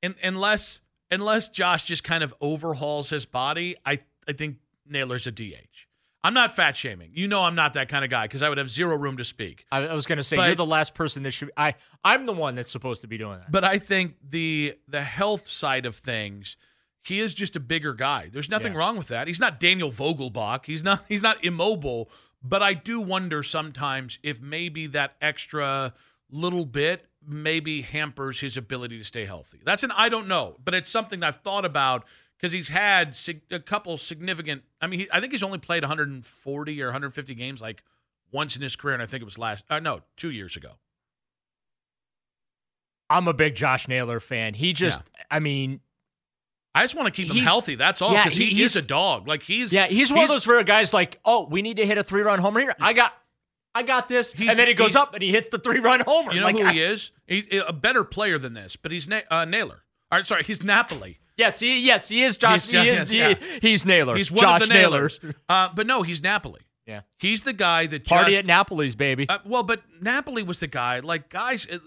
in, 0.03 0.15
unless 0.23 0.81
unless 1.11 1.49
Josh 1.49 1.85
just 1.85 2.05
kind 2.05 2.23
of 2.23 2.35
overhauls 2.41 3.11
his 3.11 3.27
body, 3.27 3.77
I 3.85 4.01
I 4.29 4.33
think 4.33 4.57
Naylor's 4.87 5.27
a 5.27 5.33
DH. 5.33 5.87
I'm 6.23 6.35
not 6.35 6.55
fat 6.55 6.77
shaming. 6.77 7.13
You 7.15 7.29
know 7.29 7.43
I'm 7.43 7.55
not 7.55 7.73
that 7.75 7.89
kind 7.89 8.05
of 8.05 8.11
guy 8.11 8.25
because 8.25 8.43
I 8.43 8.49
would 8.51 8.59
have 8.59 8.69
zero 8.71 8.95
room 8.97 9.17
to 9.17 9.25
speak. 9.25 9.65
I, 9.73 9.87
I 9.87 9.95
was 9.95 10.05
gonna 10.07 10.23
say 10.23 10.37
But- 10.37 10.47
you're 10.47 10.55
the 10.55 10.67
last 10.67 10.95
person 10.95 11.23
that 11.23 11.31
should. 11.31 11.51
I 11.57 11.75
I'm 12.05 12.27
the 12.27 12.33
one 12.35 12.55
that's 12.55 12.71
supposed 12.71 13.01
to 13.03 13.07
be 13.09 13.17
doing 13.19 13.39
that. 13.39 13.51
But 13.51 13.65
I 13.65 13.79
think 13.79 14.17
the 14.29 14.75
the 14.87 15.03
health 15.03 15.49
side 15.49 15.87
of 15.87 15.97
things, 15.97 16.57
he 17.03 17.21
is 17.21 17.33
just 17.35 17.57
a 17.57 17.61
bigger 17.61 17.95
guy. 17.95 18.29
There's 18.31 18.51
nothing 18.51 18.73
Yeah. 18.75 18.79
wrong 18.81 18.97
with 18.99 19.09
that. 19.09 19.29
He's 19.29 19.41
not 19.41 19.59
Daniel 19.61 19.91
Vogelbach. 19.91 20.67
He's 20.67 20.85
not 20.85 21.05
he's 21.09 21.23
not 21.23 21.43
immobile. 21.45 22.11
But 22.43 22.63
I 22.63 22.73
do 22.75 23.01
wonder 23.03 23.43
sometimes 23.43 24.19
if 24.23 24.41
maybe 24.41 24.87
that 24.89 25.15
extra 25.21 25.93
little 26.31 26.65
bit 26.65 27.07
maybe 27.27 27.83
hampers 27.83 28.41
his 28.41 28.57
ability 28.57 28.99
to 28.99 29.05
stay 29.05 29.25
healthy. 29.27 29.61
That's 29.65 29.83
an 29.83 29.91
I 29.93 30.09
don't 30.09 30.29
know, 30.29 30.57
but 30.65 30.75
it's 30.75 30.89
something 30.91 31.23
I've 31.23 31.37
thought 31.37 31.65
about 31.65 32.05
because 32.37 32.53
he's 32.53 32.69
had 32.69 33.15
sig- 33.17 33.43
a 33.51 33.61
couple 33.61 33.99
significant. 33.99 34.63
I 34.81 34.87
mean, 34.87 35.01
he, 35.01 35.09
I 35.13 35.21
think 35.21 35.33
he's 35.33 35.43
only 35.43 35.59
played 35.59 35.83
140 35.83 36.83
or 36.83 36.87
150 36.87 37.35
games 37.35 37.61
like 37.61 37.83
once 38.33 38.57
in 38.57 38.63
his 38.63 38.77
career, 38.77 38.95
and 38.95 39.03
I 39.03 39.07
think 39.07 39.21
it 39.23 39.27
was 39.27 39.39
last. 39.39 39.65
Uh, 39.69 39.81
no, 39.81 40.01
two 40.17 40.31
years 40.31 40.57
ago. 40.57 40.73
I'm 43.09 43.27
a 43.27 43.35
big 43.35 43.55
Josh 43.57 43.89
Naylor 43.89 44.21
fan. 44.21 44.55
He 44.55 44.73
just, 44.73 45.03
I 45.31 45.41
mean, 45.41 45.81
I 46.75 46.83
just 46.85 46.95
want 46.95 47.07
to 47.07 47.11
keep 47.13 47.29
him 47.33 47.43
healthy. 47.43 47.75
That's 47.75 48.01
all. 48.01 48.13
yeah, 48.13 48.23
Because 48.23 48.37
he, 48.39 48.45
he- 48.45 48.51
he's 48.51 48.75
he's- 48.75 48.85
a 48.85 48.87
dog. 48.87 49.27
Like 49.27 49.43
he's 49.43 49.73
yeah, 49.73 49.89
he's 49.89 50.13
one 50.13 50.23
of 50.23 50.29
those 50.29 50.47
rare 50.47 50.63
guys. 50.63 50.95
Like, 50.95 51.19
oh, 51.25 51.47
we 51.47 51.61
need 51.63 51.79
to 51.79 51.87
hit 51.87 51.99
a 51.99 52.05
three 52.05 52.23
run 52.23 52.39
homer 52.39 52.61
here. 52.61 52.75
I 52.81 52.93
got, 52.93 53.13
I 53.75 53.83
got 53.83 54.09
this. 54.09 54.33
He's- 54.33 54.51
and 54.51 54.59
then 54.59 54.67
he 54.69 54.75
goes 54.75 54.97
up 54.97 55.15
and 55.15 55.23
he 55.23 55.31
hits 55.31 55.49
the 55.51 55.59
three 55.59 55.79
run 55.81 56.01
homer. 56.01 56.33
You 56.35 56.41
know 56.41 56.47
like, 56.47 56.59
who 56.59 56.65
I- 56.67 56.73
he 56.73 56.81
is? 56.83 57.11
He's 57.27 57.45
a 57.67 57.73
better 57.73 58.03
player 58.05 58.39
than 58.39 58.53
this, 58.55 58.77
but 58.77 58.91
he's 58.93 59.09
Na- 59.09 59.21
uh, 59.31 59.45
Naylor. 59.45 59.85
All 60.11 60.19
right, 60.19 60.27
sorry, 60.27 60.43
he's 60.43 60.63
Napoli. 60.63 61.19
Yes, 61.37 61.61
he 61.61 61.79
yes 61.81 62.09
he 62.09 62.23
is 62.23 62.37
Josh. 62.37 62.69
He's- 62.69 62.71
he 62.71 62.91
yes, 62.91 63.03
is 63.05 63.15
yeah. 63.15 63.35
he- 63.35 63.69
he's 63.71 63.87
Naylor. 63.87 64.17
He's 64.17 64.31
one 64.31 64.41
Josh 64.43 64.63
of 64.63 64.69
the 64.69 64.75
Naylors. 64.75 65.23
Nailers. 65.23 65.37
Uh, 65.49 65.69
but 65.75 65.87
no, 65.87 66.03
he's 66.03 66.23
Napoli. 66.23 66.61
Yeah. 66.87 67.03
He's 67.19 67.43
the 67.43 67.53
guy 67.53 67.87
that 67.87 68.05
Party 68.07 68.33
just, 68.33 68.41
at 68.41 68.47
Napoli's, 68.47 68.97
baby. 68.97 69.29
Uh, 69.29 69.39
well, 69.45 69.63
but 69.63 69.83
Napoli 70.01 70.43
was 70.43 70.59
the 70.61 70.67
guy. 70.67 70.99
Like 71.01 71.29
guys, 71.29 71.65
it, 71.67 71.81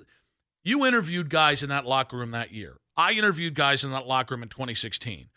you 0.64 0.86
interviewed 0.86 1.30
guys 1.30 1.62
in 1.62 1.70
that 1.70 1.86
locker 1.86 2.16
room 2.18 2.32
that 2.32 2.54
year. 2.54 2.78
I 2.96 3.12
interviewed 3.12 3.56
guys 3.56 3.84
in 3.84 3.92
that 3.92 4.08
locker 4.08 4.34
room 4.36 4.44
in 4.44 4.50
2016. 4.50 5.28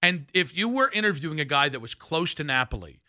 And 0.00 0.26
if 0.32 0.56
you 0.56 0.68
were 0.68 0.90
interviewing 0.92 1.40
a 1.40 1.44
guy 1.44 1.68
that 1.68 1.80
was 1.80 1.94
close 1.96 2.32
to 2.34 2.44
Napoli, 2.44 3.00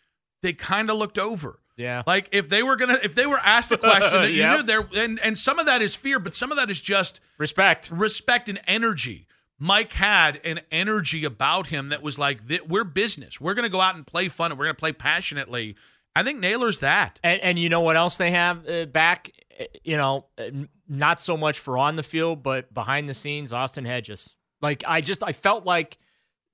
they 0.41 0.53
kind 0.53 0.89
of 0.89 0.97
looked 0.97 1.19
over. 1.19 1.59
Yeah. 1.79 2.03
Like 2.05 2.29
if 2.31 2.49
they 2.49 2.61
were 2.61 2.75
gonna, 2.75 2.99
if 3.01 3.15
they 3.15 3.25
were 3.25 3.39
asked 3.39 3.71
a 3.71 3.77
question 3.77 4.21
that 4.21 4.31
you 4.31 4.39
Yep. 4.43 4.57
knew 4.57 4.63
there, 4.63 4.87
and 4.95 5.19
and 5.21 5.37
some 5.37 5.57
of 5.59 5.65
that 5.65 5.81
is 5.81 5.95
fear, 5.95 6.19
but 6.19 6.35
some 6.35 6.51
of 6.51 6.57
that 6.57 6.69
is 6.69 6.81
just 6.81 7.19
Respect. 7.37 7.89
respect 7.91 8.49
and 8.49 8.59
energy. 8.67 9.25
Mike 9.57 9.91
had 9.93 10.39
an 10.45 10.61
energy 10.71 11.25
about 11.25 11.67
him 11.67 11.89
that 11.89 12.01
was 12.01 12.17
like, 12.17 12.39
we're 12.67 12.83
business. 12.85 13.41
We're 13.41 13.53
gonna 13.55 13.69
go 13.69 13.81
out 13.81 13.95
and 13.95 14.05
play 14.05 14.27
fun, 14.27 14.51
and 14.51 14.59
we're 14.59 14.65
gonna 14.65 14.75
play 14.75 14.93
passionately. 14.93 15.75
I 16.15 16.23
think 16.23 16.39
Naylor's 16.39 16.79
that. 16.79 17.19
And, 17.23 17.39
and 17.41 17.59
you 17.59 17.69
know 17.69 17.81
what 17.81 17.95
else 17.95 18.17
they 18.17 18.31
have 18.31 18.67
uh, 18.69 18.85
back? 18.85 19.31
Uh, 19.59 19.63
You 19.83 19.97
know, 19.97 20.25
uh, 20.37 20.49
not 20.87 21.21
so 21.21 21.37
much 21.37 21.59
for 21.59 21.77
on 21.77 21.95
the 21.95 22.03
field, 22.03 22.41
but 22.43 22.73
behind 22.73 23.07
the 23.07 23.13
scenes, 23.13 23.53
Austin 23.53 23.85
Hedges. 23.85 24.35
Like 24.61 24.83
I 24.87 25.01
just 25.01 25.23
I 25.23 25.33
felt 25.33 25.65
like 25.65 25.97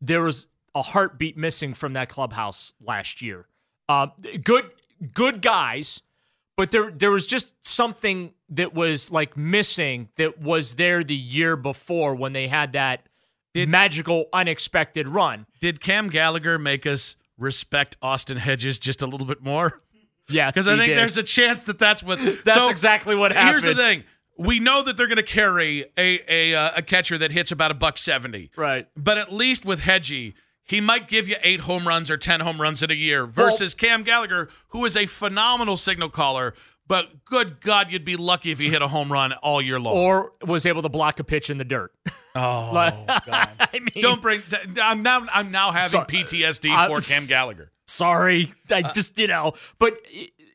there 0.01 0.21
was 0.21 0.47
a 0.75 0.81
heartbeat 0.81 1.38
missing 1.38 1.73
from 1.73 1.93
that 1.93 2.09
clubhouse 2.09 2.73
last 2.81 3.21
year. 3.21 3.47
Uh, 3.88 4.07
good 4.43 4.69
good 5.13 5.41
guys, 5.41 6.01
but 6.55 6.71
there 6.71 6.91
there 6.91 7.12
was 7.12 7.27
just 7.27 7.65
something 7.65 8.34
that 8.49 8.73
was 8.73 9.12
like 9.12 9.36
missing 9.36 10.10
that 10.15 10.39
was 10.39 10.75
there 10.75 11.03
the 11.03 11.15
year 11.15 11.55
before 11.55 12.15
when 12.15 12.34
they 12.34 12.47
had 12.47 12.73
that 12.73 13.08
Did- 13.53 13.69
magical 13.69 14.25
unexpected 14.34 15.08
run. 15.08 15.45
Did 15.60 15.81
Cam 15.81 16.10
Gallagher 16.10 16.60
make 16.60 16.86
us 16.86 17.17
respect 17.38 17.97
Austin 18.01 18.38
Hedges 18.38 18.79
just 18.79 19.01
a 19.01 19.08
little 19.08 19.27
bit 19.27 19.41
more? 19.43 19.81
Yes, 20.27 20.53
Because 20.53 20.67
I 20.67 20.75
think 20.75 20.89
did. 20.89 20.97
there's 20.97 21.17
a 21.17 21.23
chance 21.23 21.65
that 21.65 21.77
that's 21.77 22.01
what. 22.01 22.17
That's 22.45 22.53
so, 22.53 22.69
exactly 22.69 23.15
what 23.15 23.31
happened. 23.31 23.62
Here's 23.62 23.75
the 23.75 23.79
thing: 23.79 24.03
we 24.38 24.60
know 24.60 24.81
that 24.81 24.97
they're 24.97 25.08
going 25.08 25.17
to 25.17 25.23
carry 25.23 25.86
a 25.97 26.19
a 26.27 26.55
uh, 26.55 26.71
a 26.77 26.81
catcher 26.81 27.17
that 27.17 27.31
hits 27.31 27.51
about 27.51 27.71
a 27.71 27.75
buck 27.75 27.97
seventy, 27.97 28.49
right. 28.55 28.88
but 28.95 29.17
at 29.17 29.31
least 29.31 29.65
with 29.65 29.81
Hedgie. 29.81 30.34
He 30.67 30.82
might 30.82 31.08
give 31.08 31.28
you 31.28 31.36
eight 31.43 31.62
home 31.62 31.88
runs 31.88 32.10
or 32.10 32.17
10 32.17 32.39
home 32.41 32.60
runs 32.60 32.82
in 32.82 32.89
a 32.89 32.95
year 32.95 33.25
versus 33.28 33.73
Cam 33.75 34.01
Gallagher, 34.04 34.49
who 34.69 34.84
is 34.86 34.97
a 34.97 35.06
phenomenal 35.06 35.78
signal 35.78 36.10
caller. 36.10 36.54
But 36.88 37.23
good 37.25 37.62
God, 37.62 37.91
you'd 37.91 38.04
be 38.06 38.15
lucky 38.15 38.51
if 38.51 38.60
he 38.60 38.69
hit 38.69 38.82
a 38.82 38.88
home 38.88 39.12
run 39.12 39.34
all 39.34 39.62
year 39.62 39.80
long. 39.80 39.95
Or 39.95 40.34
was 40.43 40.65
able 40.65 40.82
to 40.84 40.89
block 40.89 41.19
a 41.19 41.23
pitch 41.23 41.49
in 41.49 41.58
the 41.58 41.63
dirt. 41.63 41.91
oh, 42.36 42.71
Like- 42.73 43.08
God. 43.25 43.49
I 43.60 43.80
mean, 43.80 44.01
Don't 44.04 44.21
bring. 44.21 44.41
I'm 44.82 45.01
now. 45.04 45.25
I'm 45.32 45.51
now 45.51 45.71
having 45.71 46.01
PTSD 46.01 46.71
uh, 46.75 46.88
for 46.88 46.99
Cam 46.99 47.28
Gallagher. 47.28 47.71
sorry. 47.88 48.54
I 48.71 48.82
Uh, 48.82 48.91
just, 48.93 49.17
you 49.19 49.28
know, 49.28 49.54
but, 49.80 49.97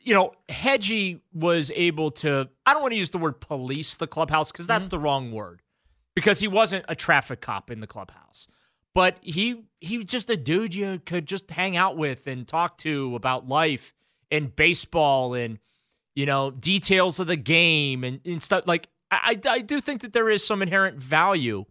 you 0.02 0.14
know, 0.14 0.32
Hedgie 0.48 1.20
was 1.32 1.70
able 1.74 2.10
to, 2.12 2.48
I 2.66 2.72
don't 2.74 2.82
want 2.82 2.92
to 2.92 2.98
use 2.98 3.10
the 3.10 3.18
word 3.18 3.40
police 3.40 3.96
the 3.96 4.06
clubhouse 4.06 4.50
because 4.52 4.66
that's 4.66 4.86
Mm-hmm. 4.86 4.90
the 4.90 4.98
wrong 5.00 5.32
word 5.32 5.62
because 6.14 6.38
he 6.40 6.48
wasn't 6.48 6.84
a 6.88 6.94
traffic 6.96 7.40
cop 7.40 7.70
in 7.70 7.80
the 7.80 7.86
clubhouse. 7.86 8.46
But 8.94 9.18
he 9.22 9.64
he 9.80 9.96
was 9.98 10.06
just 10.06 10.30
a 10.30 10.36
dude 10.36 10.74
you 10.74 11.00
could 11.04 11.26
just 11.26 11.50
hang 11.50 11.76
out 11.76 11.96
with 11.96 12.26
and 12.26 12.46
talk 12.46 12.76
to 12.78 13.14
about 13.14 13.48
life 13.48 13.94
and 14.30 14.54
baseball 14.54 15.34
and 15.34 15.58
you 16.14 16.26
know 16.26 16.50
details 16.50 17.20
of 17.20 17.26
the 17.28 17.36
game 17.36 18.02
and, 18.04 18.20
and 18.24 18.42
stuff. 18.42 18.64
Like 18.66 18.88
I, 19.10 19.38
I 19.48 19.60
do 19.60 19.80
think 19.80 20.02
that 20.02 20.12
there 20.12 20.28
is 20.30 20.44
some 20.46 20.60
inherent 20.62 20.98
value 20.98 21.64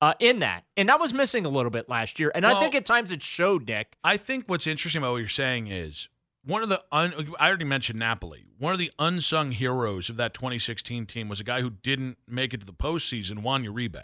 uh, 0.00 0.14
in 0.20 0.38
that, 0.40 0.64
and 0.76 0.88
that 0.88 1.00
was 1.00 1.12
missing 1.12 1.44
a 1.44 1.48
little 1.48 1.70
bit 1.70 1.88
last 1.88 2.18
year. 2.20 2.30
And 2.34 2.46
I 2.46 2.58
think 2.60 2.74
at 2.74 2.84
times 2.84 3.10
it 3.10 3.22
showed, 3.22 3.66
Nick. 3.66 3.96
I 4.04 4.16
think 4.16 4.44
what's 4.46 4.66
interesting 4.66 5.00
about 5.02 5.12
what 5.12 5.18
you're 5.18 5.28
saying 5.28 5.66
is 5.66 6.08
one 6.44 6.62
of 6.62 6.68
the 6.68 6.82
un, 6.92 7.12
I 7.40 7.48
already 7.48 7.64
mentioned 7.64 7.98
Napoli. 7.98 8.44
One 8.58 8.72
of 8.72 8.78
the 8.78 8.92
unsung 8.98 9.50
heroes 9.52 10.08
of 10.08 10.16
that 10.18 10.34
2016 10.34 11.06
team 11.06 11.28
was 11.28 11.40
a 11.40 11.44
guy 11.44 11.62
who 11.62 11.70
didn't 11.70 12.18
make 12.28 12.54
it 12.54 12.60
to 12.60 12.66
the 12.66 12.72
postseason, 12.72 13.40
Juan 13.40 13.64
Uribe. 13.64 14.02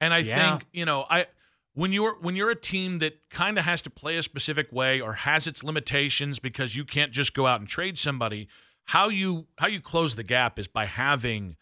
And 0.00 0.12
I 0.12 0.18
Yeah. 0.18 0.50
think 0.58 0.66
you 0.72 0.84
know 0.84 1.06
I 1.08 1.26
when 1.76 1.92
you're 1.92 2.16
when 2.20 2.34
you're 2.34 2.50
a 2.50 2.56
team 2.56 2.98
that 3.00 3.20
kind 3.28 3.58
of 3.58 3.64
has 3.64 3.82
to 3.82 3.90
play 3.90 4.16
a 4.16 4.22
specific 4.22 4.72
way 4.72 4.98
or 4.98 5.12
has 5.12 5.46
its 5.46 5.62
limitations 5.62 6.38
because 6.38 6.74
you 6.74 6.84
can't 6.84 7.12
just 7.12 7.34
go 7.34 7.46
out 7.46 7.60
and 7.60 7.68
trade 7.68 7.98
somebody. 7.98 8.48
How 8.86 9.08
you 9.08 9.46
how 9.58 9.66
you 9.66 9.80
close 9.80 10.16
the 10.16 10.24
gap 10.24 10.58
is 10.58 10.66
by 10.66 10.86
having 10.86 11.56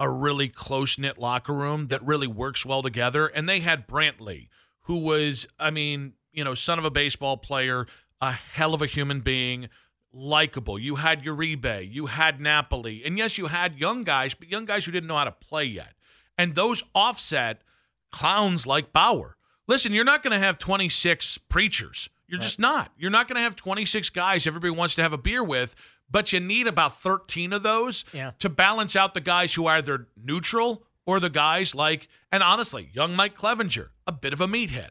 a 0.00 0.10
really 0.10 0.48
close 0.48 0.98
knit 0.98 1.18
locker 1.18 1.52
room 1.52 1.86
that 1.86 2.04
really 2.04 2.26
works 2.26 2.66
well 2.66 2.82
together. 2.82 3.28
And 3.28 3.48
they 3.48 3.60
had 3.60 3.86
Brantley, 3.86 4.48
who 4.82 4.98
was, 4.98 5.46
I 5.58 5.70
mean, 5.70 6.14
you 6.32 6.42
know, 6.42 6.54
son 6.54 6.78
of 6.78 6.84
a 6.84 6.90
baseball 6.90 7.36
player, 7.36 7.86
a 8.20 8.32
hell 8.32 8.74
of 8.74 8.82
a 8.82 8.86
human 8.86 9.20
being, 9.20 9.68
likable. 10.12 10.78
You 10.78 10.96
had 10.96 11.22
Uribe, 11.22 11.92
you 11.92 12.06
had 12.06 12.40
Napoli, 12.40 13.04
and 13.04 13.18
yes, 13.18 13.38
you 13.38 13.46
had 13.46 13.78
young 13.78 14.02
guys, 14.02 14.34
but 14.34 14.50
young 14.50 14.64
guys 14.64 14.86
who 14.86 14.90
didn't 14.90 15.06
know 15.06 15.16
how 15.16 15.24
to 15.24 15.32
play 15.32 15.66
yet. 15.66 15.92
And 16.36 16.54
those 16.54 16.82
offset 16.94 17.62
clowns 18.10 18.66
like 18.66 18.92
Bauer. 18.92 19.36
Listen, 19.70 19.94
you're 19.94 20.02
not 20.04 20.24
going 20.24 20.32
to 20.32 20.44
have 20.44 20.58
26 20.58 21.38
preachers. 21.48 22.10
You're 22.26 22.40
just 22.40 22.58
not. 22.58 22.90
You're 22.98 23.10
not 23.12 23.28
going 23.28 23.36
to 23.36 23.40
have 23.42 23.54
26 23.54 24.10
guys 24.10 24.44
everybody 24.44 24.72
wants 24.72 24.96
to 24.96 25.02
have 25.02 25.12
a 25.12 25.18
beer 25.18 25.44
with, 25.44 25.76
but 26.10 26.32
you 26.32 26.40
need 26.40 26.66
about 26.66 26.96
13 26.96 27.52
of 27.52 27.62
those 27.62 28.04
Yeah. 28.12 28.32
to 28.40 28.48
balance 28.48 28.96
out 28.96 29.14
the 29.14 29.20
guys 29.20 29.54
who 29.54 29.66
are 29.66 29.76
either 29.76 30.08
neutral 30.20 30.82
or 31.06 31.20
the 31.20 31.30
guys 31.30 31.72
like, 31.72 32.08
and 32.32 32.42
honestly, 32.42 32.90
young 32.92 33.14
Mike 33.14 33.36
Clevinger, 33.38 33.90
a 34.08 34.12
bit 34.12 34.32
of 34.32 34.40
a 34.40 34.48
meathead. 34.48 34.90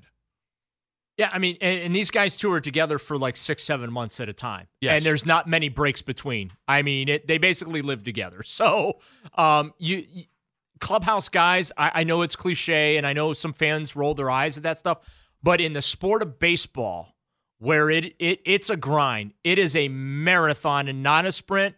Yeah, 1.18 1.30
I 1.34 1.40
mean, 1.40 1.58
and, 1.60 1.82
and 1.82 1.94
these 1.96 2.10
guys 2.12 2.38
two 2.38 2.50
are 2.54 2.62
together 2.62 2.98
for 3.00 3.18
like 3.18 3.36
six, 3.36 3.66
seven 3.66 3.92
months 3.92 4.22
at 4.22 4.30
a 4.30 4.34
time, 4.34 4.68
Yes. 4.80 4.94
and 4.96 5.06
there's 5.06 5.26
not 5.26 5.46
many 5.46 5.68
breaks 5.68 6.02
between. 6.02 6.52
I 6.70 6.84
mean, 6.84 7.10
it, 7.10 7.28
they 7.28 7.38
basically 7.38 7.82
live 7.82 8.04
together. 8.06 8.44
So, 8.46 9.00
um, 9.36 9.74
you 9.78 10.06
clubhouse 10.80 11.30
guys, 11.30 11.72
I, 11.78 11.92
I 11.96 12.04
know 12.04 12.22
it's 12.22 12.36
cliche, 12.36 12.98
and 12.98 13.06
I 13.06 13.14
know 13.14 13.34
some 13.34 13.54
fans 13.54 13.96
roll 13.96 14.14
their 14.14 14.32
eyes 14.32 14.58
at 14.58 14.64
that 14.64 14.78
stuff, 14.78 15.00
but 15.42 15.62
in 15.62 15.74
the 15.74 15.82
sport 15.82 16.22
of 16.22 16.40
baseball, 16.40 17.16
where 17.60 17.90
it, 17.90 18.16
it 18.20 18.42
it's 18.46 18.70
a 18.70 18.78
grind, 18.78 19.34
it 19.44 19.60
is 19.60 19.76
a 19.76 19.88
marathon 19.90 20.88
and 20.88 21.04
not 21.04 21.26
a 21.26 21.32
sprint. 21.32 21.76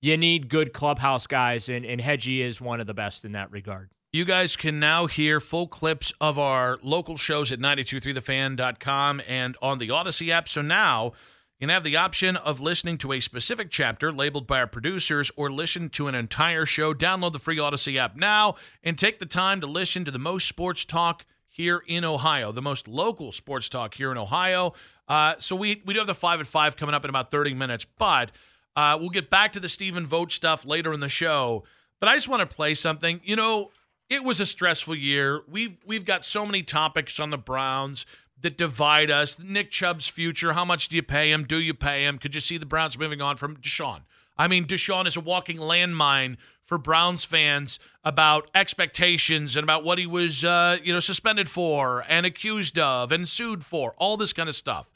You 0.00 0.16
need 0.16 0.48
good 0.48 0.72
clubhouse 0.72 1.26
guys, 1.26 1.68
and 1.68 1.84
and 1.84 2.00
Hedgie 2.00 2.40
is 2.40 2.60
one 2.60 2.80
of 2.80 2.86
the 2.86 2.94
best 2.94 3.24
in 3.24 3.32
that 3.32 3.50
regard. 3.50 3.90
You 4.10 4.24
guys 4.24 4.56
can 4.56 4.80
now 4.80 5.06
hear 5.06 5.38
full 5.38 5.66
clips 5.66 6.14
of 6.18 6.38
our 6.38 6.78
local 6.82 7.18
shows 7.18 7.52
at 7.52 7.58
923thefan.com 7.58 9.20
and 9.28 9.54
on 9.60 9.78
the 9.78 9.90
Odyssey 9.90 10.32
app. 10.32 10.48
So 10.48 10.62
now 10.62 11.12
you 11.58 11.66
can 11.66 11.74
have 11.74 11.82
the 11.82 11.96
option 11.96 12.36
of 12.36 12.60
listening 12.60 12.98
to 12.98 13.12
a 13.12 13.18
specific 13.18 13.68
chapter 13.68 14.12
labeled 14.12 14.46
by 14.46 14.60
our 14.60 14.68
producers 14.68 15.32
or 15.34 15.50
listen 15.50 15.88
to 15.88 16.06
an 16.06 16.14
entire 16.14 16.64
show. 16.64 16.94
Download 16.94 17.32
the 17.32 17.40
free 17.40 17.58
Odyssey 17.58 17.98
app 17.98 18.14
now 18.14 18.54
and 18.84 18.96
take 18.96 19.18
the 19.18 19.26
time 19.26 19.60
to 19.60 19.66
listen 19.66 20.04
to 20.04 20.12
the 20.12 20.20
most 20.20 20.46
sports 20.46 20.84
talk 20.84 21.26
here 21.48 21.82
in 21.88 22.04
Ohio, 22.04 22.52
the 22.52 22.62
most 22.62 22.86
local 22.86 23.32
sports 23.32 23.68
talk 23.68 23.94
here 23.94 24.12
in 24.12 24.16
Ohio. 24.16 24.72
Uh, 25.08 25.34
so 25.40 25.56
we, 25.56 25.82
we 25.84 25.94
do 25.94 25.98
have 25.98 26.06
the 26.06 26.14
5 26.14 26.38
at 26.38 26.46
5 26.46 26.76
coming 26.76 26.94
up 26.94 27.02
in 27.02 27.08
about 27.08 27.32
30 27.32 27.54
minutes, 27.54 27.84
but 27.84 28.30
uh, 28.76 28.96
we'll 29.00 29.10
get 29.10 29.28
back 29.28 29.52
to 29.54 29.58
the 29.58 29.68
Stephen 29.68 30.06
Vogt 30.06 30.30
stuff 30.30 30.64
later 30.64 30.92
in 30.92 31.00
the 31.00 31.08
show. 31.08 31.64
But 31.98 32.08
I 32.08 32.14
just 32.14 32.28
want 32.28 32.48
to 32.48 32.54
play 32.54 32.74
something. 32.74 33.20
You 33.24 33.34
know, 33.34 33.72
it 34.08 34.22
was 34.22 34.38
a 34.38 34.46
stressful 34.46 34.94
year. 34.94 35.42
We've 35.48 35.76
we've 35.84 36.04
got 36.04 36.24
so 36.24 36.46
many 36.46 36.62
topics 36.62 37.18
on 37.18 37.30
the 37.30 37.38
Browns 37.38 38.06
that 38.40 38.56
divide 38.56 39.10
us. 39.10 39.38
Nick 39.38 39.70
Chubb's 39.70 40.08
future. 40.08 40.52
How 40.52 40.64
much 40.64 40.88
do 40.88 40.96
you 40.96 41.02
pay 41.02 41.30
him? 41.30 41.44
Do 41.44 41.58
you 41.58 41.74
pay 41.74 42.04
him? 42.04 42.18
Could 42.18 42.34
you 42.34 42.40
see 42.40 42.58
the 42.58 42.66
Browns 42.66 42.98
moving 42.98 43.20
on 43.20 43.36
from 43.36 43.56
Deshaun? 43.56 44.02
I 44.36 44.46
mean, 44.46 44.66
Deshaun 44.66 45.06
is 45.06 45.16
a 45.16 45.20
walking 45.20 45.56
landmine 45.56 46.36
for 46.62 46.78
Browns 46.78 47.24
fans 47.24 47.78
about 48.04 48.50
expectations 48.54 49.56
and 49.56 49.64
about 49.64 49.84
what 49.84 49.98
he 49.98 50.06
was, 50.06 50.44
uh, 50.44 50.78
you 50.82 50.92
know, 50.92 51.00
suspended 51.00 51.48
for 51.48 52.04
and 52.08 52.24
accused 52.24 52.78
of 52.78 53.10
and 53.10 53.28
sued 53.28 53.64
for. 53.64 53.94
All 53.98 54.16
this 54.16 54.32
kind 54.32 54.48
of 54.48 54.54
stuff. 54.54 54.92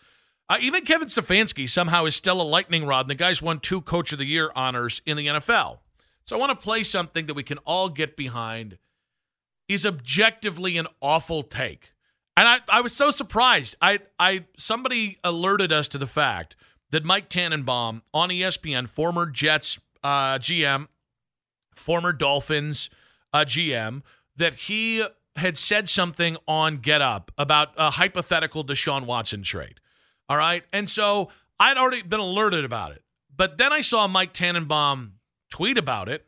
Uh, 0.49 0.59
even 0.61 0.85
Kevin 0.85 1.09
Stefanski 1.09 1.69
somehow 1.69 2.05
is 2.05 2.15
still 2.15 2.41
a 2.41 2.43
lightning 2.43 2.85
rod, 2.85 3.07
and 3.07 3.11
the 3.11 3.15
guy's 3.15 3.43
won 3.43 3.59
two 3.59 3.81
Coach 3.81 4.13
of 4.13 4.19
the 4.19 4.27
Year 4.27 4.53
honors 4.55 5.01
in 5.07 5.17
the 5.17 5.27
NFL. 5.27 5.79
So 6.25 6.37
I 6.37 6.39
want 6.39 6.51
to 6.51 6.63
play 6.63 6.83
something 6.83 7.27
that 7.27 7.35
we 7.35 7.43
can 7.43 7.59
all 7.59 7.89
get 7.89 8.17
behind. 8.17 8.79
Is 9.69 9.87
objectively 9.87 10.77
an 10.77 10.87
awful 11.01 11.43
take, 11.43 11.92
and 12.37 12.49
I, 12.49 12.59
I 12.69 12.81
was 12.81 12.95
so 12.95 13.11
surprised. 13.11 13.77
I 13.81 14.01
I 14.19 14.45
somebody 14.57 15.19
alerted 15.23 15.73
us 15.73 15.89
to 15.89 15.99
the 15.99 16.07
fact 16.07 16.57
that 16.91 17.05
Mike 17.05 17.29
Tannenbaum 17.29 18.03
on 18.15 18.31
ESPN, 18.31 18.89
former 18.89 19.27
Jets 19.27 19.79
uh, 20.03 20.39
GM, 20.39 20.89
former 21.75 22.13
Dolphins 22.13 22.91
uh, 23.33 23.45
GM, 23.47 24.03
that 24.37 24.55
he 24.55 25.05
had 25.37 25.57
said 25.57 25.89
something 25.89 26.37
on 26.47 26.79
Get 26.79 27.01
Up 27.01 27.33
about 27.39 27.71
a 27.77 27.91
hypothetical 27.91 28.65
Deshaun 28.65 29.07
Watson 29.07 29.43
trade. 29.43 29.81
All 30.29 30.37
right. 30.37 30.65
And 30.73 30.89
so 30.89 31.31
I'd 31.59 31.77
already 31.77 32.03
been 32.03 32.21
alerted 32.21 32.65
about 32.65 32.93
it. 32.93 33.03
But 33.35 33.59
then 33.59 33.73
I 33.73 33.81
saw 33.81 34.07
Mike 34.07 34.33
Tannenbaum 34.33 35.15
tweet 35.51 35.79
about 35.79 36.09
it. 36.09 36.27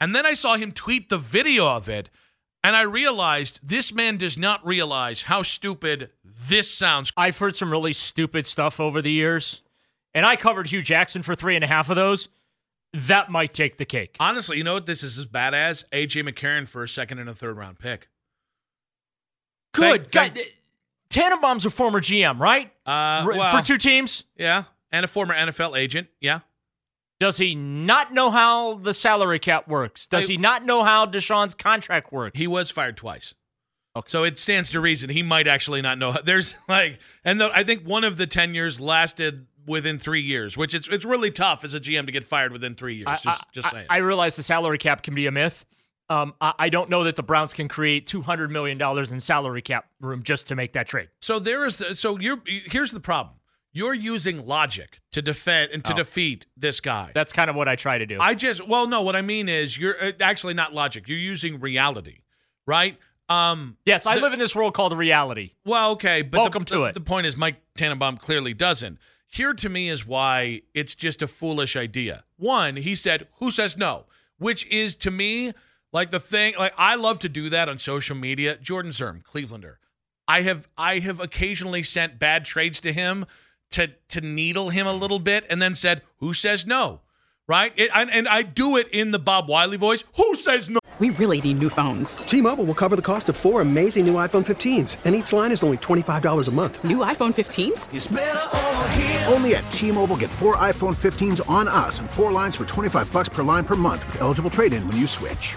And 0.00 0.14
then 0.14 0.26
I 0.26 0.34
saw 0.34 0.56
him 0.56 0.72
tweet 0.72 1.08
the 1.08 1.18
video 1.18 1.66
of 1.68 1.88
it. 1.88 2.10
And 2.66 2.74
I 2.74 2.82
realized 2.82 3.60
this 3.62 3.94
man 3.94 4.16
does 4.16 4.36
not 4.36 4.66
realize 4.66 5.22
how 5.22 5.42
stupid 5.42 6.10
this 6.24 6.68
sounds. 6.68 7.12
I've 7.16 7.38
heard 7.38 7.54
some 7.54 7.70
really 7.70 7.92
stupid 7.92 8.44
stuff 8.44 8.80
over 8.80 9.00
the 9.00 9.12
years, 9.12 9.62
and 10.12 10.26
I 10.26 10.34
covered 10.34 10.66
Hue 10.66 10.82
Jackson 10.82 11.22
for 11.22 11.36
three 11.36 11.54
and 11.54 11.62
a 11.62 11.68
half 11.68 11.90
of 11.90 11.94
those. 11.94 12.28
That 12.92 13.30
might 13.30 13.54
take 13.54 13.76
the 13.76 13.84
cake. 13.84 14.16
Honestly, 14.18 14.58
you 14.58 14.64
know 14.64 14.74
what 14.74 14.86
this 14.86 15.04
is 15.04 15.16
as 15.16 15.26
bad 15.26 15.54
as? 15.54 15.84
AJ 15.92 16.28
McCarron 16.28 16.66
for 16.66 16.82
a 16.82 16.88
second 16.88 17.20
and 17.20 17.28
a 17.28 17.34
third 17.36 17.56
round 17.56 17.78
pick. 17.78 18.08
Good. 19.72 20.10
Thank- 20.10 20.34
God, 20.34 20.44
Tannenbaum's 21.08 21.66
a 21.66 21.70
former 21.70 22.00
GM, 22.00 22.40
right? 22.40 22.72
Uh, 22.84 23.26
well, 23.28 23.56
for 23.56 23.64
two 23.64 23.76
teams. 23.76 24.24
Yeah. 24.36 24.64
And 24.90 25.04
a 25.04 25.08
former 25.08 25.34
NFL 25.34 25.78
agent. 25.78 26.08
Yeah. 26.20 26.40
Does 27.18 27.38
he 27.38 27.54
not 27.54 28.12
know 28.12 28.30
how 28.30 28.74
the 28.74 28.92
salary 28.92 29.38
cap 29.38 29.68
works? 29.68 30.06
Does 30.06 30.24
I- 30.24 30.32
he 30.32 30.36
not 30.36 30.64
know 30.64 30.84
how 30.84 31.06
Deshaun's 31.06 31.54
contract 31.54 32.12
works? 32.12 32.38
He 32.38 32.46
was 32.46 32.70
fired 32.70 32.96
twice. 32.96 33.34
So 34.06 34.24
it 34.24 34.38
stands 34.38 34.70
to 34.72 34.80
reason 34.80 35.08
he 35.08 35.22
might 35.22 35.46
actually 35.46 35.80
not 35.80 35.96
know. 35.98 36.12
There's 36.24 36.54
like, 36.68 36.98
and 37.24 37.40
the, 37.40 37.50
I 37.54 37.62
think 37.64 37.84
one 37.88 38.04
of 38.04 38.18
the 38.18 38.26
tenures 38.26 38.78
lasted 38.78 39.46
within 39.66 39.98
three 39.98 40.20
years, 40.20 40.54
which 40.54 40.74
it's 40.74 40.86
it's 40.88 41.04
really 41.06 41.30
tough 41.30 41.64
as 41.64 41.72
a 41.72 41.80
GM 41.80 42.04
to 42.04 42.12
get 42.12 42.22
fired 42.22 42.52
within 42.52 42.74
three 42.74 42.96
years. 42.96 43.06
I, 43.08 43.16
just 43.16 43.26
I- 43.42 43.46
just 43.52 43.70
saying. 43.70 43.86
I 43.88 43.96
realize 43.98 44.36
the 44.36 44.42
salary 44.42 44.76
cap 44.76 45.02
can 45.02 45.14
be 45.14 45.26
a 45.26 45.32
myth. 45.32 45.64
Um, 46.10 46.34
I, 46.42 46.52
I 46.58 46.68
don't 46.68 46.88
know 46.90 47.04
that 47.04 47.16
the 47.16 47.22
Browns 47.22 47.54
can 47.54 47.68
create 47.68 48.06
two 48.06 48.20
hundred 48.20 48.50
million 48.50 48.76
dollars 48.76 49.10
in 49.12 49.18
salary 49.18 49.62
cap 49.62 49.86
room 50.02 50.22
just 50.22 50.48
to 50.48 50.54
make 50.56 50.74
that 50.74 50.86
trade. 50.86 51.08
so 51.22 51.38
there 51.38 51.64
is 51.64 51.82
so 51.94 52.18
you're 52.20 52.42
here's 52.46 52.92
the 52.92 53.00
problem. 53.00 53.35
You're 53.76 53.94
using 53.94 54.46
logic 54.46 55.00
to 55.12 55.20
defend 55.20 55.72
and 55.72 55.84
to 55.84 55.92
Oh. 55.92 55.96
defeat 55.96 56.46
this 56.56 56.80
guy. 56.80 57.10
That's 57.14 57.32
kind 57.32 57.50
of 57.50 57.56
what 57.56 57.68
I 57.68 57.76
try 57.76 57.98
to 57.98 58.06
do. 58.06 58.18
I 58.20 58.34
just 58.34 58.66
well, 58.66 58.86
no, 58.86 59.02
what 59.02 59.14
I 59.16 59.22
mean 59.22 59.48
is 59.48 59.76
you're 59.78 60.02
uh, 60.02 60.12
actually 60.20 60.54
not 60.54 60.72
logic. 60.72 61.08
You're 61.08 61.18
using 61.34 61.60
reality, 61.60 62.20
right? 62.66 62.98
Um, 63.28 63.76
yes, 63.84 64.06
I 64.06 64.14
the- 64.16 64.22
live 64.22 64.32
in 64.32 64.38
this 64.38 64.54
world 64.56 64.72
called 64.74 64.96
reality. 64.96 65.52
well, 65.64 65.90
okay, 65.92 66.22
but 66.22 66.40
Welcome 66.40 66.62
the, 66.62 66.70
to 66.74 66.78
the- 66.78 66.84
it. 66.84 66.94
The 66.94 67.00
point 67.00 67.26
is, 67.26 67.36
Mike 67.36 67.56
Tannenbaum 67.76 68.16
clearly 68.16 68.54
doesn't. 68.54 68.98
Here 69.28 69.52
to 69.52 69.68
me 69.68 69.88
is 69.90 70.06
why 70.06 70.62
it's 70.72 70.94
just 70.94 71.20
a 71.20 71.26
foolish 71.28 71.76
idea. 71.76 72.24
One, 72.36 72.76
he 72.76 72.94
said, 72.94 73.26
"Who 73.40 73.50
says 73.50 73.76
no?" 73.76 74.06
Which 74.38 74.64
is 74.68 74.96
to 74.96 75.10
me 75.10 75.52
like 75.92 76.10
the 76.10 76.20
thing. 76.20 76.54
Like 76.56 76.72
I 76.78 76.94
love 76.94 77.18
to 77.20 77.28
do 77.28 77.50
that 77.50 77.68
on 77.68 77.78
social 77.78 78.16
media. 78.16 78.56
Jordan 78.56 78.92
Zirm, 78.92 79.22
Clevelander. 79.22 79.74
I 80.28 80.42
have 80.42 80.68
I 80.78 81.00
have 81.00 81.18
occasionally 81.20 81.82
sent 81.82 82.18
bad 82.18 82.44
trades 82.44 82.80
to 82.82 82.92
him 82.92 83.26
to 83.70 83.88
to 84.08 84.20
needle 84.20 84.70
him 84.70 84.86
a 84.86 84.92
little 84.92 85.18
bit, 85.18 85.44
and 85.50 85.60
then 85.60 85.74
said, 85.74 86.02
"Who 86.18 86.34
says 86.34 86.66
no?" 86.66 87.00
Right? 87.48 87.72
It, 87.76 87.90
and, 87.94 88.10
and 88.10 88.26
I 88.26 88.42
do 88.42 88.76
it 88.76 88.88
in 88.88 89.12
the 89.12 89.20
Bob 89.20 89.48
Wiley 89.48 89.76
voice. 89.76 90.02
Who 90.16 90.34
says 90.34 90.68
no? 90.68 90.80
We 90.98 91.10
really 91.10 91.40
need 91.40 91.58
new 91.58 91.68
phones. 91.68 92.16
T-Mobile 92.18 92.64
will 92.64 92.74
cover 92.74 92.96
the 92.96 93.02
cost 93.02 93.28
of 93.28 93.36
four 93.36 93.60
amazing 93.60 94.06
new 94.06 94.14
iPhone 94.14 94.44
15s, 94.44 94.96
and 95.04 95.14
each 95.14 95.32
line 95.32 95.52
is 95.52 95.62
only 95.62 95.76
$25 95.76 96.48
a 96.48 96.50
month. 96.50 96.82
New 96.82 96.98
iPhone 96.98 97.34
15s? 97.34 99.32
Only 99.32 99.54
at 99.54 99.70
T-Mobile 99.70 100.16
get 100.16 100.30
four 100.30 100.56
iPhone 100.56 100.96
15s 100.96 101.48
on 101.48 101.68
us 101.68 102.00
and 102.00 102.10
four 102.10 102.32
lines 102.32 102.56
for 102.56 102.64
25 102.64 103.12
bucks 103.12 103.28
per 103.28 103.42
line 103.42 103.64
per 103.64 103.76
month 103.76 104.06
with 104.06 104.22
eligible 104.22 104.50
trade-in 104.50 104.86
when 104.88 104.96
you 104.96 105.06
switch. 105.06 105.56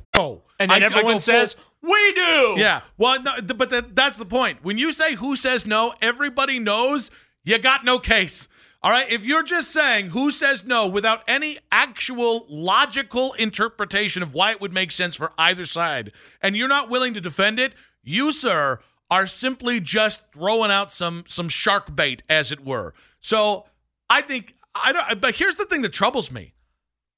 No. 0.15 0.43
And 0.59 0.69
then 0.71 0.83
I- 0.83 0.85
I 0.85 0.89
everyone 0.89 1.13
go 1.13 1.19
says, 1.19 1.55
"We 1.81 2.13
do." 2.13 2.55
Yeah. 2.57 2.81
Well, 2.97 3.21
no, 3.21 3.33
but 3.55 3.69
that, 3.69 3.95
that's 3.95 4.17
the 4.17 4.25
point. 4.25 4.63
When 4.63 4.77
you 4.77 4.91
say 4.91 5.15
who 5.15 5.35
says 5.35 5.65
no, 5.65 5.93
everybody 6.01 6.59
knows 6.59 7.09
you 7.43 7.57
got 7.57 7.83
no 7.85 7.97
case. 7.99 8.47
All 8.83 8.91
right. 8.91 9.09
If 9.09 9.23
you're 9.23 9.43
just 9.43 9.71
saying 9.71 10.07
who 10.07 10.31
says 10.31 10.65
no 10.65 10.87
without 10.87 11.23
any 11.27 11.57
actual 11.71 12.45
logical 12.49 13.33
interpretation 13.33 14.21
of 14.23 14.33
why 14.33 14.51
it 14.51 14.61
would 14.61 14.73
make 14.73 14.91
sense 14.91 15.15
for 15.15 15.31
either 15.37 15.65
side, 15.65 16.11
and 16.41 16.57
you're 16.57 16.67
not 16.67 16.89
willing 16.89 17.13
to 17.13 17.21
defend 17.21 17.59
it, 17.59 17.73
you, 18.03 18.31
sir, 18.31 18.79
are 19.09 19.27
simply 19.27 19.79
just 19.79 20.23
throwing 20.33 20.71
out 20.71 20.91
some 20.91 21.23
some 21.27 21.47
shark 21.49 21.95
bait, 21.95 22.23
as 22.29 22.51
it 22.51 22.63
were. 22.65 22.93
So 23.19 23.65
I 24.09 24.21
think 24.21 24.55
I 24.75 24.91
don't. 24.91 25.21
But 25.21 25.35
here's 25.35 25.55
the 25.55 25.65
thing 25.65 25.81
that 25.83 25.93
troubles 25.93 26.31
me. 26.31 26.53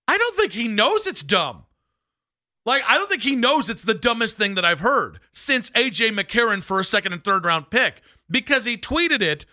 I 0.08 0.17
don't 0.17 0.36
think 0.36 0.51
he 0.53 0.67
knows 0.67 1.08
it's 1.08 1.23
dumb. 1.23 1.63
Like, 2.65 2.84
I 2.88 2.97
don't 2.97 3.10
think 3.10 3.23
he 3.23 3.36
knows 3.36 3.69
it's 3.69 3.84
the 3.84 3.93
dumbest 3.93 4.38
thing 4.38 4.56
that 4.56 4.63
I've 4.63 4.80
heard 4.80 5.19
since 5.32 5.69
AJ 5.71 6.17
McCarron 6.17 6.63
for 6.63 6.80
a 6.80 6.84
second 6.84 7.13
and 7.13 7.23
third 7.23 7.45
round 7.45 7.69
pick 7.69 8.02
because 8.30 8.65
he 8.65 8.78
tweeted 8.78 9.21
it 9.21 9.45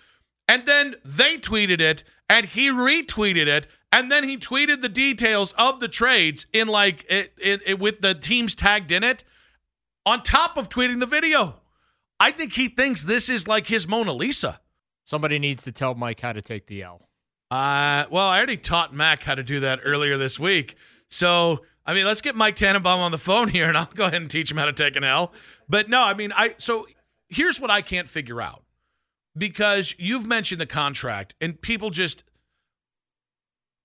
and 0.48 0.64
then 0.66 0.94
they 1.04 1.36
tweeted 1.36 1.80
it 1.80 2.04
and 2.28 2.46
he 2.46 2.70
retweeted 2.70 3.46
it 3.46 3.66
and 3.92 4.10
then 4.10 4.24
he 4.24 4.36
tweeted 4.36 4.80
the 4.80 4.88
details 4.88 5.52
of 5.58 5.80
the 5.80 5.88
trades 5.88 6.46
in 6.52 6.68
like 6.68 7.04
it, 7.10 7.32
it, 7.38 7.60
it 7.66 7.78
with 7.80 8.00
the 8.00 8.14
teams 8.14 8.54
tagged 8.54 8.92
in 8.92 9.02
it 9.02 9.24
on 10.06 10.22
top 10.22 10.56
of 10.56 10.68
tweeting 10.68 11.00
the 11.00 11.06
video. 11.06 11.60
I 12.20 12.30
think 12.30 12.52
he 12.52 12.68
thinks 12.68 13.04
this 13.04 13.28
is 13.28 13.48
like 13.48 13.66
his 13.66 13.88
Mona 13.88 14.12
Lisa. 14.12 14.60
Somebody 15.04 15.38
needs 15.38 15.64
to 15.64 15.72
tell 15.72 15.94
Mike 15.94 16.20
how 16.20 16.32
to 16.32 16.42
take 16.42 16.66
the 16.66 16.82
L. 16.82 17.08
Uh, 17.50 18.04
well, 18.10 18.28
I 18.28 18.36
already 18.36 18.56
taught 18.56 18.94
Mac 18.94 19.24
how 19.24 19.34
to 19.34 19.42
do 19.42 19.58
that 19.60 19.80
earlier 19.84 20.16
this 20.16 20.38
week. 20.38 20.76
So, 21.08 21.64
I 21.86 21.94
mean, 21.94 22.04
let's 22.04 22.20
get 22.20 22.36
Mike 22.36 22.56
Tannenbaum 22.56 23.00
on 23.00 23.10
the 23.10 23.18
phone 23.18 23.48
here 23.48 23.66
and 23.68 23.76
I'll 23.76 23.86
go 23.94 24.06
ahead 24.06 24.20
and 24.20 24.30
teach 24.30 24.50
him 24.50 24.56
how 24.58 24.66
to 24.66 24.72
take 24.72 24.96
an 24.96 25.04
L. 25.04 25.32
But 25.68 25.88
no, 25.88 26.00
I 26.02 26.14
mean, 26.14 26.32
I 26.36 26.54
so 26.58 26.86
here's 27.28 27.60
what 27.60 27.70
I 27.70 27.80
can't 27.80 28.08
figure 28.08 28.40
out. 28.40 28.64
Because 29.36 29.94
you've 29.98 30.26
mentioned 30.26 30.60
the 30.60 30.66
contract 30.66 31.34
and 31.40 31.60
people 31.60 31.90
just 31.90 32.24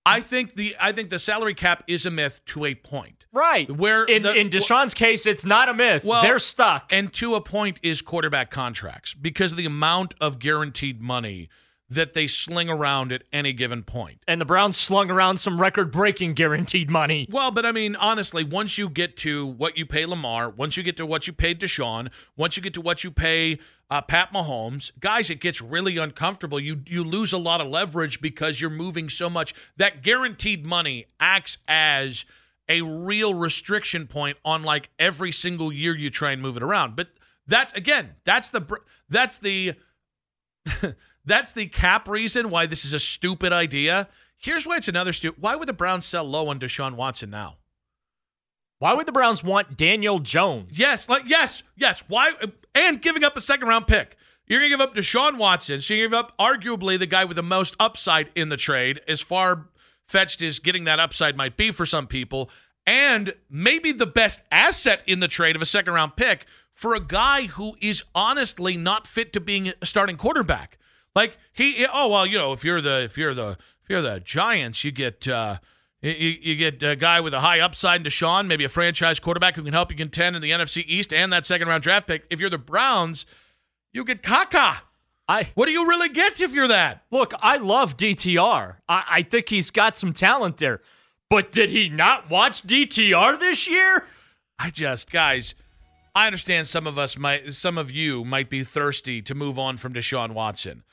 I 0.07 0.19
think 0.19 0.55
the 0.55 0.75
I 0.79 0.91
think 0.91 1.09
the 1.09 1.17
salary 1.19 1.53
cap 1.55 1.83
is 1.87 2.05
a 2.05 2.11
myth 2.11 2.43
to 2.47 2.65
a 2.65 2.75
point. 2.75 3.25
Right. 3.31 3.69
Where 3.71 4.03
in, 4.05 4.21
the- 4.21 4.33
in 4.35 4.49
Deshaun's 4.49 4.93
case, 4.93 5.25
it's 5.25 5.45
not 5.45 5.67
a 5.67 5.73
myth. 5.73 6.03
Well, 6.05 6.21
They're 6.21 6.39
stuck. 6.39 6.91
And 6.93 7.11
to 7.13 7.35
a 7.35 7.41
point 7.41 7.79
is 7.81 8.01
quarterback 8.01 8.51
contracts 8.51 9.13
because 9.13 9.51
of 9.51 9.57
the 9.57 9.65
amount 9.65 10.13
of 10.21 10.37
guaranteed 10.39 11.01
money 11.01 11.49
that 11.89 12.13
they 12.13 12.25
sling 12.25 12.69
around 12.69 13.11
at 13.11 13.23
any 13.31 13.53
given 13.53 13.83
point. 13.83 14.19
And 14.27 14.41
the 14.41 14.45
Browns 14.45 14.75
slung 14.75 15.11
around 15.11 15.37
some 15.37 15.61
record 15.61 15.91
breaking 15.91 16.33
guaranteed 16.33 16.89
money. 16.89 17.27
Well, 17.29 17.51
but 17.51 17.65
I 17.65 17.71
mean, 17.71 17.95
honestly, 17.95 18.43
once 18.43 18.77
you 18.77 18.89
get 18.89 19.15
to 19.17 19.45
what 19.45 19.77
you 19.77 19.85
pay 19.85 20.05
Lamar, 20.05 20.49
once 20.49 20.77
you 20.77 20.83
get 20.83 20.97
to 20.97 21.05
what 21.05 21.27
you 21.27 21.33
paid 21.33 21.59
Deshaun, 21.59 22.09
once 22.35 22.57
you 22.57 22.63
get 22.63 22.73
to 22.73 22.81
what 22.81 23.03
you 23.03 23.11
pay 23.11 23.59
uh, 23.89 24.01
Pat 24.01 24.33
Mahomes, 24.33 24.91
guys, 24.99 25.29
it 25.29 25.39
gets 25.39 25.61
really 25.61 25.97
uncomfortable. 25.97 26.59
You 26.59 26.81
you 26.87 27.03
lose 27.03 27.31
a 27.31 27.37
lot 27.37 27.61
of 27.61 27.67
leverage 27.67 28.19
because 28.19 28.59
you're 28.59 28.71
moving 28.71 29.07
so 29.09 29.29
much. 29.29 29.53
That 29.77 30.01
guaranteed 30.01 30.65
money 30.65 31.05
acts 31.19 31.59
as 31.67 32.25
a 32.67 32.81
real 32.81 33.35
restriction 33.35 34.07
point 34.07 34.37
on 34.43 34.63
like 34.63 34.89
every 34.97 35.31
single 35.31 35.71
year 35.71 35.95
you 35.95 36.09
try 36.09 36.31
and 36.31 36.41
move 36.41 36.57
it 36.57 36.63
around. 36.63 36.95
But 36.95 37.09
that's 37.45 37.73
again, 37.73 38.15
that's 38.23 38.49
the 38.49 38.79
that's 39.07 39.37
the 39.37 39.75
that's 41.25 41.51
the 41.51 41.67
cap 41.67 42.07
reason 42.07 42.49
why 42.49 42.65
this 42.65 42.85
is 42.85 42.93
a 42.93 42.99
stupid 42.99 43.51
idea. 43.51 44.07
Here's 44.37 44.67
why 44.67 44.77
it's 44.77 44.87
another 44.87 45.13
stupid. 45.13 45.41
Why 45.41 45.55
would 45.55 45.67
the 45.67 45.73
Browns 45.73 46.05
sell 46.05 46.23
low 46.23 46.47
on 46.49 46.59
Deshaun 46.59 46.95
Watson 46.95 47.29
now? 47.29 47.57
Why 48.79 48.93
would 48.93 49.05
the 49.05 49.11
Browns 49.11 49.43
want 49.43 49.77
Daniel 49.77 50.19
Jones? 50.19 50.77
Yes, 50.77 51.09
like 51.09 51.23
yes, 51.27 51.63
yes. 51.75 52.03
Why 52.07 52.31
and 52.73 53.01
giving 53.01 53.23
up 53.23 53.37
a 53.37 53.41
second 53.41 53.67
round 53.67 53.87
pick. 53.87 54.17
You're 54.47 54.59
gonna 54.59 54.69
give 54.69 54.81
up 54.81 54.93
Deshaun 54.93 55.37
Watson, 55.37 55.81
so 55.81 55.93
you 55.95 56.03
give 56.03 56.13
up 56.13 56.37
arguably 56.37 56.99
the 56.99 57.07
guy 57.07 57.25
with 57.25 57.35
the 57.35 57.43
most 57.43 57.75
upside 57.79 58.29
in 58.35 58.49
the 58.49 58.57
trade, 58.57 59.01
as 59.07 59.21
far 59.21 59.69
fetched 60.07 60.41
as 60.43 60.59
getting 60.59 60.83
that 60.83 60.99
upside 60.99 61.35
might 61.35 61.57
be 61.57 61.71
for 61.71 61.85
some 61.85 62.05
people, 62.05 62.51
and 62.85 63.33
maybe 63.49 63.91
the 63.91 64.05
best 64.05 64.41
asset 64.51 65.01
in 65.07 65.19
the 65.19 65.27
trade 65.27 65.55
of 65.55 65.63
a 65.63 65.65
second 65.65 65.93
round 65.93 66.15
pick 66.15 66.45
for 66.71 66.93
a 66.93 66.99
guy 66.99 67.47
who 67.47 67.75
is 67.81 68.03
honestly 68.13 68.77
not 68.77 69.07
fit 69.07 69.33
to 69.33 69.39
being 69.39 69.73
a 69.81 69.85
starting 69.85 70.17
quarterback. 70.17 70.77
Like 71.15 71.37
he, 71.53 71.85
oh 71.91 72.09
well, 72.09 72.25
you 72.25 72.37
know, 72.37 72.51
if 72.53 72.63
you're 72.63 72.81
the 72.81 73.03
if 73.03 73.17
you're 73.17 73.33
the 73.33 73.57
if 73.83 73.89
you're 73.89 74.01
the 74.01 74.19
Giants, 74.19 74.83
you 74.83 74.91
get. 74.91 75.27
uh 75.27 75.57
you, 76.01 76.11
you 76.39 76.55
get 76.55 76.83
a 76.83 76.95
guy 76.95 77.19
with 77.19 77.33
a 77.33 77.39
high 77.39 77.59
upside 77.59 78.01
in 78.01 78.05
Deshaun, 78.05 78.45
maybe 78.45 78.63
a 78.63 78.69
franchise 78.69 79.19
quarterback 79.19 79.55
who 79.55 79.63
can 79.63 79.73
help 79.73 79.89
you 79.89 79.97
contend 79.97 80.35
in 80.35 80.41
the 80.43 80.51
NFC 80.51 80.83
East 80.85 81.11
and 81.11 81.33
that 81.33 81.47
second 81.47 81.67
round 81.67 81.81
draft 81.81 82.05
pick. 82.05 82.25
If 82.29 82.39
you're 82.39 82.49
the 82.51 82.59
Browns, 82.59 83.25
you 83.91 84.05
get 84.05 84.21
Kaka. 84.21 84.83
I 85.27 85.49
What 85.55 85.65
do 85.65 85.71
you 85.71 85.87
really 85.87 86.09
get 86.09 86.39
if 86.39 86.53
you're 86.53 86.67
that? 86.67 87.05
look. 87.09 87.33
I 87.39 87.57
love 87.57 87.97
DTR. 87.97 88.75
I, 88.87 89.03
I 89.09 89.21
think 89.23 89.49
he's 89.49 89.71
got 89.71 89.95
some 89.95 90.13
talent 90.13 90.57
there. 90.57 90.81
But 91.27 91.51
did 91.51 91.71
he 91.71 91.89
not 91.89 92.29
watch 92.29 92.61
DTR 92.67 93.39
this 93.39 93.67
year? 93.67 94.05
I 94.59 94.69
just, 94.69 95.09
guys, 95.11 95.55
I 96.13 96.27
understand 96.27 96.67
some 96.67 96.85
of 96.85 96.99
us 96.99 97.17
might, 97.17 97.55
some 97.55 97.79
of 97.79 97.89
you 97.89 98.23
might 98.23 98.49
be 98.49 98.63
thirsty 98.63 99.23
to 99.23 99.33
move 99.33 99.57
on 99.57 99.77
from 99.77 99.93
Deshaun 99.93 100.33
Watson. 100.33 100.83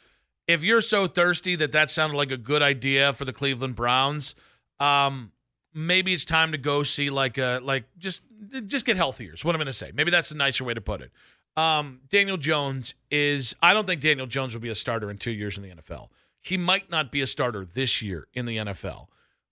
If 0.52 0.62
you're 0.62 0.80
so 0.80 1.06
thirsty 1.06 1.56
that 1.56 1.72
that 1.72 1.90
sounded 1.90 2.16
like 2.16 2.30
a 2.30 2.36
good 2.36 2.62
idea 2.62 3.12
for 3.12 3.24
the 3.24 3.32
Cleveland 3.32 3.74
Browns, 3.74 4.34
um, 4.80 5.32
maybe 5.74 6.12
it's 6.12 6.24
time 6.24 6.52
to 6.52 6.58
go 6.58 6.82
see 6.82 7.10
like 7.10 7.38
a 7.38 7.60
like 7.62 7.84
just 7.98 8.22
just 8.66 8.84
get 8.84 8.96
healthier. 8.96 9.34
Is 9.34 9.44
what 9.44 9.54
I'm 9.54 9.58
going 9.58 9.66
to 9.66 9.72
say. 9.72 9.92
Maybe 9.94 10.10
that's 10.10 10.30
a 10.30 10.36
nicer 10.36 10.64
way 10.64 10.74
to 10.74 10.80
put 10.80 11.00
it. 11.00 11.10
Um, 11.56 12.00
Daniel 12.08 12.36
Jones 12.36 12.94
is. 13.10 13.54
I 13.62 13.74
don't 13.74 13.86
think 13.86 14.00
Daniel 14.00 14.26
Jones 14.26 14.54
will 14.54 14.62
be 14.62 14.68
a 14.68 14.74
starter 14.74 15.10
in 15.10 15.18
two 15.18 15.30
years 15.30 15.56
in 15.56 15.62
the 15.62 15.70
NFL. 15.70 16.08
He 16.40 16.56
might 16.56 16.90
not 16.90 17.12
be 17.12 17.20
a 17.20 17.26
starter 17.26 17.64
this 17.64 18.02
year 18.02 18.26
in 18.34 18.46
the 18.46 18.56
NFL. 18.56 19.06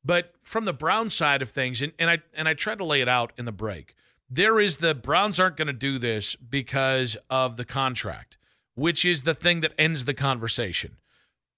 But 0.05 0.35
from 0.43 0.65
the 0.65 0.73
Brown 0.73 1.11
side 1.11 1.43
of 1.43 1.51
things, 1.51 1.83
and, 1.83 1.93
and 1.99 2.11
I 2.11 2.19
and 2.35 2.49
I 2.49 2.55
tried 2.55 2.79
to 2.79 2.85
lay 2.85 3.01
it 3.01 3.09
out 3.09 3.33
in 3.37 3.45
the 3.45 3.53
break, 3.53 3.95
there 4.29 4.59
is 4.59 4.79
the 4.79 4.95
Browns 4.95 5.39
aren't 5.39 5.57
going 5.57 5.67
to 5.67 5.73
do 5.73 5.99
this 5.99 6.37
because 6.37 7.17
of 7.29 7.57
the 7.57 7.65
contract, 7.65 8.39
which 8.81 9.05
is 9.05 9.23
the 9.23 9.35
thing 9.35 9.61
that 9.61 9.75
ends 9.79 10.05
the 10.07 10.15
conversation. 10.15 10.97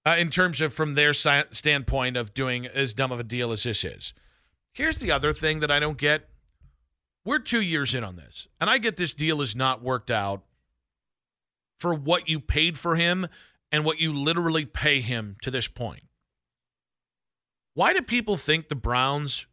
uh, 0.05 0.17
in 0.19 0.29
terms 0.29 0.59
of 0.59 0.73
from 0.73 0.95
their 0.95 1.13
si- 1.13 1.49
standpoint 1.51 2.17
of 2.17 2.33
doing 2.33 2.65
as 2.65 2.93
dumb 2.93 3.11
of 3.13 3.19
a 3.21 3.23
deal 3.23 3.53
as 3.53 3.63
this 3.63 3.85
is. 3.85 4.13
Here's 4.73 4.97
the 4.97 5.11
other 5.11 5.31
thing 5.31 5.61
that 5.61 5.71
I 5.71 5.79
don't 5.79 5.97
get. 5.97 6.27
We're 7.23 7.39
two 7.39 7.61
years 7.61 7.93
in 7.95 8.03
on 8.03 8.17
this, 8.17 8.49
and 8.59 8.69
I 8.69 8.79
get 8.79 8.97
this 8.97 9.13
deal 9.13 9.41
is 9.41 9.55
not 9.55 9.81
worked 9.81 10.11
out 10.11 10.43
for 11.79 11.93
what 11.93 12.27
you 12.27 12.41
paid 12.41 12.77
for 12.77 12.97
him 12.97 13.27
and 13.71 13.85
what 13.85 14.01
you 14.01 14.11
literally 14.11 14.65
pay 14.65 14.99
him 14.99 15.37
to 15.41 15.49
this 15.49 15.69
point. 15.69 16.03
Why 17.73 17.93
do 17.93 18.01
people 18.01 18.35
think 18.35 18.67
the 18.67 18.75
Browns 18.75 19.47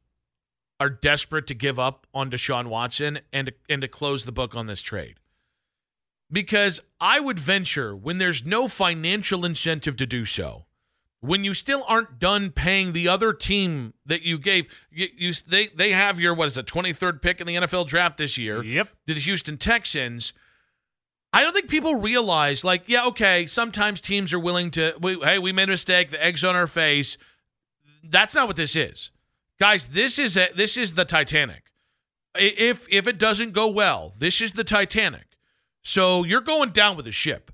are 0.80 0.90
desperate 0.90 1.46
to 1.46 1.54
give 1.54 1.78
up 1.78 2.09
on 2.12 2.28
Deshaun 2.28 2.66
Watson 2.66 3.20
and 3.33 3.52
and 3.68 3.83
to 3.83 3.87
close 3.88 4.24
the 4.24 4.33
book 4.33 4.56
on 4.56 4.66
this 4.66 4.83
trade? 4.83 5.19
Because 6.32 6.80
I 7.00 7.18
would 7.20 7.38
venture 7.38 7.94
when 7.96 8.18
there's 8.18 8.44
no 8.44 8.68
financial 8.68 9.44
incentive 9.44 9.96
to 9.96 10.06
do 10.06 10.24
so, 10.24 10.66
when 11.20 11.44
you 11.44 11.54
still 11.54 11.84
aren't 11.86 12.18
done 12.18 12.50
paying 12.50 12.92
the 12.92 13.08
other 13.08 13.32
team 13.32 13.94
that 14.06 14.22
you 14.22 14.38
gave, 14.38 14.86
you, 14.90 15.08
you 15.16 15.32
they 15.46 15.68
they 15.68 15.90
have 15.90 16.18
your 16.18 16.34
what 16.34 16.48
is 16.48 16.56
it 16.56 16.66
23rd 16.66 17.20
pick 17.20 17.40
in 17.40 17.46
the 17.46 17.56
NFL 17.56 17.86
draft 17.88 18.16
this 18.16 18.38
year? 18.38 18.62
Yep. 18.62 18.88
To 19.06 19.14
The 19.14 19.20
Houston 19.20 19.58
Texans. 19.58 20.32
I 21.32 21.42
don't 21.42 21.52
think 21.52 21.68
people 21.68 21.94
realize, 21.94 22.64
like, 22.64 22.82
yeah, 22.86 23.06
okay, 23.06 23.46
sometimes 23.46 24.00
teams 24.00 24.32
are 24.32 24.38
willing 24.40 24.72
to, 24.72 24.94
we, 25.00 25.14
hey, 25.20 25.38
we 25.38 25.52
made 25.52 25.68
a 25.68 25.72
mistake, 25.72 26.10
the 26.10 26.20
egg's 26.20 26.42
on 26.42 26.56
our 26.56 26.66
face. 26.66 27.16
That's 28.02 28.34
not 28.34 28.48
what 28.48 28.56
this 28.56 28.74
is, 28.74 29.12
guys. 29.58 29.86
This 29.86 30.18
is 30.18 30.36
a, 30.36 30.48
this 30.56 30.76
is 30.76 30.94
the 30.94 31.04
Titanic. 31.04 31.64
If 32.34 32.86
if 32.90 33.06
it 33.06 33.18
doesn't 33.18 33.52
go 33.52 33.70
well, 33.70 34.14
this 34.18 34.40
is 34.40 34.52
the 34.52 34.64
Titanic. 34.64 35.29
So 35.82 36.24
you're 36.24 36.40
going 36.40 36.70
down 36.70 36.96
with 36.96 37.06
the 37.06 37.12
ship. 37.12 37.50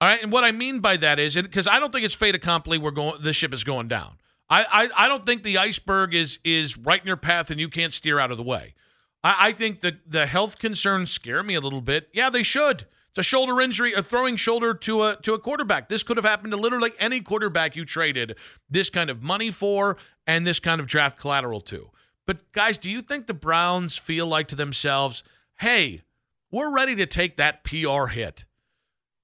All 0.00 0.08
right, 0.08 0.22
and 0.22 0.30
what 0.30 0.44
I 0.44 0.52
mean 0.52 0.78
by 0.78 0.96
that 0.98 1.18
is, 1.18 1.34
because 1.34 1.66
I 1.66 1.80
don't 1.80 1.92
think 1.92 2.04
it's 2.04 2.14
fait 2.14 2.34
accompli, 2.34 2.78
we're 2.78 2.92
going, 2.92 3.20
the 3.20 3.32
ship 3.32 3.52
is 3.52 3.64
going 3.64 3.88
down. 3.88 4.18
I, 4.50 4.64
I 4.64 5.04
I 5.04 5.08
don't 5.08 5.26
think 5.26 5.42
the 5.42 5.58
iceberg 5.58 6.14
is 6.14 6.38
is 6.44 6.78
right 6.78 7.00
in 7.00 7.06
your 7.06 7.16
path 7.16 7.50
and 7.50 7.60
you 7.60 7.68
can't 7.68 7.92
steer 7.92 8.18
out 8.18 8.30
of 8.30 8.36
the 8.38 8.42
way. 8.42 8.74
I, 9.22 9.48
I 9.48 9.52
think 9.52 9.80
that 9.80 10.10
the 10.10 10.26
health 10.26 10.58
concerns 10.58 11.10
scare 11.10 11.42
me 11.42 11.54
a 11.54 11.60
little 11.60 11.80
bit. 11.80 12.08
Yeah, 12.12 12.30
they 12.30 12.42
should. 12.42 12.86
It's 13.10 13.18
a 13.18 13.22
shoulder 13.22 13.60
injury, 13.60 13.92
a 13.92 14.02
throwing 14.02 14.36
shoulder 14.36 14.74
to 14.74 15.02
a 15.02 15.16
to 15.22 15.34
a 15.34 15.38
quarterback. 15.38 15.88
This 15.88 16.02
could 16.02 16.16
have 16.16 16.24
happened 16.24 16.52
to 16.52 16.56
literally 16.56 16.92
any 16.98 17.20
quarterback 17.20 17.76
you 17.76 17.84
traded 17.84 18.36
this 18.70 18.88
kind 18.88 19.10
of 19.10 19.22
money 19.22 19.50
for 19.50 19.96
and 20.26 20.46
this 20.46 20.60
kind 20.60 20.80
of 20.80 20.86
draft 20.86 21.18
collateral 21.18 21.60
to. 21.62 21.90
But 22.26 22.52
guys, 22.52 22.78
do 22.78 22.90
you 22.90 23.02
think 23.02 23.26
the 23.26 23.34
Browns 23.34 23.96
feel 23.96 24.26
like 24.26 24.48
to 24.48 24.56
themselves, 24.56 25.22
"Hey, 25.58 26.02
we're 26.50 26.74
ready 26.74 26.94
to 26.96 27.06
take 27.06 27.36
that 27.36 27.64
PR 27.64 28.06
hit"? 28.06 28.46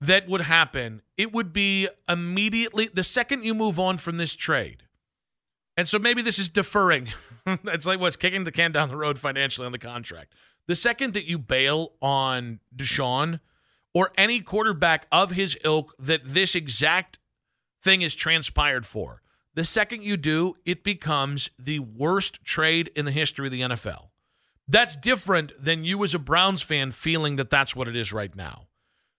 That 0.00 0.28
would 0.28 0.42
happen. 0.42 1.02
It 1.16 1.32
would 1.32 1.52
be 1.52 1.88
immediately 2.08 2.88
the 2.92 3.02
second 3.02 3.44
you 3.44 3.54
move 3.54 3.78
on 3.78 3.96
from 3.96 4.18
this 4.18 4.34
trade. 4.34 4.82
And 5.76 5.88
so 5.88 5.98
maybe 5.98 6.22
this 6.22 6.38
is 6.38 6.48
deferring. 6.48 7.08
That's 7.64 7.86
like 7.86 8.00
what's 8.00 8.16
kicking 8.16 8.44
the 8.44 8.52
can 8.52 8.72
down 8.72 8.88
the 8.88 8.96
road 8.96 9.18
financially 9.18 9.66
on 9.66 9.72
the 9.72 9.78
contract. 9.78 10.34
The 10.66 10.76
second 10.76 11.14
that 11.14 11.26
you 11.26 11.38
bail 11.38 11.92
on 12.00 12.60
Deshaun, 12.74 13.40
or 13.94 14.10
any 14.16 14.40
quarterback 14.40 15.06
of 15.12 15.32
his 15.32 15.56
ilk 15.64 15.94
that 15.98 16.24
this 16.24 16.54
exact 16.54 17.18
thing 17.82 18.02
is 18.02 18.14
transpired 18.14 18.84
for. 18.84 19.22
The 19.54 19.64
second 19.64 20.02
you 20.02 20.16
do, 20.16 20.54
it 20.64 20.82
becomes 20.82 21.50
the 21.58 21.78
worst 21.78 22.42
trade 22.44 22.90
in 22.96 23.04
the 23.04 23.12
history 23.12 23.46
of 23.46 23.52
the 23.52 23.60
NFL. 23.60 24.08
That's 24.66 24.96
different 24.96 25.52
than 25.62 25.84
you 25.84 26.02
as 26.04 26.14
a 26.14 26.18
Browns 26.18 26.62
fan 26.62 26.90
feeling 26.90 27.36
that 27.36 27.50
that's 27.50 27.76
what 27.76 27.88
it 27.88 27.96
is 27.96 28.12
right 28.12 28.34
now. 28.34 28.68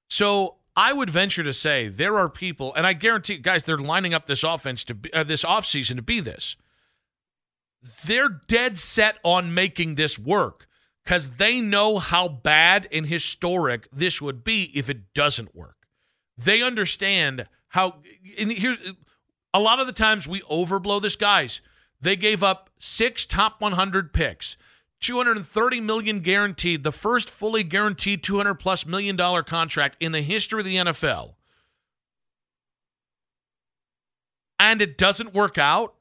So 0.09 0.57
I 0.75 0.91
would 0.91 1.09
venture 1.09 1.43
to 1.43 1.53
say 1.53 1.87
there 1.87 2.17
are 2.17 2.29
people, 2.29 2.73
and 2.75 2.85
I 2.85 2.93
guarantee, 2.93 3.37
guys, 3.37 3.63
they're 3.63 3.77
lining 3.77 4.13
up 4.13 4.25
this 4.25 4.43
offense 4.43 4.83
to 4.85 4.95
be, 4.95 5.13
uh, 5.13 5.23
this 5.23 5.43
offseason 5.43 5.95
to 5.97 6.01
be 6.01 6.19
this. 6.19 6.55
They're 8.05 8.29
dead 8.29 8.77
set 8.77 9.17
on 9.23 9.53
making 9.53 9.95
this 9.95 10.17
work 10.17 10.67
because 11.03 11.31
they 11.31 11.61
know 11.61 11.99
how 11.99 12.27
bad 12.27 12.87
and 12.91 13.05
historic 13.05 13.87
this 13.91 14.21
would 14.21 14.43
be 14.43 14.71
if 14.73 14.89
it 14.89 15.13
doesn't 15.13 15.55
work. 15.55 15.75
They 16.37 16.61
understand 16.61 17.47
how. 17.69 17.97
And 18.37 18.51
here's 18.51 18.79
a 19.53 19.59
lot 19.59 19.79
of 19.79 19.87
the 19.87 19.93
times 19.93 20.27
we 20.27 20.41
overblow 20.41 21.01
this, 21.01 21.15
guys. 21.15 21.61
They 22.01 22.15
gave 22.15 22.43
up 22.43 22.69
six 22.77 23.25
top 23.25 23.61
100 23.61 24.11
picks, 24.11 24.57
230 25.05 25.81
million 25.81 26.19
guaranteed, 26.19 26.83
the 26.83 26.91
first 26.91 27.29
fully 27.29 27.61
guaranteed 27.61 28.23
200 28.23 28.55
plus 28.55 28.87
million 28.87 29.15
dollar 29.15 29.43
contract 29.43 29.95
in 29.99 30.11
the 30.11 30.21
history 30.21 30.61
of 30.61 30.65
the 30.65 30.77
NFL. 30.77 31.35
And 34.59 34.81
it 34.81 34.97
doesn't 34.97 35.31
work 35.31 35.59
out. 35.59 35.93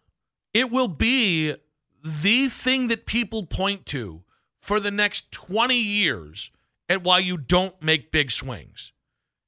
It 0.55 0.71
will 0.71 0.89
be 0.89 1.55
the 2.03 2.47
thing 2.47 2.89
that 2.89 3.05
people 3.05 3.45
point 3.45 3.85
to 3.87 4.23
for 4.63 4.81
the 4.81 4.91
next 4.91 5.31
20 5.33 5.75
years 5.75 6.51
at 6.89 7.05
why 7.05 7.19
you 7.19 7.37
don't 7.37 7.81
make 7.83 8.11
big 8.11 8.31
swings. 8.31 8.93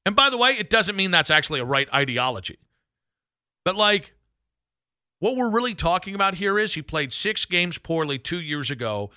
And 0.05 0.15
by 0.15 0.29
the 0.29 0.37
way, 0.37 0.51
it 0.51 0.69
doesn't 0.69 0.97
mean 0.97 1.13
that's 1.13 1.31
actually 1.31 1.61
a 1.61 1.65
right 1.65 1.89
ideology. 1.95 2.59
But 3.65 3.77
like, 3.77 4.13
what 5.19 5.35
we're 5.35 5.51
really 5.51 5.75
talking 5.75 6.15
about 6.15 6.35
here 6.35 6.59
is 6.59 6.75
he 6.75 6.83
played 6.83 7.15
six 7.15 7.47
games 7.47 7.79
poorly 7.79 8.19
two 8.19 8.41
years 8.41 8.71
ago. 8.71 9.11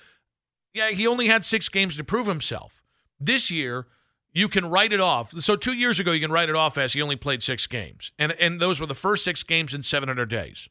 Yeah, 0.72 0.90
he 0.90 1.06
only 1.06 1.26
had 1.26 1.44
six 1.44 1.68
games 1.68 1.96
to 1.96 2.04
prove 2.04 2.26
himself. 2.26 2.82
This 3.18 3.50
year, 3.50 3.86
you 4.32 4.48
can 4.48 4.66
write 4.66 4.92
it 4.92 5.00
off. 5.00 5.32
So 5.40 5.56
two 5.56 5.72
years 5.72 5.98
ago, 5.98 6.12
you 6.12 6.20
can 6.20 6.32
write 6.32 6.48
it 6.48 6.54
off 6.54 6.78
as 6.78 6.92
he 6.92 7.02
only 7.02 7.16
played 7.16 7.42
six 7.42 7.66
games. 7.66 8.12
And, 8.18 8.32
and 8.32 8.60
those 8.60 8.80
were 8.80 8.86
the 8.86 8.94
first 8.94 9.24
six 9.24 9.42
games 9.42 9.74
in 9.74 9.82
700 9.82 10.26
days. 10.26 10.68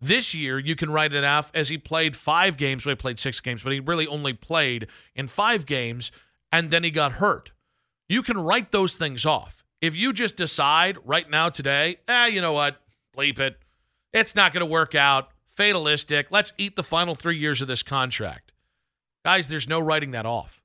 This 0.00 0.34
year, 0.34 0.58
you 0.58 0.74
can 0.74 0.90
write 0.90 1.12
it 1.12 1.24
off 1.24 1.52
as 1.54 1.68
he 1.68 1.78
played 1.78 2.16
five 2.16 2.56
games. 2.56 2.84
Well, 2.84 2.92
he 2.92 2.96
played 2.96 3.20
six 3.20 3.40
games, 3.40 3.62
but 3.62 3.72
he 3.72 3.78
really 3.78 4.06
only 4.06 4.32
played 4.32 4.88
in 5.14 5.28
five 5.28 5.64
games, 5.64 6.10
and 6.50 6.70
then 6.70 6.82
he 6.82 6.90
got 6.90 7.12
hurt. 7.12 7.52
You 8.08 8.22
can 8.22 8.36
write 8.36 8.72
those 8.72 8.96
things 8.96 9.24
off. 9.24 9.64
If 9.80 9.94
you 9.94 10.12
just 10.12 10.36
decide 10.36 10.98
right 11.04 11.30
now, 11.30 11.50
today, 11.50 11.98
eh, 12.08 12.26
you 12.26 12.40
know 12.40 12.52
what? 12.52 12.80
Bleep 13.16 13.38
it. 13.38 13.58
It's 14.12 14.34
not 14.34 14.52
going 14.52 14.66
to 14.66 14.70
work 14.70 14.96
out. 14.96 15.30
Fatalistic. 15.48 16.32
Let's 16.32 16.52
eat 16.58 16.74
the 16.74 16.82
final 16.82 17.14
three 17.14 17.36
years 17.36 17.62
of 17.62 17.68
this 17.68 17.84
contract. 17.84 18.41
Guys, 19.24 19.48
there's 19.48 19.68
no 19.68 19.80
writing 19.80 20.10
that 20.12 20.26
off. 20.26 20.62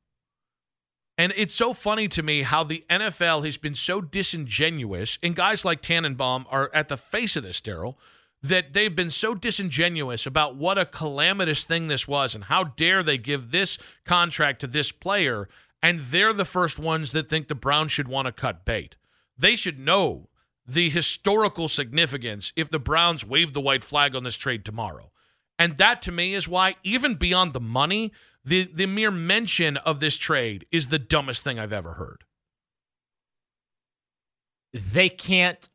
And 1.17 1.33
it's 1.35 1.53
so 1.53 1.73
funny 1.73 2.07
to 2.09 2.21
me 2.21 2.43
how 2.43 2.63
the 2.63 2.85
NFL 2.89 3.43
has 3.43 3.57
been 3.57 3.73
so 3.75 4.01
disingenuous, 4.01 5.17
and 5.23 5.35
guys 5.35 5.65
like 5.65 5.81
Tannenbaum 5.81 6.45
are 6.49 6.69
at 6.73 6.89
the 6.89 6.97
face 6.97 7.35
of 7.35 7.43
this, 7.43 7.59
Daryl, 7.59 7.95
that 8.43 8.73
they've 8.73 8.95
been 8.95 9.09
so 9.09 9.33
disingenuous 9.33 10.27
about 10.27 10.55
what 10.55 10.77
a 10.77 10.85
calamitous 10.85 11.65
thing 11.65 11.87
this 11.87 12.07
was 12.07 12.35
and 12.35 12.45
how 12.45 12.65
dare 12.65 13.01
they 13.01 13.17
give 13.17 13.49
this 13.49 13.79
contract 14.05 14.61
to 14.61 14.67
this 14.67 14.91
player. 14.91 15.49
And 15.81 15.99
they're 15.99 16.33
the 16.33 16.45
first 16.45 16.77
ones 16.77 17.11
that 17.13 17.29
think 17.29 17.47
the 17.47 17.55
Browns 17.55 17.91
should 17.91 18.07
want 18.07 18.27
to 18.27 18.31
cut 18.31 18.63
bait. 18.63 18.95
They 19.37 19.55
should 19.55 19.79
know 19.79 20.29
the 20.67 20.89
historical 20.89 21.67
significance 21.67 22.53
if 22.55 22.69
the 22.69 22.79
Browns 22.79 23.25
wave 23.25 23.53
the 23.53 23.61
white 23.61 23.83
flag 23.83 24.15
on 24.15 24.23
this 24.23 24.35
trade 24.35 24.65
tomorrow. 24.65 25.11
And 25.57 25.77
that 25.77 26.01
to 26.03 26.11
me 26.11 26.35
is 26.35 26.47
why, 26.47 26.75
even 26.83 27.15
beyond 27.15 27.53
the 27.53 27.59
money, 27.59 28.11
the, 28.47 28.69
the 28.73 28.85
mere 28.85 29.11
mention 29.11 29.75
of 29.77 29.99
this 29.99 30.15
trade 30.15 30.65
is 30.71 30.87
the 30.87 30.97
dumbest 30.97 31.43
thing 31.43 31.59
I've 31.59 31.73
ever 31.73 31.93
heard. 31.93 32.23
They 34.71 35.09
can't 35.09 35.67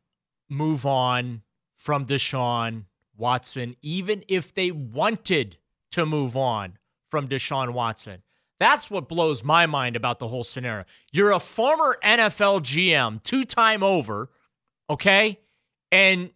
move 0.49 0.83
on 0.83 1.43
from 1.75 2.07
Deshaun 2.07 2.85
Watson, 3.15 3.75
even 3.83 4.23
if 4.27 4.55
they 4.55 4.71
wanted 4.71 5.57
to 5.91 6.07
move 6.07 6.35
on 6.35 6.79
from 7.11 7.27
Deshaun 7.27 7.73
Watson. 7.73 8.23
That's 8.59 8.89
what 8.89 9.07
blows 9.07 9.43
my 9.43 9.67
mind 9.67 9.95
about 9.95 10.17
the 10.17 10.27
whole 10.27 10.43
scenario. 10.43 10.85
You're 11.11 11.31
a 11.31 11.39
former 11.39 11.99
NFL 12.03 12.61
GM, 12.61 13.21
two 13.21 13.45
time 13.45 13.83
over, 13.83 14.31
okay? 14.89 15.39
And 15.91 16.31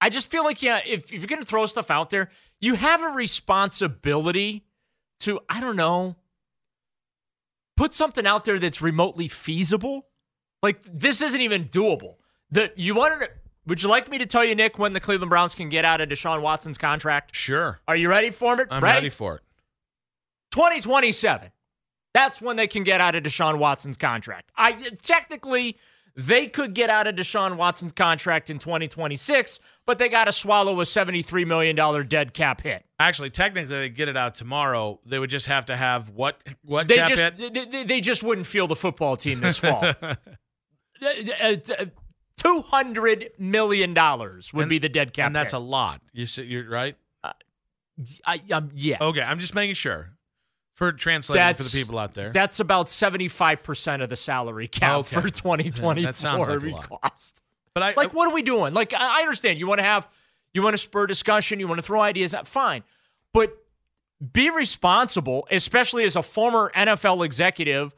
I 0.00 0.08
just 0.08 0.30
feel 0.30 0.44
like, 0.44 0.62
yeah, 0.62 0.80
if, 0.86 1.12
if 1.12 1.20
you're 1.20 1.26
going 1.26 1.42
to 1.42 1.46
throw 1.46 1.66
stuff 1.66 1.90
out 1.90 2.08
there, 2.08 2.30
you 2.60 2.76
have 2.76 3.02
a 3.02 3.08
responsibility 3.08 4.65
to, 5.20 5.40
I 5.48 5.60
don't 5.60 5.76
know, 5.76 6.16
put 7.76 7.94
something 7.94 8.26
out 8.26 8.44
there 8.44 8.58
that's 8.58 8.80
remotely 8.80 9.28
feasible. 9.28 10.06
Like, 10.62 10.80
this 10.84 11.20
isn't 11.22 11.40
even 11.40 11.66
doable. 11.66 12.16
The, 12.50 12.72
you 12.76 12.94
wanted 12.94 13.26
to 13.26 13.30
would 13.66 13.82
you 13.82 13.88
like 13.88 14.08
me 14.08 14.18
to 14.18 14.26
tell 14.26 14.44
you, 14.44 14.54
Nick, 14.54 14.78
when 14.78 14.92
the 14.92 15.00
Cleveland 15.00 15.30
Browns 15.30 15.54
can 15.54 15.68
get 15.68 15.84
out 15.84 16.00
of 16.00 16.08
Deshaun 16.08 16.40
Watson's 16.40 16.78
contract? 16.78 17.34
Sure. 17.34 17.80
Are 17.88 17.96
you 17.96 18.08
ready 18.08 18.30
for 18.30 18.60
it? 18.60 18.68
I'm 18.70 18.82
ready, 18.82 18.96
ready 18.96 19.08
for 19.08 19.36
it. 19.36 19.42
2027. 20.52 21.50
That's 22.14 22.40
when 22.40 22.56
they 22.56 22.68
can 22.68 22.84
get 22.84 23.00
out 23.00 23.14
of 23.14 23.24
Deshaun 23.24 23.58
Watson's 23.58 23.96
contract. 23.96 24.50
I 24.56 24.90
technically 25.02 25.78
they 26.16 26.46
could 26.46 26.74
get 26.74 26.88
out 26.90 27.06
of 27.06 27.14
Deshaun 27.14 27.56
Watson's 27.56 27.92
contract 27.92 28.48
in 28.50 28.58
2026, 28.58 29.60
but 29.84 29.98
they 29.98 30.08
got 30.08 30.24
to 30.24 30.32
swallow 30.32 30.80
a 30.80 30.84
$73 30.84 31.46
million 31.46 31.76
dead 32.08 32.32
cap 32.32 32.62
hit. 32.62 32.84
Actually, 32.98 33.30
technically, 33.30 33.76
they 33.76 33.88
get 33.90 34.08
it 34.08 34.16
out 34.16 34.34
tomorrow. 34.34 34.98
They 35.04 35.18
would 35.18 35.28
just 35.30 35.46
have 35.46 35.66
to 35.66 35.76
have 35.76 36.08
what 36.08 36.42
what 36.62 36.88
they 36.88 36.96
cap 36.96 37.10
just, 37.10 37.22
hit? 37.22 37.70
They, 37.70 37.84
they 37.84 38.00
just 38.00 38.22
wouldn't 38.22 38.46
feel 38.46 38.66
the 38.66 38.76
football 38.76 39.16
team 39.16 39.40
this 39.40 39.58
fall. 39.58 39.84
Uh, 39.84 40.14
uh, 41.42 41.56
Two 42.38 42.60
hundred 42.60 43.30
million 43.38 43.94
dollars 43.94 44.52
would 44.52 44.62
And- 44.62 44.68
be 44.70 44.78
the 44.78 44.90
dead 44.90 45.14
cap. 45.14 45.26
and 45.26 45.36
that's 45.36 45.52
hit. 45.52 45.58
a 45.58 45.60
lot. 45.60 46.00
You 46.12 46.26
you're 46.42 46.68
right. 46.68 46.96
I, 48.26 48.40
um, 48.52 48.68
yeah. 48.74 48.98
Okay, 49.00 49.22
I'm 49.22 49.38
just 49.38 49.54
making 49.54 49.74
sure 49.74 50.15
for 50.76 50.92
translating 50.92 51.54
for 51.54 51.62
the 51.64 51.70
people 51.72 51.98
out 51.98 52.14
there. 52.14 52.30
That's 52.30 52.60
about 52.60 52.88
seventy 52.88 53.28
five 53.28 53.62
percent 53.62 54.02
of 54.02 54.08
the 54.08 54.16
salary 54.16 54.68
cap 54.68 54.98
Okay. 54.98 55.20
for 55.22 55.28
twenty 55.30 55.70
twenty 55.70 56.02
four. 56.02 56.12
That 56.12 56.14
sounds 56.14 56.46
like 56.48 56.62
a 56.62 56.66
lot. 56.68 56.88
cost. 57.02 57.42
But 57.74 57.82
I 57.82 57.92
Like, 57.96 58.14
what 58.14 58.28
are 58.28 58.34
we 58.34 58.42
doing? 58.42 58.72
Like, 58.74 58.94
I 58.94 59.18
I 59.18 59.22
understand 59.22 59.58
you 59.58 59.66
want 59.66 59.78
to 59.80 59.84
have, 59.84 60.06
you 60.54 60.62
want 60.62 60.74
to 60.74 60.78
spur 60.78 61.06
discussion, 61.06 61.58
you 61.60 61.66
want 61.66 61.78
to 61.78 61.82
throw 61.82 62.00
ideas 62.00 62.34
out, 62.34 62.46
fine. 62.46 62.84
But 63.34 63.56
be 64.32 64.48
responsible, 64.50 65.46
especially 65.50 66.04
as 66.04 66.14
a 66.14 66.22
former 66.22 66.70
NFL 66.74 67.24
executive 67.24 67.94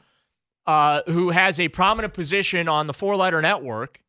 uh, 0.66 1.03
who 1.07 1.31
has 1.31 1.61
a 1.61 1.68
prominent 1.68 2.12
position 2.14 2.68
on 2.68 2.87
the 2.87 2.93
four 2.95 3.14
letter 3.16 3.41
network, 3.43 4.01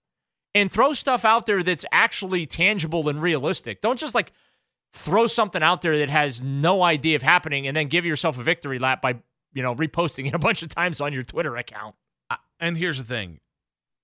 and 0.56 0.72
throw 0.72 0.94
stuff 0.94 1.24
out 1.26 1.46
there 1.46 1.62
that's 1.64 1.86
actually 1.92 2.46
tangible 2.46 3.08
and 3.10 3.22
realistic. 3.22 3.82
Don't 3.82 3.98
just 4.00 4.14
like 4.16 4.32
throw 4.94 5.28
something 5.28 5.62
out 5.64 5.82
there 5.82 5.98
that 6.00 6.10
has 6.10 6.44
no 6.44 6.82
idea 6.84 7.16
of 7.16 7.22
happening 7.22 7.68
and 7.68 7.76
then 7.78 7.88
give 7.88 8.06
yourself 8.06 8.38
a 8.40 8.44
victory 8.44 8.80
lap 8.80 9.02
by, 9.02 9.16
you 9.54 9.62
know, 9.64 9.76
reposting 9.76 10.28
it 10.28 10.34
a 10.34 10.40
bunch 10.40 10.64
of 10.64 10.70
times 10.70 11.00
on 11.02 11.14
your 11.14 11.24
Twitter 11.24 11.56
account. 11.58 11.96
And 12.60 12.78
here's 12.78 12.98
the 12.98 13.04
thing. 13.04 13.40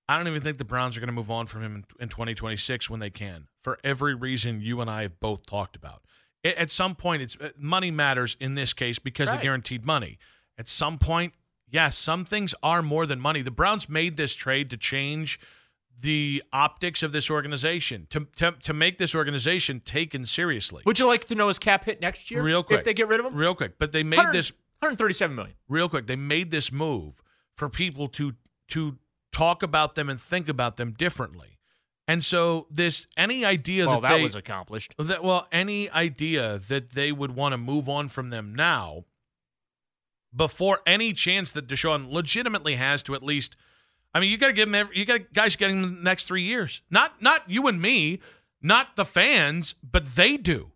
I 0.07 0.17
don't 0.17 0.27
even 0.27 0.41
think 0.41 0.57
the 0.59 0.63
Browns 0.63 0.95
are 0.95 0.99
going 0.99 1.07
to 1.07 1.13
move 1.13 1.31
on 1.31 1.47
from 1.47 1.63
him 1.63 1.75
in, 1.75 2.03
in 2.03 2.09
2026 2.09 2.89
when 2.89 2.99
they 2.99 3.09
can, 3.09 3.47
for 3.61 3.79
every 3.83 4.13
reason 4.13 4.61
you 4.61 4.79
and 4.79 4.89
I 4.89 5.01
have 5.01 5.19
both 5.19 5.45
talked 5.45 5.75
about. 5.75 6.03
A- 6.45 6.57
At 6.59 6.69
some 6.69 6.95
point, 6.95 7.21
it's 7.23 7.35
uh, 7.41 7.49
money 7.57 7.89
matters 7.91 8.37
in 8.39 8.53
this 8.55 8.71
case 8.71 8.99
because 8.99 9.29
Right. 9.29 9.37
of 9.37 9.41
guaranteed 9.41 9.83
money. 9.85 10.19
At 10.57 10.69
some 10.69 10.99
point, 10.99 11.33
yes, 11.67 11.97
some 11.97 12.23
things 12.23 12.53
are 12.63 12.81
more 12.83 13.05
than 13.07 13.19
money. 13.19 13.41
The 13.41 13.51
Browns 13.51 13.89
made 13.89 14.15
this 14.15 14.35
trade 14.35 14.69
to 14.69 14.77
change 14.77 15.39
the 16.01 16.43
optics 16.51 17.01
of 17.03 17.11
this 17.11 17.29
organization, 17.31 18.07
to, 18.09 18.27
to, 18.35 18.53
to 18.63 18.73
make 18.73 18.97
this 18.97 19.15
organization 19.15 19.79
taken 19.79 20.25
seriously. 20.25 20.83
Would 20.85 20.99
you 20.99 21.07
like 21.07 21.25
to 21.25 21.35
know 21.35 21.47
his 21.47 21.57
cap 21.59 21.85
hit 21.85 22.01
next 22.01 22.29
year? 22.29 22.41
Real 22.43 22.63
quick. 22.63 22.79
If 22.79 22.85
they 22.85 22.93
get 22.93 23.07
rid 23.07 23.19
of 23.19 23.25
him? 23.25 23.35
Real 23.35 23.55
quick. 23.55 23.77
But 23.79 23.91
they 23.91 24.03
made 24.03 24.17
100 24.17 24.37
this 24.37 24.51
137 24.81 25.35
million. 25.35 25.55
real 25.69 25.89
quick 25.89 26.05
they 26.05 26.15
made 26.17 26.51
this 26.51 26.71
move 26.71 27.23
for 27.55 27.69
people 27.69 28.07
to 28.09 28.33
to 28.67 28.97
talk 29.31 29.63
about 29.63 29.95
them 29.95 30.09
and 30.09 30.19
think 30.21 30.47
about 30.49 30.77
them 30.77 30.91
differently 30.91 31.57
and 32.07 32.23
so 32.23 32.67
this 32.69 33.07
any 33.17 33.43
idea 33.43 33.87
Well, 33.87 34.01
that, 34.01 34.09
that 34.09 34.17
they, 34.17 34.23
was 34.23 34.35
accomplished. 34.35 34.93
that 34.99 35.23
well 35.23 35.47
any 35.51 35.89
idea 35.89 36.59
that 36.67 36.91
they 36.91 37.11
would 37.11 37.31
want 37.35 37.53
to 37.53 37.57
move 37.57 37.89
on 37.89 38.09
from 38.09 38.29
them 38.29 38.53
now 38.53 39.05
before 40.35 40.81
any 40.85 41.13
chance 41.13 41.51
that 41.53 41.67
Deshaun 41.67 42.11
legitimately 42.11 42.75
has 42.75 43.01
to 43.03 43.15
at 43.15 43.23
least 43.23 43.55
I 44.15 44.19
mean 44.19 44.31
you 44.31 44.37
got 44.37 44.47
to 44.47 44.53
give 44.53 44.67
him 44.67 44.73
every, 44.73 44.97
you 44.97 45.05
got 45.05 45.31
guys 45.33 45.55
getting 45.55 45.83
the 45.83 45.89
next 45.89 46.23
3 46.23 46.41
years 46.41 46.81
not 46.89 47.21
not 47.21 47.47
you 47.47 47.67
and 47.67 47.79
me 47.79 48.19
not 48.61 48.95
the 48.95 49.05
fans 49.05 49.75
but 49.83 50.15
they 50.15 50.37
do 50.37 50.71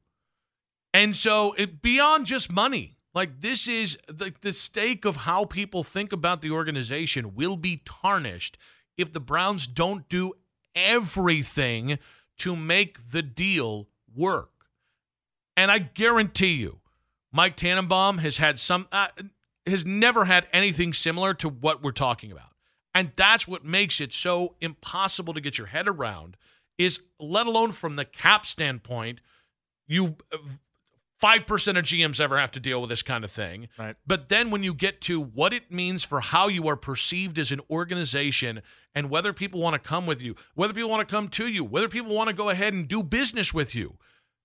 and 0.93 1.15
so 1.15 1.53
it 1.53 1.81
beyond 1.81 2.25
just 2.25 2.51
money, 2.51 2.97
like 3.13 3.41
this 3.41 3.67
is 3.67 3.97
the 4.07 4.33
the 4.41 4.53
stake 4.53 5.05
of 5.05 5.17
how 5.17 5.45
people 5.45 5.83
think 5.83 6.11
about 6.11 6.41
the 6.41 6.51
organization 6.51 7.35
will 7.35 7.57
be 7.57 7.81
tarnished 7.85 8.57
if 8.97 9.13
the 9.13 9.19
Browns 9.19 9.67
don't 9.67 10.09
do 10.09 10.33
everything 10.75 11.99
to 12.37 12.55
make 12.55 13.11
the 13.11 13.21
deal 13.21 13.87
work. 14.15 14.49
And 15.55 15.69
I 15.71 15.79
guarantee 15.79 16.53
you, 16.53 16.79
Mike 17.31 17.55
Tannenbaum 17.55 18.19
has 18.19 18.37
had 18.37 18.59
some 18.59 18.87
uh, 18.91 19.09
has 19.67 19.85
never 19.85 20.25
had 20.25 20.47
anything 20.51 20.93
similar 20.93 21.33
to 21.35 21.49
what 21.49 21.83
we're 21.83 21.91
talking 21.91 22.31
about. 22.31 22.53
And 22.93 23.11
that's 23.15 23.47
what 23.47 23.63
makes 23.63 24.01
it 24.01 24.13
so 24.13 24.55
impossible 24.61 25.33
to 25.33 25.41
get 25.41 25.57
your 25.57 25.67
head 25.67 25.87
around 25.87 26.37
is 26.77 27.01
let 27.19 27.45
alone 27.45 27.71
from 27.71 27.97
the 27.97 28.05
cap 28.05 28.45
standpoint, 28.45 29.19
you 29.87 30.15
uh, 30.33 30.37
five 31.19 31.45
percent 31.45 31.77
of 31.77 31.83
GMs 31.83 32.19
ever 32.19 32.39
have 32.39 32.51
to 32.51 32.59
deal 32.59 32.79
with 32.81 32.89
this 32.89 33.03
kind 33.03 33.23
of 33.23 33.31
thing. 33.31 33.67
Right. 33.77 33.95
But 34.07 34.29
then 34.29 34.49
when 34.49 34.63
you 34.63 34.73
get 34.73 35.01
to 35.01 35.21
what 35.21 35.53
it 35.53 35.71
means 35.71 36.03
for 36.03 36.21
how 36.21 36.47
you 36.47 36.67
are 36.67 36.77
perceived 36.77 37.37
as 37.37 37.51
an 37.51 37.61
organization 37.69 38.61
and 38.95 39.09
whether 39.09 39.33
people 39.33 39.59
want 39.59 39.81
to 39.81 39.87
come 39.87 40.07
with 40.07 40.21
you, 40.21 40.35
whether 40.55 40.73
people 40.73 40.89
want 40.89 41.07
to 41.07 41.13
come 41.13 41.27
to 41.29 41.47
you, 41.47 41.63
whether 41.63 41.89
people 41.89 42.15
want 42.15 42.29
to 42.29 42.35
go 42.35 42.49
ahead 42.49 42.73
and 42.73 42.87
do 42.87 43.03
business 43.03 43.53
with 43.53 43.75
you, 43.75 43.97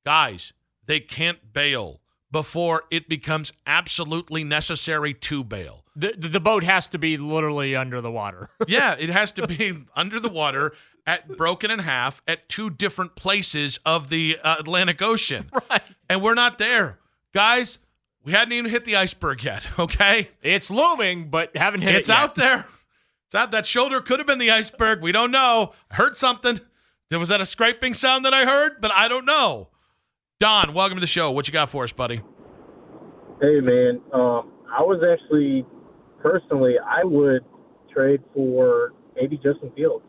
guys, 0.05 0.53
they 0.85 1.01
can't 1.01 1.53
bail 1.53 2.01
before 2.35 2.83
it 2.91 3.09
becomes 3.09 3.53
absolutely 3.65 4.43
necessary 4.43 5.15
to 5.15 5.45
bail. 5.45 5.85
The, 5.95 6.15
the 6.19 6.41
boat 6.41 6.65
has 6.65 6.89
to 6.89 6.99
be 6.99 7.17
literally 7.17 7.77
under 7.77 8.01
the 8.01 8.11
water. 8.11 8.49
yeah, 8.67 8.97
it 8.99 9.09
has 9.09 9.31
to 9.33 9.47
be 9.47 9.85
under 9.95 10.19
the 10.19 10.29
water 10.29 10.73
at 11.07 11.37
broken 11.37 11.71
in 11.71 11.79
half 11.79 12.23
at 12.27 12.49
two 12.49 12.71
different 12.71 13.15
places 13.15 13.79
of 13.87 14.09
the 14.09 14.37
uh, 14.43 14.57
Atlantic 14.59 15.01
Ocean. 15.01 15.49
Right. 15.71 15.89
And 16.09 16.23
we're 16.23 16.35
not 16.35 16.59
there. 16.59 16.99
Guys, 17.33 17.79
we 18.25 18.33
hadn't 18.33 18.53
even 18.53 18.69
hit 18.69 18.85
the 18.85 18.97
iceberg 18.97 19.45
yet, 19.45 19.69
okay? 19.79 20.31
it's 20.43 20.73
looming, 20.73 21.31
but 21.31 21.57
haven't 21.57 21.83
hit 21.83 21.95
it's 21.95 22.09
it 22.09 22.13
yet. 22.13 22.21
out 22.21 22.35
there. 22.35 22.67
It's 23.27 23.35
out. 23.37 23.53
That 23.53 23.65
shoulder 23.65 24.01
could 24.01 24.19
have 24.19 24.27
been 24.27 24.39
the 24.39 24.51
iceberg. 24.51 25.03
We 25.03 25.13
don't 25.13 25.31
know. 25.31 25.73
I 25.89 25.95
heard 25.95 26.17
something. 26.17 26.59
There 27.11 27.21
was 27.21 27.29
that 27.29 27.41
a 27.41 27.47
scraping 27.47 27.95
sound 27.95 28.25
that 28.25 28.35
I 28.35 28.45
heard, 28.45 28.81
but 28.81 28.91
I 28.91 29.07
don't 29.07 29.25
know. 29.25 29.69
Don, 30.41 30.75
welcome 30.75 30.97
to 30.97 31.01
the 31.01 31.07
show. 31.07 31.31
What 31.31 31.47
you 31.47 31.53
got 31.53 31.69
for 31.69 31.85
us, 31.85 31.93
buddy? 31.93 32.17
Hey 33.41 33.61
man, 33.61 34.01
um, 34.13 34.53
I 34.69 34.83
was 34.83 35.01
actually 35.03 35.65
personally 36.21 36.75
I 36.85 37.05
would 37.05 37.45
trade 37.93 38.21
for 38.35 38.93
maybe 39.15 39.37
Justin 39.37 39.71
Fields. 39.77 40.05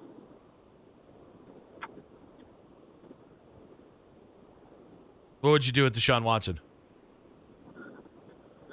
What 5.42 5.52
would 5.52 5.68
you 5.68 5.72
do 5.72 5.84
with 5.84 5.96
Deshaun 5.96 6.24
Watson? 6.24 6.60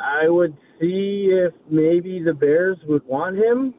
I 0.01 0.29
would 0.29 0.57
see 0.81 1.29
if 1.31 1.53
maybe 1.71 2.23
the 2.23 2.33
Bears 2.33 2.79
would 2.87 3.05
want 3.07 3.37
him, 3.37 3.75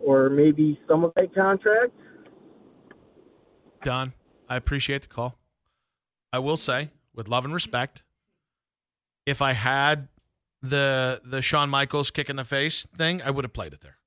or 0.00 0.30
maybe 0.30 0.80
some 0.88 1.04
of 1.04 1.12
that 1.16 1.34
contract. 1.34 1.92
Don, 3.84 4.14
I 4.48 4.56
appreciate 4.56 5.02
the 5.02 5.08
call. 5.08 5.36
I 6.32 6.38
will 6.38 6.56
say, 6.56 6.90
with 7.18 7.28
love 7.28 7.44
and 7.44 7.52
respect, 7.52 8.04
if 9.26 9.42
I 9.42 9.52
had 9.52 10.06
the 10.62 11.20
the 11.24 11.42
Shawn 11.42 11.68
Michaels 11.68 12.10
kick 12.10 12.30
in 12.30 12.36
the 12.36 12.44
face 12.44 12.86
thing, 12.96 13.20
I 13.20 13.30
would 13.30 13.44
have 13.44 13.52
played 13.52 13.74
it 13.74 13.80
there. 13.80 13.98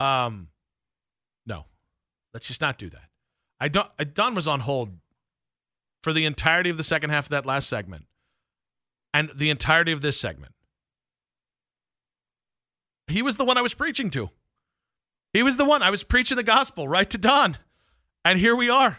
Um, 0.00 0.48
no, 1.44 1.64
let's 2.32 2.46
just 2.46 2.60
not 2.60 2.78
do 2.78 2.88
that. 2.88 3.10
I 3.60 3.68
don't. 3.68 3.90
I, 3.98 4.04
Don 4.04 4.34
was 4.34 4.46
on 4.46 4.60
hold 4.60 4.90
for 6.02 6.12
the 6.12 6.24
entirety 6.24 6.70
of 6.70 6.76
the 6.76 6.84
second 6.84 7.10
half 7.10 7.26
of 7.26 7.30
that 7.30 7.44
last 7.44 7.68
segment, 7.68 8.06
and 9.12 9.30
the 9.34 9.50
entirety 9.50 9.90
of 9.90 10.00
this 10.00 10.18
segment. 10.18 10.54
He 13.08 13.22
was 13.22 13.36
the 13.36 13.44
one 13.44 13.58
I 13.58 13.62
was 13.62 13.74
preaching 13.74 14.08
to. 14.10 14.30
He 15.32 15.42
was 15.42 15.56
the 15.56 15.64
one 15.64 15.82
I 15.82 15.90
was 15.90 16.04
preaching 16.04 16.36
the 16.36 16.42
gospel 16.44 16.86
right 16.86 17.10
to 17.10 17.18
Don, 17.18 17.56
and 18.24 18.38
here 18.38 18.54
we 18.54 18.70
are. 18.70 18.98